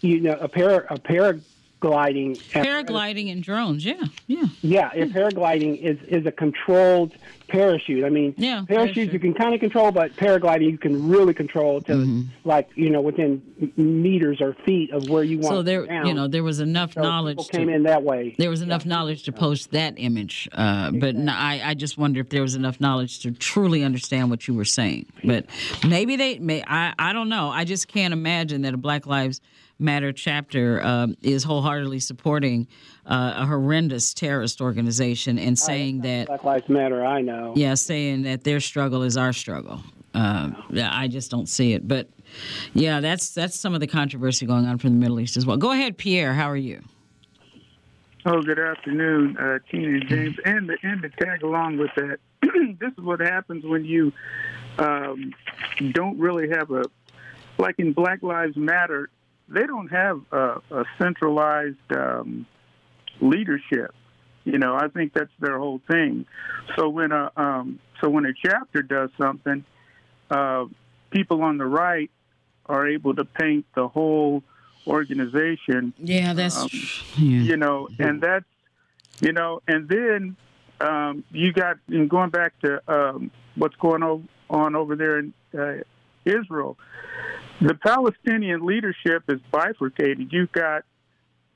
[0.01, 1.39] you know a pair a pair
[1.85, 2.37] paragliding.
[2.37, 3.95] Paragliding and drones, yeah,
[4.27, 4.45] yeah.
[4.61, 5.05] Yeah, yeah.
[5.05, 7.13] paragliding is is a controlled
[7.47, 8.03] parachute.
[8.03, 11.81] I mean, yeah, parachutes you can kind of control, but paragliding you can really control
[11.81, 12.21] to mm-hmm.
[12.43, 13.41] like you know within
[13.77, 15.55] meters or feet of where you want.
[15.55, 16.07] So there, down.
[16.07, 17.47] you know, there was enough so knowledge.
[17.49, 18.35] came in that way.
[18.37, 18.93] There was enough yeah.
[18.93, 22.55] knowledge to post that image, uh, but no, I I just wonder if there was
[22.55, 25.07] enough knowledge to truly understand what you were saying.
[25.23, 25.45] But
[25.87, 26.63] maybe they may.
[26.65, 27.49] I I don't know.
[27.49, 29.41] I just can't imagine that a Black Lives
[29.77, 32.67] Matter chapter uh, is wholeheartedly supporting
[33.05, 37.05] uh, a horrendous terrorist organization and saying that Black Lives Matter.
[37.05, 37.53] I know.
[37.55, 39.81] Yeah, saying that their struggle is our struggle.
[40.13, 41.87] Uh, I just don't see it.
[41.87, 42.09] But
[42.73, 45.57] yeah, that's that's some of the controversy going on from the Middle East as well.
[45.57, 46.33] Go ahead, Pierre.
[46.33, 46.81] How are you?
[48.27, 52.17] Oh, good afternoon, uh, Tina and James, and the, and to tag along with that,
[52.79, 54.11] this is what happens when you
[54.79, 55.31] um,
[55.91, 56.85] don't really have a
[57.59, 59.09] like in Black Lives Matter
[59.47, 62.45] they don't have a, a centralized um,
[63.21, 63.93] leadership.
[64.43, 66.25] You know, I think that's their whole thing.
[66.75, 69.65] So when a um, so when a chapter does something,
[70.29, 70.65] uh,
[71.09, 72.11] people on the right
[72.67, 74.43] are able to paint the whole
[74.87, 75.93] organization.
[75.97, 76.69] Yeah, that's um,
[77.17, 77.41] yeah.
[77.41, 78.45] you know, and that's
[79.19, 80.35] you know, and then
[80.79, 84.03] um, you got and going back to um, what's going
[84.49, 85.77] on over there in uh,
[86.23, 86.77] Israel
[87.61, 90.31] the Palestinian leadership is bifurcated.
[90.31, 90.83] You've got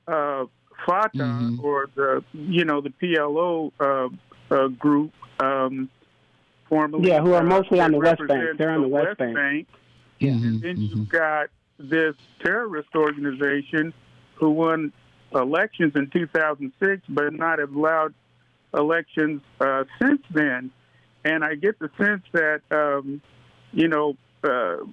[0.06, 0.46] uh,
[0.86, 1.64] Fatah mm-hmm.
[1.64, 5.90] or the you know the PLO uh, uh, group, um,
[6.68, 7.08] formerly.
[7.08, 8.58] Yeah, who are uh, mostly on the West Bank.
[8.58, 9.68] They're on the West Bank.
[10.18, 10.32] Yeah.
[10.32, 11.48] And then you've got
[11.78, 12.14] this
[12.44, 13.94] terrorist organization
[14.34, 14.92] who won
[15.34, 18.14] elections in 2006, but not have allowed
[18.74, 20.70] elections uh, since then.
[21.24, 23.20] And I get the sense that, um,
[23.72, 24.84] you know, uh,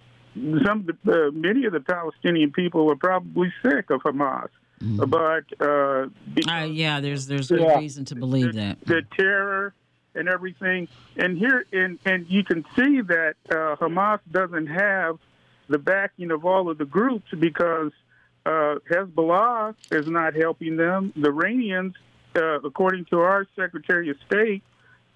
[0.65, 4.49] some uh, many of the Palestinian people were probably sick of Hamas.
[4.79, 6.07] But uh,
[6.47, 7.79] Uh, yeah, there's there's good Yeah.
[7.79, 8.79] reason to believe that.
[8.85, 9.73] the terror
[10.13, 10.87] and everything.
[11.15, 15.17] And here, and and you can see that uh, Hamas doesn't have
[15.67, 17.91] the backing of all of the groups because
[18.45, 21.11] uh, Hezbollah is not helping them.
[21.15, 21.95] The Iranians,
[22.35, 24.63] uh, according to our Secretary of State,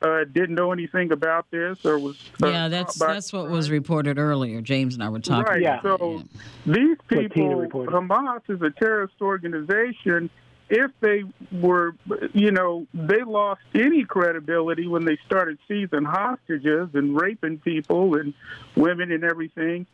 [0.01, 3.69] uh, didn't know anything about this or was uh, Yeah, that's about- that's what was
[3.69, 4.61] reported earlier.
[4.61, 5.45] James and I were talking.
[5.63, 5.79] Right.
[5.79, 6.23] about So
[6.65, 7.93] these What Tina people, reported.
[7.93, 10.29] Hamas is a terrorist organization.
[10.73, 11.95] If they were,
[12.33, 18.33] you know, they lost any credibility when they started seizing hostages and raping people and
[18.77, 19.85] women and everything.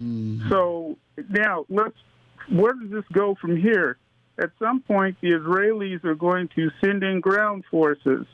[0.49, 0.97] So
[1.29, 1.95] now let's.
[2.49, 3.97] Where does this go from here?
[4.37, 8.27] At some point, the Israelis are going to send in ground forces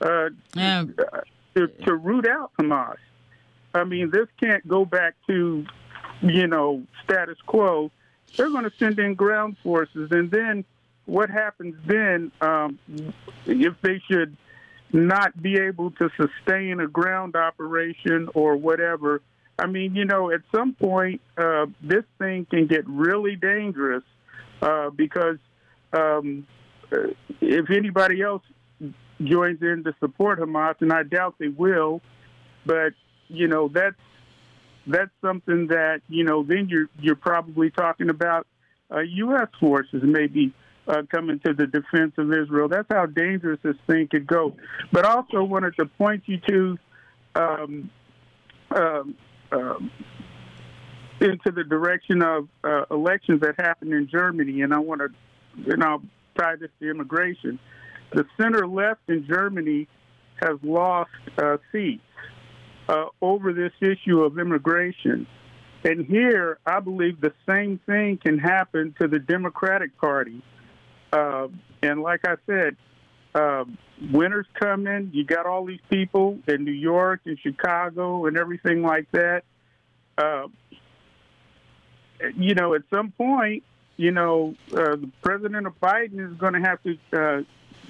[0.00, 0.30] uh,
[1.54, 2.96] to, to root out Hamas.
[3.74, 5.64] I mean, this can't go back to,
[6.22, 7.90] you know, status quo.
[8.36, 10.64] They're going to send in ground forces, and then
[11.06, 12.30] what happens then?
[12.40, 12.78] Um,
[13.46, 14.36] if they should
[14.92, 19.22] not be able to sustain a ground operation or whatever,
[19.58, 24.04] I mean, you know, at some point, uh, this thing can get really dangerous
[24.62, 25.38] uh, because
[25.92, 26.46] um,
[26.92, 27.08] uh,
[27.40, 28.42] if anybody else
[29.22, 32.00] joins in to support Hamas, and I doubt they will,
[32.66, 32.92] but
[33.28, 33.96] you know that's
[34.86, 38.46] that's something that you know then you're you're probably talking about
[38.90, 39.48] uh, U.S.
[39.58, 40.52] forces maybe
[40.88, 42.68] uh, coming to the defense of Israel.
[42.68, 44.56] That's how dangerous this thing could go.
[44.92, 46.78] But I also wanted to point you to
[47.36, 47.90] um,
[48.74, 49.14] um,
[49.52, 49.90] um,
[51.20, 55.84] into the direction of uh, elections that happened in Germany, and I want to, and
[55.84, 56.02] I'll
[56.38, 57.58] tie this to immigration.
[58.12, 59.86] The center left in Germany
[60.36, 62.02] has lost uh, seats
[62.88, 65.26] uh, over this issue of immigration.
[65.84, 70.42] And here, I believe the same thing can happen to the Democratic Party.
[71.12, 71.48] Uh,
[71.82, 72.76] and like I said,
[73.34, 73.64] uh,
[74.12, 75.10] winter's coming.
[75.12, 79.44] You got all these people in New York and Chicago and everything like that.
[80.18, 80.48] Uh,
[82.36, 83.62] you know, at some point,
[83.96, 87.42] you know, uh, the president of Biden is going to have to uh,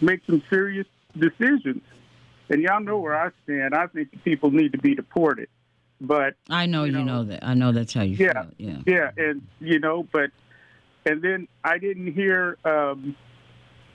[0.02, 0.86] make some serious
[1.16, 1.82] decisions.
[2.48, 3.74] And y'all know where I stand.
[3.74, 5.48] I think people need to be deported.
[6.00, 7.44] But I know you know, that.
[7.44, 8.50] I know that's how you yeah, feel.
[8.58, 8.78] Yeah.
[8.86, 10.30] yeah, and you know, but
[11.04, 13.14] and then I didn't hear um,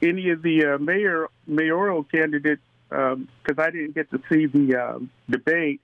[0.02, 5.10] any of the uh, mayor mayoral candidates because I didn't get to see the um,
[5.30, 5.82] debate.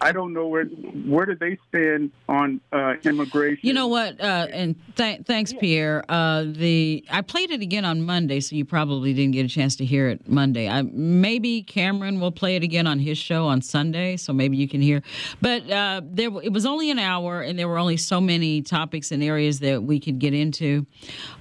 [0.00, 3.60] I don't know where where do they stand on uh, immigration.
[3.62, 4.18] You know what?
[4.18, 6.02] Uh, and th- thanks, Pierre.
[6.08, 9.76] Uh, the I played it again on Monday, so you probably didn't get a chance
[9.76, 10.66] to hear it Monday.
[10.66, 14.66] I, maybe Cameron will play it again on his show on Sunday, so maybe you
[14.66, 15.02] can hear.
[15.42, 19.10] But uh, there, it was only an hour, and there were only so many topics
[19.12, 20.86] and areas that we could get into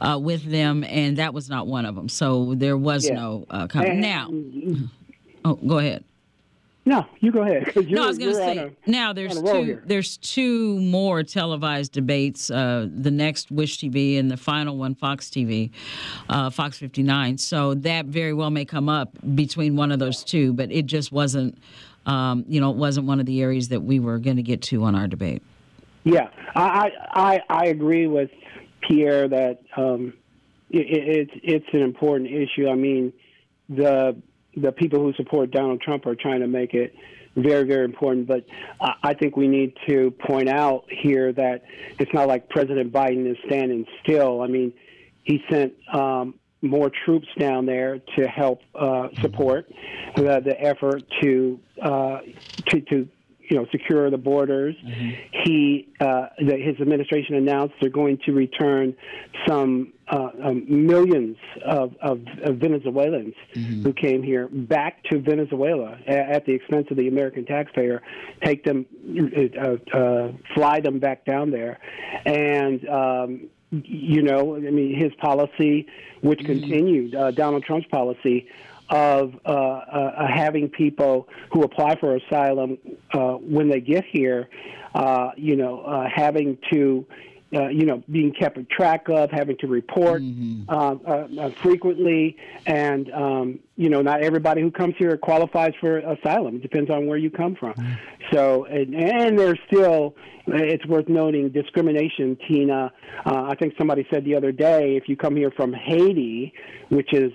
[0.01, 2.09] uh, with them, and that was not one of them.
[2.09, 3.15] So there was Yeah.
[3.15, 4.29] no uh, com- And- now.
[5.45, 6.03] Oh, go ahead.
[6.85, 7.71] No, you go ahead.
[7.75, 9.83] no, I was going to say a- now there's on a roll two here.
[9.85, 12.49] there's two more televised debates.
[12.49, 15.71] Uh, the next Wish TV and the final one Fox TV,
[16.29, 17.37] uh, Fox 59.
[17.37, 21.11] So that very well may come up between one of those two, but it just
[21.11, 21.57] wasn't.
[22.05, 24.61] Um, you know, it wasn't one of the areas that we were going to get
[24.63, 25.43] to on our debate.
[26.05, 28.31] Yeah, I I I I agree with
[28.81, 30.13] Pierre that um,
[30.71, 32.67] it, it, it's it's an important issue.
[32.67, 33.13] I mean,
[33.67, 34.15] the
[34.61, 36.95] the people who support Donald Trump are trying to make it
[37.35, 38.27] very very important.
[38.27, 38.45] But
[38.81, 41.63] I, think we need to point out here that
[41.99, 44.41] it's not like President Biden is standing still.
[44.41, 44.73] I mean,
[45.23, 45.73] he sent.
[45.93, 49.71] Um, more troops down there to help uh, support
[50.17, 52.19] the, the effort to, uh,
[52.67, 53.07] to to
[53.49, 54.75] you know secure the borders.
[55.43, 58.95] He uh, the, his administration announced they're going to return
[59.47, 63.35] some uh, um, millions of, of, of Venezuelans
[63.83, 68.01] who came here back to Venezuela a- at the expense of the American taxpayer.
[68.43, 68.85] Take them,
[69.59, 71.79] uh, uh, fly them back down there,
[72.25, 72.87] and.
[72.89, 75.85] Um, you know, I mean, his policy,
[76.21, 78.47] which continued, uh, Donald Trump's policy
[78.89, 82.77] of uh, uh, having people who apply for asylum
[83.13, 84.49] uh, when they get here,
[84.95, 87.05] uh, you know, uh, having to
[87.51, 90.69] uh, you know, being kept track of, having to report Mm-hmm.
[90.69, 92.35] uh, uh, uh, frequently,
[92.65, 96.57] and um, you know, not everybody who comes here qualifies for asylum.
[96.57, 97.73] It depends on where you come from.
[97.73, 97.93] Mm-hmm.
[98.33, 100.15] So, and, and there's still,
[100.47, 102.37] it's worth noting, discrimination.
[102.47, 102.91] Tina,
[103.25, 106.53] uh, I think somebody said the other day, if you come here from Haiti,
[106.89, 107.31] which is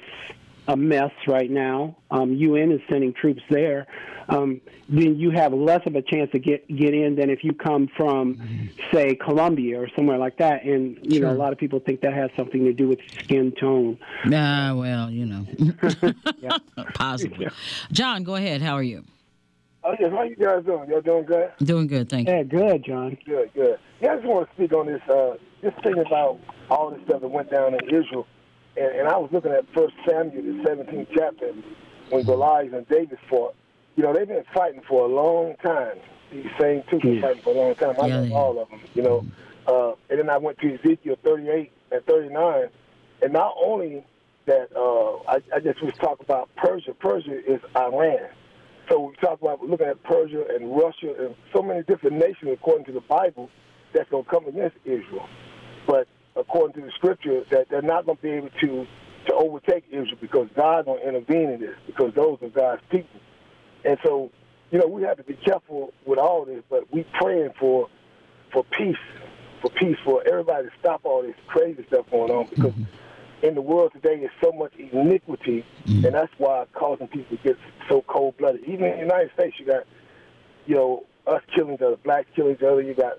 [0.67, 1.97] a mess right now.
[2.11, 3.87] Um, UN is sending troops there.
[4.29, 7.53] Um, then you have less of a chance to get get in than if you
[7.53, 10.65] come from, say, Colombia or somewhere like that.
[10.65, 13.53] And you know, a lot of people think that has something to do with skin
[13.53, 13.99] tone.
[14.25, 15.47] Nah, well, you know,
[16.95, 17.49] possibly.
[17.93, 18.63] John, go ahead.
[18.63, 19.05] How are you?
[19.87, 20.89] Oh yes, how you guys doing?
[20.89, 21.51] Y'all doing good?
[21.63, 22.35] Doing good, thank you.
[22.35, 23.19] Yeah, good, John.
[23.27, 23.79] Good, good.
[24.01, 25.03] Yeah, I just want to speak on this.
[25.07, 26.39] Uh, just thinking about
[26.71, 28.27] all this stuff that went down in Israel,
[28.77, 31.53] and, and I was looking at First Samuel, the 17th chapter,
[32.11, 33.55] when Goliath and David fought.
[33.97, 35.99] You know, they've been fighting for a long time.
[36.33, 37.95] These same two been fighting for a long time.
[38.01, 38.81] I Yeah, know all of them.
[38.95, 39.27] You know,
[39.67, 42.69] uh, and then I went to Ezekiel 38 and 39,
[43.23, 44.05] and not only
[44.47, 46.93] that, uh, I, I just was talking about Persia.
[46.95, 48.29] Persia is Iran.
[48.91, 52.85] So we talk about looking at Persia and Russia and so many different nations according
[52.87, 53.49] to the Bible
[53.95, 55.27] that's going to come against Israel.
[55.87, 58.87] But according to the scripture, that they're not going to be able to
[59.27, 63.21] to overtake Israel because God's going to intervene in this because those are God's people.
[63.85, 64.31] And so,
[64.71, 67.89] you know, we have to be careful with all this, but we praying for
[68.53, 68.97] for peace,
[69.61, 73.47] for peace, for everybody to stop all this crazy stuff going on because mm-hmm.
[73.47, 76.05] in the world today is so much iniquity, mm-hmm.
[76.05, 77.59] and that's why causing people to get
[77.89, 78.63] so cold blooded.
[78.65, 79.85] Even in the United States, you got,
[80.67, 82.81] you know, us killing each other, blacks killing each other.
[82.81, 83.15] You got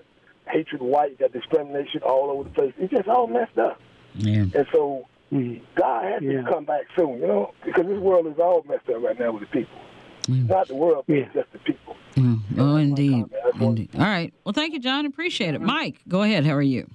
[0.48, 2.72] hatred of white, you got discrimination all over the place.
[2.78, 3.80] It's just all messed up.
[4.14, 4.42] Yeah.
[4.54, 5.64] And so mm-hmm.
[5.74, 6.42] God has Yeah.
[6.42, 9.32] to come back soon, you know, because this world is all messed up right now
[9.32, 9.78] with the people.
[10.22, 10.48] Mm.
[10.48, 11.96] Not the world, but it's just the people.
[12.16, 12.40] Mm.
[12.58, 13.26] Oh, indeed.
[13.60, 13.90] indeed.
[13.94, 14.34] All right.
[14.44, 15.06] Well, thank you, John.
[15.06, 15.58] Appreciate it.
[15.58, 15.66] Uh-huh.
[15.66, 16.44] Mike, go ahead.
[16.44, 16.88] How are you?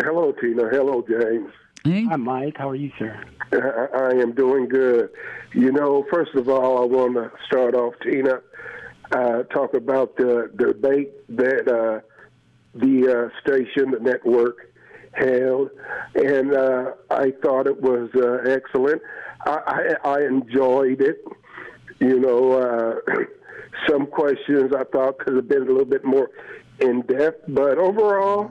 [0.00, 0.68] Hello, Tina.
[0.68, 1.50] Hello, James.
[1.84, 2.04] Hey.
[2.04, 2.56] Hi, Mike.
[2.58, 3.20] How are you, sir?
[3.52, 5.10] I, I am doing good.
[5.54, 8.40] You know, first of all, I want to start off, Tina,
[9.12, 12.00] uh, talk about the debate that uh,
[12.74, 14.72] the uh, station, the network,
[15.12, 15.70] held,
[16.14, 19.02] and uh, I thought it was uh, excellent.
[19.46, 21.24] I, I, I enjoyed it.
[21.98, 23.14] You know, uh,
[23.88, 26.30] some questions I thought could have been a little bit more
[26.78, 28.50] in depth, but overall,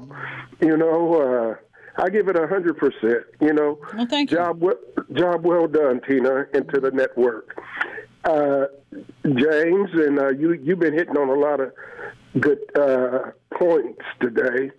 [0.61, 3.23] you know, uh, I give it a hundred percent.
[3.41, 4.75] You know, well, job well,
[5.13, 7.57] job well done, Tina, and to the network.
[8.23, 8.65] Uh,
[9.23, 11.71] James, and uh, you you've been hitting on a lot of
[12.39, 14.71] good uh, points today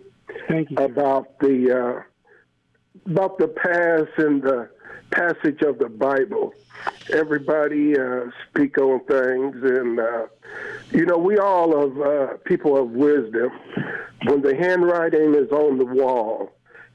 [0.77, 4.69] about the uh, about the past and the
[5.11, 6.53] passage of the Bible.
[7.11, 10.27] Everybody uh, speak on things, and uh,
[10.91, 13.51] you know we all of uh, people of wisdom.
[14.25, 16.51] When the handwriting is on the wall,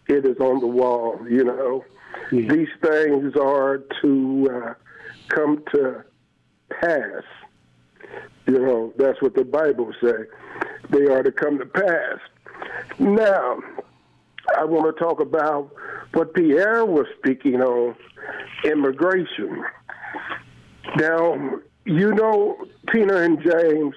[0.07, 1.19] it is on the wall.
[1.29, 1.85] You know,
[2.31, 4.75] these things are to uh,
[5.29, 6.05] come to
[6.69, 7.23] pass.
[8.47, 10.27] You know, that's what the Bible says.
[10.91, 12.19] They are to come to pass.
[12.99, 13.59] Now,
[14.57, 15.73] I want to talk about
[16.13, 17.97] what Pierre was speaking on
[18.65, 19.65] immigration.
[20.97, 22.57] Now, you know,
[22.93, 23.95] Tina and James,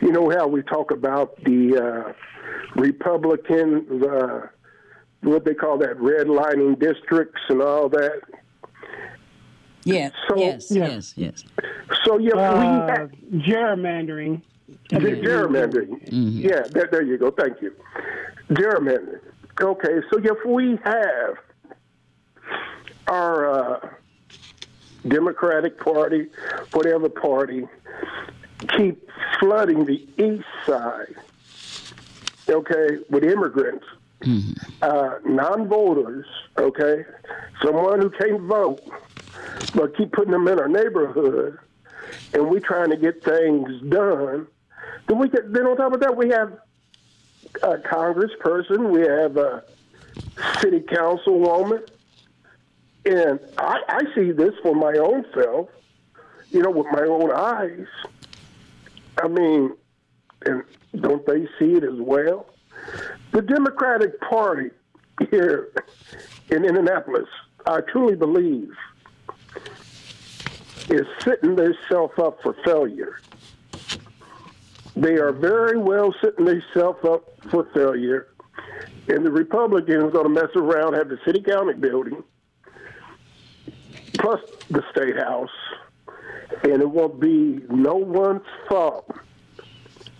[0.00, 2.12] you know how we talk about the uh,
[2.80, 4.46] Republican, uh,
[5.20, 8.20] what they call that redlining districts and all that.
[9.84, 10.10] Yeah.
[10.28, 10.70] So, yes.
[10.70, 11.14] Yes.
[11.16, 11.44] Yes.
[12.04, 14.42] So yeah, Uh, gerrymandering.
[14.88, 16.00] The gerrymandering.
[16.10, 17.30] Yeah, there, there you go.
[17.30, 17.72] Thank you.
[18.50, 19.20] Gerrymandering.
[19.60, 21.36] Okay, so if we have
[23.06, 23.88] our uh,
[25.06, 26.26] Democratic Party,
[26.72, 27.66] whatever party,
[28.76, 29.08] keep
[29.38, 31.14] flooding the east side,
[32.48, 33.84] okay, with immigrants,
[34.82, 36.26] uh, non-voters,
[36.58, 37.04] okay,
[37.62, 38.80] someone who can't vote,
[39.74, 41.58] but keep putting them in our neighborhood,
[42.32, 44.46] and we trying to get things done.
[45.06, 46.58] Then we get, then on top of that, we have
[47.62, 49.64] a congressperson, we have a
[50.60, 51.86] city councilwoman,
[53.04, 55.68] and I, I see this for my own self,
[56.50, 57.86] you know, with my own eyes.
[59.22, 59.74] I mean,
[60.46, 60.62] and
[61.00, 62.46] don't they see it as well?
[63.32, 64.70] The Democratic Party
[65.30, 65.70] here
[66.50, 67.28] in Indianapolis,
[67.66, 68.72] I truly believe,
[70.88, 73.20] is setting themselves up for failure.
[74.96, 78.28] They are very well setting themselves up for failure.
[79.08, 82.22] And the Republicans are going to mess around, have the city county building,
[84.18, 84.40] plus
[84.70, 85.50] the state house,
[86.62, 89.10] and it won't be no one's fault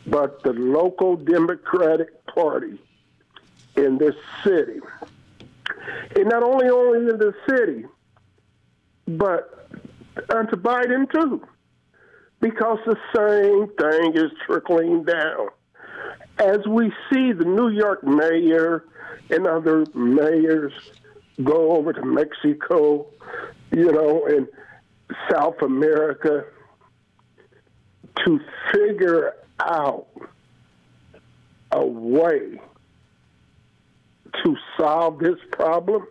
[0.07, 2.79] but the local Democratic Party
[3.77, 4.81] in this city.
[6.17, 7.87] And not only only in the city,
[9.07, 9.69] but
[10.31, 11.43] unto Biden too.
[12.41, 15.49] Because the same thing is trickling down.
[16.39, 18.85] As we see the New York mayor
[19.31, 20.73] and other mayors
[21.43, 23.07] go over to Mexico,
[23.73, 24.47] you know, and
[25.31, 26.45] South America
[28.25, 28.41] to
[28.73, 30.07] figure out
[31.73, 32.61] a way
[34.43, 36.07] to solve this problem.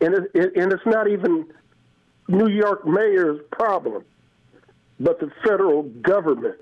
[0.00, 1.46] And, it, and it's not even
[2.28, 4.04] New York mayor's problem,
[4.98, 6.56] but the federal government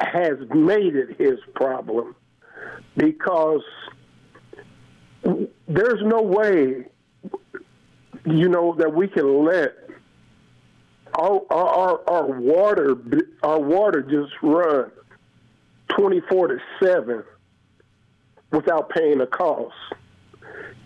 [0.00, 2.14] has made it his problem
[2.96, 3.62] because
[5.66, 6.84] there's no way,
[8.24, 9.74] you know, that we can let
[11.18, 12.96] our our our water
[13.42, 14.90] our water just run
[15.88, 17.24] twenty four to seven
[18.52, 19.74] without paying a cost.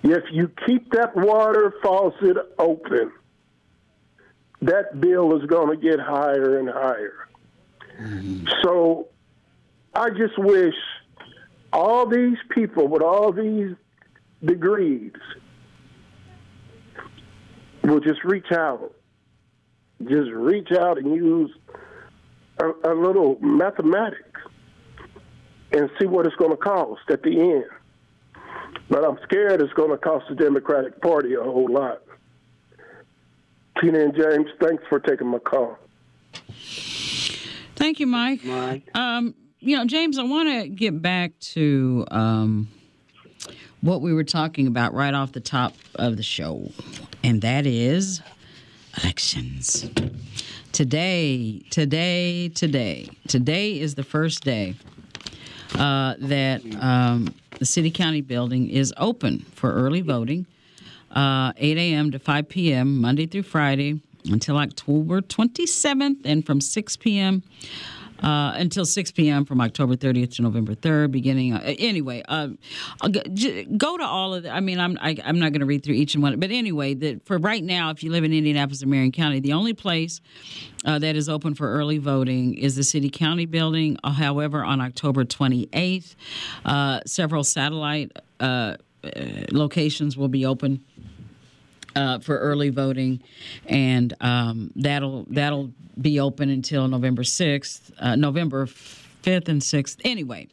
[0.03, 3.12] If you keep that water faucet open,
[4.62, 7.29] that bill is going to get higher and higher.
[8.01, 8.47] Mm-hmm.
[8.62, 9.09] So
[9.95, 10.74] I just wish
[11.73, 13.74] all these people with all these
[14.45, 15.12] degrees
[17.85, 18.93] will just reach out.
[20.03, 21.51] Just reach out and use
[22.59, 24.41] a, a little mathematics
[25.73, 27.65] and see what it's going to cost at the end.
[28.89, 32.03] But I'm scared it's going to cost the Democratic Party a whole lot.
[33.81, 35.79] Tina and James, thanks for taking my call.
[37.77, 38.45] Thank you, Mike.
[38.45, 38.89] Mike.
[38.95, 42.69] Um, you know, James, I want to get back to um,
[43.81, 46.71] what we were talking about right off the top of the show,
[47.25, 48.21] and that is
[49.03, 49.89] elections.
[50.73, 54.75] Today, today, today, today is the first day
[55.75, 60.47] uh, that um, the city county building is open for early voting,
[61.13, 62.11] uh, 8 a.m.
[62.11, 63.01] to 5 p.m.
[63.01, 67.45] Monday through Friday until October 27th, and from 6 p.m.
[68.23, 69.44] Uh, until 6 p.m.
[69.44, 71.11] from October 30th to November 3rd.
[71.11, 72.49] Beginning uh, anyway, uh,
[73.77, 74.51] go to all of the.
[74.51, 76.39] I mean, I'm I, am i am not going to read through each and one,
[76.39, 79.53] but anyway, the, for right now, if you live in Indianapolis or Marion County, the
[79.53, 80.20] only place
[80.85, 83.97] uh, that is open for early voting is the City County Building.
[84.05, 86.15] Uh, however, on October 28th,
[86.65, 88.12] uh, several satellite
[89.51, 90.85] locations will be open
[91.97, 93.23] uh, for early voting,
[93.66, 100.01] and um, that'll that'll be open until November sixth, uh, November fifth and sixth.
[100.05, 100.48] Anyway,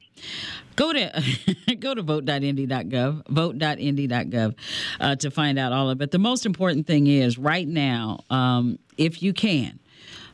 [0.75, 1.23] go to
[1.79, 4.55] go to vote.indy.gov, vote.indy.gov
[4.99, 5.99] uh, to find out all of it.
[5.99, 9.79] But the most important thing is right now, um, if you can.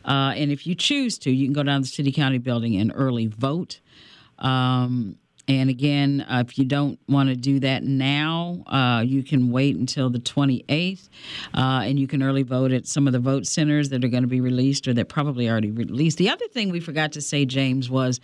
[0.03, 2.75] Uh, and if you choose to, you can go down to the city county building
[2.75, 3.79] and early vote.
[4.37, 5.17] Um,
[5.47, 9.75] and again, uh, if you don't want to do that now, uh, you can wait
[9.75, 11.07] until the 28th,
[11.53, 14.23] uh, and you can early vote at some of the vote centers that are going
[14.23, 16.17] to be released or that probably already released.
[16.17, 18.19] The other thing we forgot to say, James, was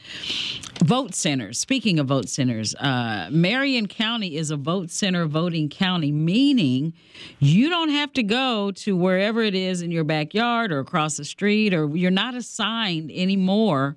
[0.83, 1.59] vote centers.
[1.59, 6.93] Speaking of vote centers, uh, Marion County is a vote center voting county, meaning
[7.39, 11.25] you don't have to go to wherever it is in your backyard or across the
[11.25, 13.95] street, or you're not assigned anymore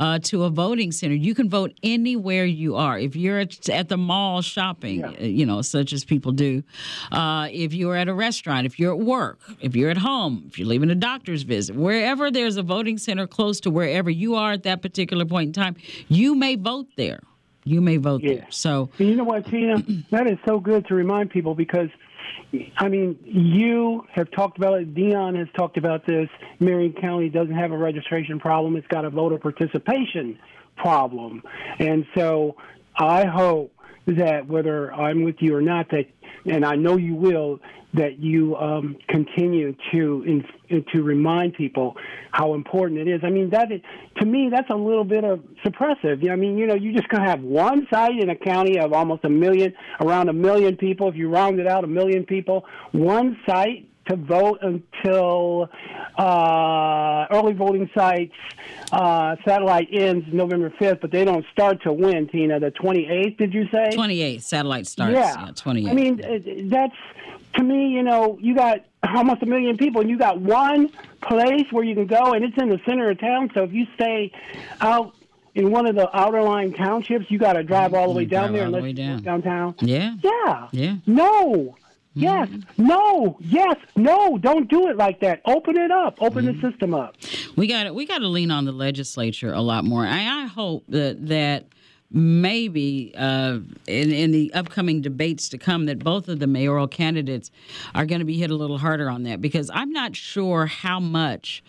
[0.00, 1.14] uh, to a voting center.
[1.14, 2.98] You can vote anywhere you are.
[2.98, 5.10] If you're at, at the mall shopping, yeah.
[5.10, 6.64] Uh, you know, such as people do,
[7.12, 10.58] uh, if you're at a restaurant, if you're at work, if you're at home, if
[10.58, 14.52] you're leaving a doctor's visit, wherever there's a voting center close to wherever you are
[14.52, 15.76] at that particular point in time,
[16.08, 17.20] you may vote there.
[17.64, 18.34] You may vote yeah.
[18.36, 18.46] there.
[18.48, 19.76] So, and you know what, Tina?
[20.10, 21.90] that is so good to remind people because–
[22.76, 24.94] I mean, you have talked about it.
[24.94, 26.28] Dion has talked about this.
[26.58, 28.76] Marion County doesn't have a registration problem.
[28.76, 30.38] It's got a voter participation
[30.76, 31.42] problem.
[31.78, 32.56] And so
[32.96, 33.72] I hope
[34.06, 36.06] that whether I'm with you or not, that,
[36.46, 37.60] and I know you will,
[37.92, 40.22] that you um, continue to
[40.68, 41.96] in, to remind people
[42.30, 43.20] how important it is.
[43.24, 43.80] I mean, that is,
[44.20, 46.30] to me, that's a little bit of suppressive.
[46.30, 49.24] I mean, you know, you just gonna have one site in a county of almost
[49.24, 51.08] a million, around a million people.
[51.08, 55.68] If you round it out, a million people, one site to vote until
[56.18, 58.34] uh, early voting sites
[58.92, 62.58] uh, satellite ends November 5th, but they don't start to when, Tina?
[62.58, 63.90] The 28th, did you say?
[63.92, 65.14] 28th, satellite starts.
[65.14, 65.90] Yeah, yeah 28th.
[65.90, 66.96] I mean, that's
[67.54, 70.90] to me, you know, you got almost a million people, and you got one
[71.22, 73.50] place where you can go, and it's in the center of town.
[73.54, 74.32] So if you stay
[74.80, 75.14] out
[75.54, 78.52] in one of the outer line townships, you got to drive all the way down
[78.52, 79.22] there and let down.
[79.22, 79.74] downtown.
[79.80, 80.14] Yeah.
[80.22, 80.68] Yeah.
[80.72, 80.96] Yeah.
[81.06, 81.76] No.
[82.14, 82.48] Yes.
[82.76, 83.38] No.
[83.40, 83.76] Yes.
[83.96, 84.36] No.
[84.38, 85.40] Don't do it like that.
[85.46, 86.20] Open it up.
[86.20, 86.60] Open mm-hmm.
[86.60, 87.14] the system up.
[87.56, 90.04] We got to we got to lean on the legislature a lot more.
[90.04, 91.66] I, I hope that that
[92.10, 97.50] maybe uh, in, in the upcoming debates to come that both of the mayoral candidates
[97.94, 100.98] are going to be hit a little harder on that because I'm not sure how
[100.98, 101.62] much.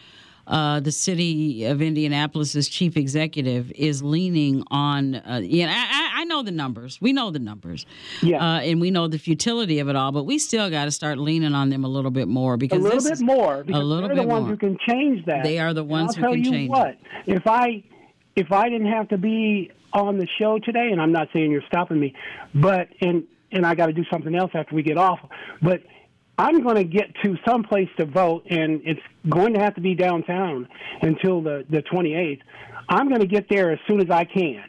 [0.47, 5.15] Uh, the city of Indianapolis's chief executive is leaning on.
[5.15, 6.99] Uh, you know, I, I, know the numbers.
[7.01, 7.85] We know the numbers.
[8.22, 8.38] Yeah.
[8.38, 11.18] Uh, and we know the futility of it all, but we still got to start
[11.18, 13.61] leaning on them a little bit more because a little bit more.
[13.61, 14.51] a little they're bit the ones more.
[14.51, 15.43] who can change that.
[15.43, 16.97] They are the ones who can change what, it.
[17.27, 17.84] If I
[18.35, 21.63] if I didn't have to be on the show today, and I'm not saying you're
[21.68, 22.15] stopping me,
[22.55, 25.19] but and and I got to do something else after we get off,
[25.61, 25.81] but
[26.41, 29.81] I'm going to get to some place to vote, and it's going to have to
[29.81, 30.68] be downtown
[31.03, 32.41] until the the 28th.
[32.89, 34.63] I'm going to get there as soon as I can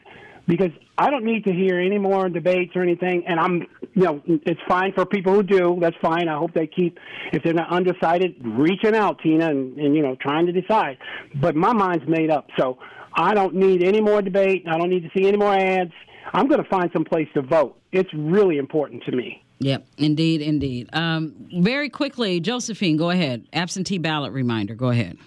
[0.46, 3.24] because I don't need to hear any more debates or anything.
[3.26, 5.78] And I'm, you know, it's fine for people who do.
[5.80, 6.28] That's fine.
[6.28, 6.98] I hope they keep,
[7.32, 10.98] if they're not undecided, reaching out, Tina, and, and you know, trying to decide.
[11.40, 12.78] But my mind's made up, so
[13.14, 14.64] I don't need any more debate.
[14.68, 15.92] I don't need to see any more ads.
[16.34, 17.78] I'm going to find some place to vote.
[17.92, 19.41] It's really important to me.
[19.62, 20.90] Yep, indeed, indeed.
[20.92, 23.46] Um, very quickly, Josephine, go ahead.
[23.52, 24.74] Absentee ballot reminder.
[24.74, 25.18] Go ahead.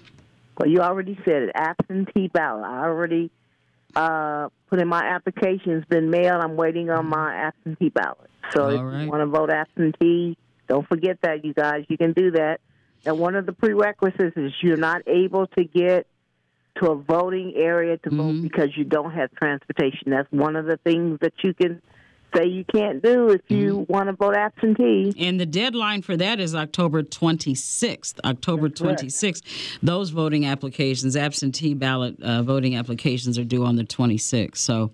[0.57, 1.52] Well, you already said it.
[1.56, 2.66] Absentee ballot.
[2.66, 3.32] I already
[3.95, 5.72] uh, put in my application.
[5.72, 6.41] It's been mailed.
[6.41, 8.30] I'm waiting on my absentee ballot.
[8.52, 10.38] So if you want to vote absentee,
[10.68, 11.86] don't forget that, you guys.
[11.88, 12.60] You can do that.
[13.06, 16.07] And one of the prerequisites is you're not able to get
[16.82, 20.12] to a voting area to vote because you don't have transportation.
[20.12, 21.82] That's one of the things that you can
[22.36, 25.14] say you can't do if you want to vote absentee.
[25.18, 28.20] And the deadline for that is October 26th.
[28.24, 29.02] October correct.
[29.02, 29.41] 26th.
[29.82, 34.57] Those voting applications, absentee ballot uh, voting applications, are due on the 26th.
[34.57, 34.91] So,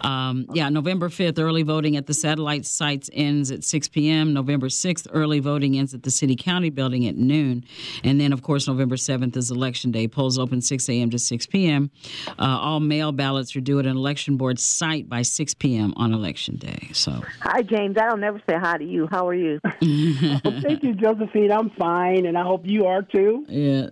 [0.00, 4.32] um, yeah, November 5th, early voting at the satellite sites ends at 6 p.m.
[4.32, 7.64] November 6th, early voting ends at the City County building at noon.
[8.04, 10.08] And then, of course, November 7th is Election Day.
[10.08, 11.10] Polls open 6 a.m.
[11.10, 11.90] to 6 p.m.
[12.38, 15.92] Uh, all mail ballots are due at an election board site by 6 p.m.
[15.96, 16.69] on Election Day.
[16.92, 17.96] So, Hi, James.
[17.96, 19.06] I don't never say hi to you.
[19.10, 19.60] How are you?
[19.64, 19.80] well,
[20.62, 21.52] thank you, Josephine.
[21.52, 23.44] I'm fine, and I hope you are too.
[23.48, 23.86] yeah.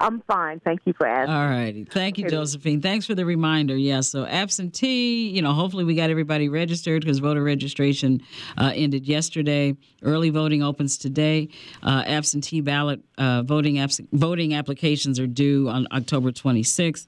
[0.00, 0.58] I'm fine.
[0.60, 1.32] Thank you for asking.
[1.34, 1.84] All righty.
[1.84, 2.82] Thank you, Josephine.
[2.82, 3.76] Thanks for the reminder.
[3.76, 8.20] Yeah, so absentee, you know, hopefully we got everybody registered because voter registration
[8.58, 9.76] uh, ended yesterday.
[10.02, 11.48] Early voting opens today.
[11.82, 17.06] Uh, absentee ballot uh, voting abs- voting applications are due on October 26th.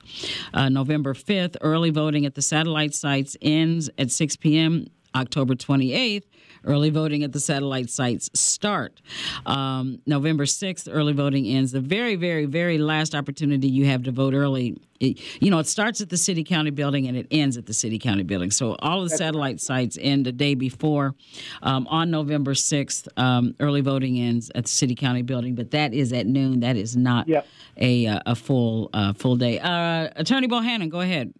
[0.54, 4.86] Uh, November 5th, early voting at the satellite sites ends at 6 p.m.
[5.16, 6.24] October 28th,
[6.64, 9.00] early voting at the satellite sites start.
[9.46, 11.72] Um, November 6th, early voting ends.
[11.72, 14.76] The very, very, very last opportunity you have to vote early.
[15.00, 17.74] It, you know, it starts at the city county building and it ends at the
[17.74, 18.50] city county building.
[18.50, 21.14] So all the satellite sites end the day before.
[21.62, 25.94] Um, on November 6th, um, early voting ends at the city county building, but that
[25.94, 26.60] is at noon.
[26.60, 27.28] That is not
[27.76, 29.58] a, uh, a full uh, full day.
[29.58, 31.32] Uh, Attorney Bohannon, go ahead.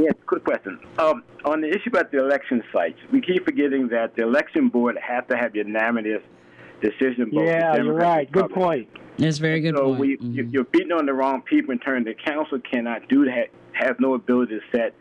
[0.00, 0.78] Yes, quick question.
[0.98, 4.96] Um, on the issue about the election sites, we keep forgetting that the election board
[4.98, 6.22] has to have unanimous
[6.80, 7.28] decision.
[7.30, 8.30] both Yeah, the you're right.
[8.32, 8.88] Good point.
[9.18, 10.00] That's very good so point.
[10.00, 12.04] we, you- you're beating on the wrong people in turn.
[12.04, 14.94] the council cannot do that, has no ability to set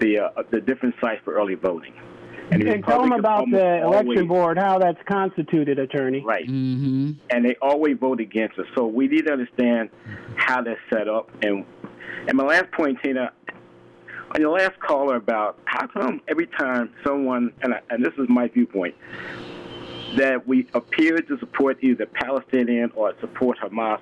[0.00, 1.94] the uh, the different sites for early voting.
[2.50, 3.84] And, the tell them about the election
[4.18, 6.20] always- board, how that's constituted, attorney.
[6.22, 6.46] Right.
[6.46, 7.12] Mm-hmm.
[7.30, 8.66] And they always vote against us.
[8.76, 9.88] So we need to understand
[10.36, 11.30] how that's set up.
[11.42, 11.64] And
[12.28, 13.32] and my last point, Tina,
[14.34, 18.28] on your last caller about how come every time someone, and, I, and this is
[18.28, 18.94] my viewpoint,
[20.16, 24.00] that we appear to support either Palestinian or support Hamas,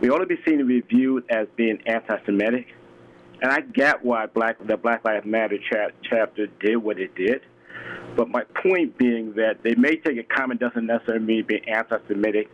[0.00, 2.66] we ought to be seen to be viewed as being anti-Semitic.
[3.42, 7.42] And I get why Black the Black Lives Matter cha- chapter did what it did.
[8.16, 12.48] But my point being that they may take a comment doesn't necessarily mean being anti-Semitic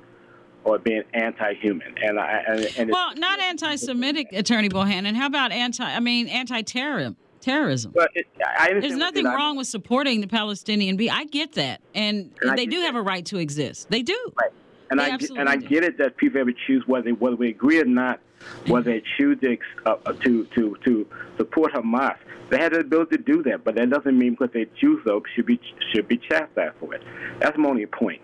[0.64, 1.94] or being anti-human.
[2.02, 5.14] And I and, and Well, not anti-Semitic, Attorney Bohannon.
[5.14, 5.84] How about anti?
[5.84, 7.16] I mean, anti-terrorism.
[7.40, 7.92] Terrorism.
[7.92, 10.96] But it, I There's nothing wrong with supporting the Palestinian.
[10.96, 13.90] Be I get that, and And they do have a right to exist.
[13.90, 14.16] They do.
[14.40, 14.52] Right.
[14.90, 17.48] And They I get- and I get it that people ever choose whether whether we
[17.48, 18.20] agree or not,
[18.66, 21.06] whether they choose to, uh, uh, to to to
[21.36, 22.16] support Hamas.
[22.50, 25.22] They have the ability to do that, but that doesn't mean because they choose so
[25.34, 25.58] should be
[25.92, 27.02] should be chastised for it.
[27.40, 28.20] That's my only point.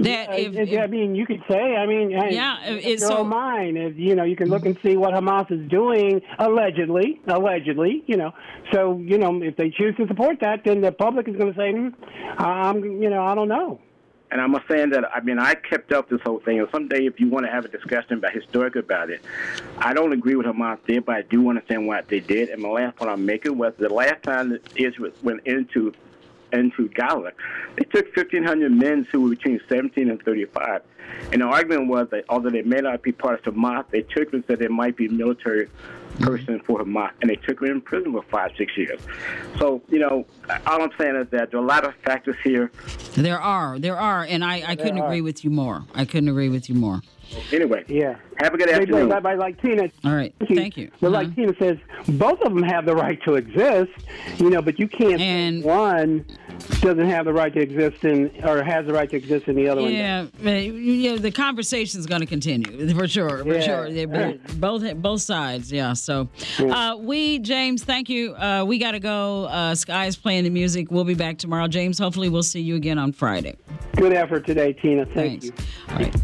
[0.00, 1.76] That if, I mean, you could say.
[1.76, 3.78] I mean, hey, Yeah, it's it's so- own mind.
[3.78, 7.20] If you know, you can look and see what Hamas is doing allegedly.
[7.26, 8.32] Allegedly, you know.
[8.72, 11.58] So you know, if they choose to support that, then the public is going to
[11.58, 11.88] say, hmm,
[12.38, 13.80] "I'm," you know, I don't know.
[14.32, 16.60] And I'm saying that I mean I kept up this whole thing.
[16.60, 19.22] And someday, if you want to have a discussion about historic about it,
[19.78, 22.48] I don't agree with Hamas did, but I do understand what they did.
[22.50, 25.92] And my last point I'm making was the last time that Israel went into
[26.52, 27.32] into Gaza,
[27.76, 30.82] they took 1,500 men who were between 17 and 35.
[31.32, 34.30] And the argument was that although they may not be part of Hamas, they took
[34.30, 35.68] them said they might be military
[36.20, 39.00] person for Hamas, and they took her in prison for five, six years.
[39.58, 40.26] So, you know,
[40.66, 42.70] all I'm saying is that there are a lot of factors here.
[43.14, 45.84] There are, there are, and I, I couldn't agree with you more.
[45.94, 47.00] I couldn't agree with you more.
[47.52, 48.16] Anyway, Yeah.
[48.38, 49.08] have a good But- afternoon.
[49.08, 50.90] But, but like Tina, All right, thank you.
[51.00, 51.76] But like Tina says,
[52.08, 53.90] both of them have the right to exist,
[54.38, 54.62] you know.
[54.62, 55.20] But you can't.
[55.20, 56.24] And one
[56.80, 59.68] doesn't have the right to exist in, or has the right to exist in the
[59.68, 59.92] other one.
[59.92, 63.38] Yeah, uh, you know, the conversation is going to continue for sure.
[63.44, 63.60] For Yeah.
[63.60, 65.70] sure, They're both both sides.
[65.72, 65.92] Yeah.
[65.92, 66.28] So,
[66.58, 68.34] uh, we James, thank you.
[68.34, 69.44] Uh, we got to go.
[69.44, 70.90] Uh, Sky's playing the music.
[70.90, 71.68] We'll be back tomorrow.
[71.68, 73.56] James, hopefully, we'll see you again on Friday.
[73.96, 75.04] Good effort today, Tina.
[75.06, 75.50] Thank Thanks.
[75.90, 76.14] All right.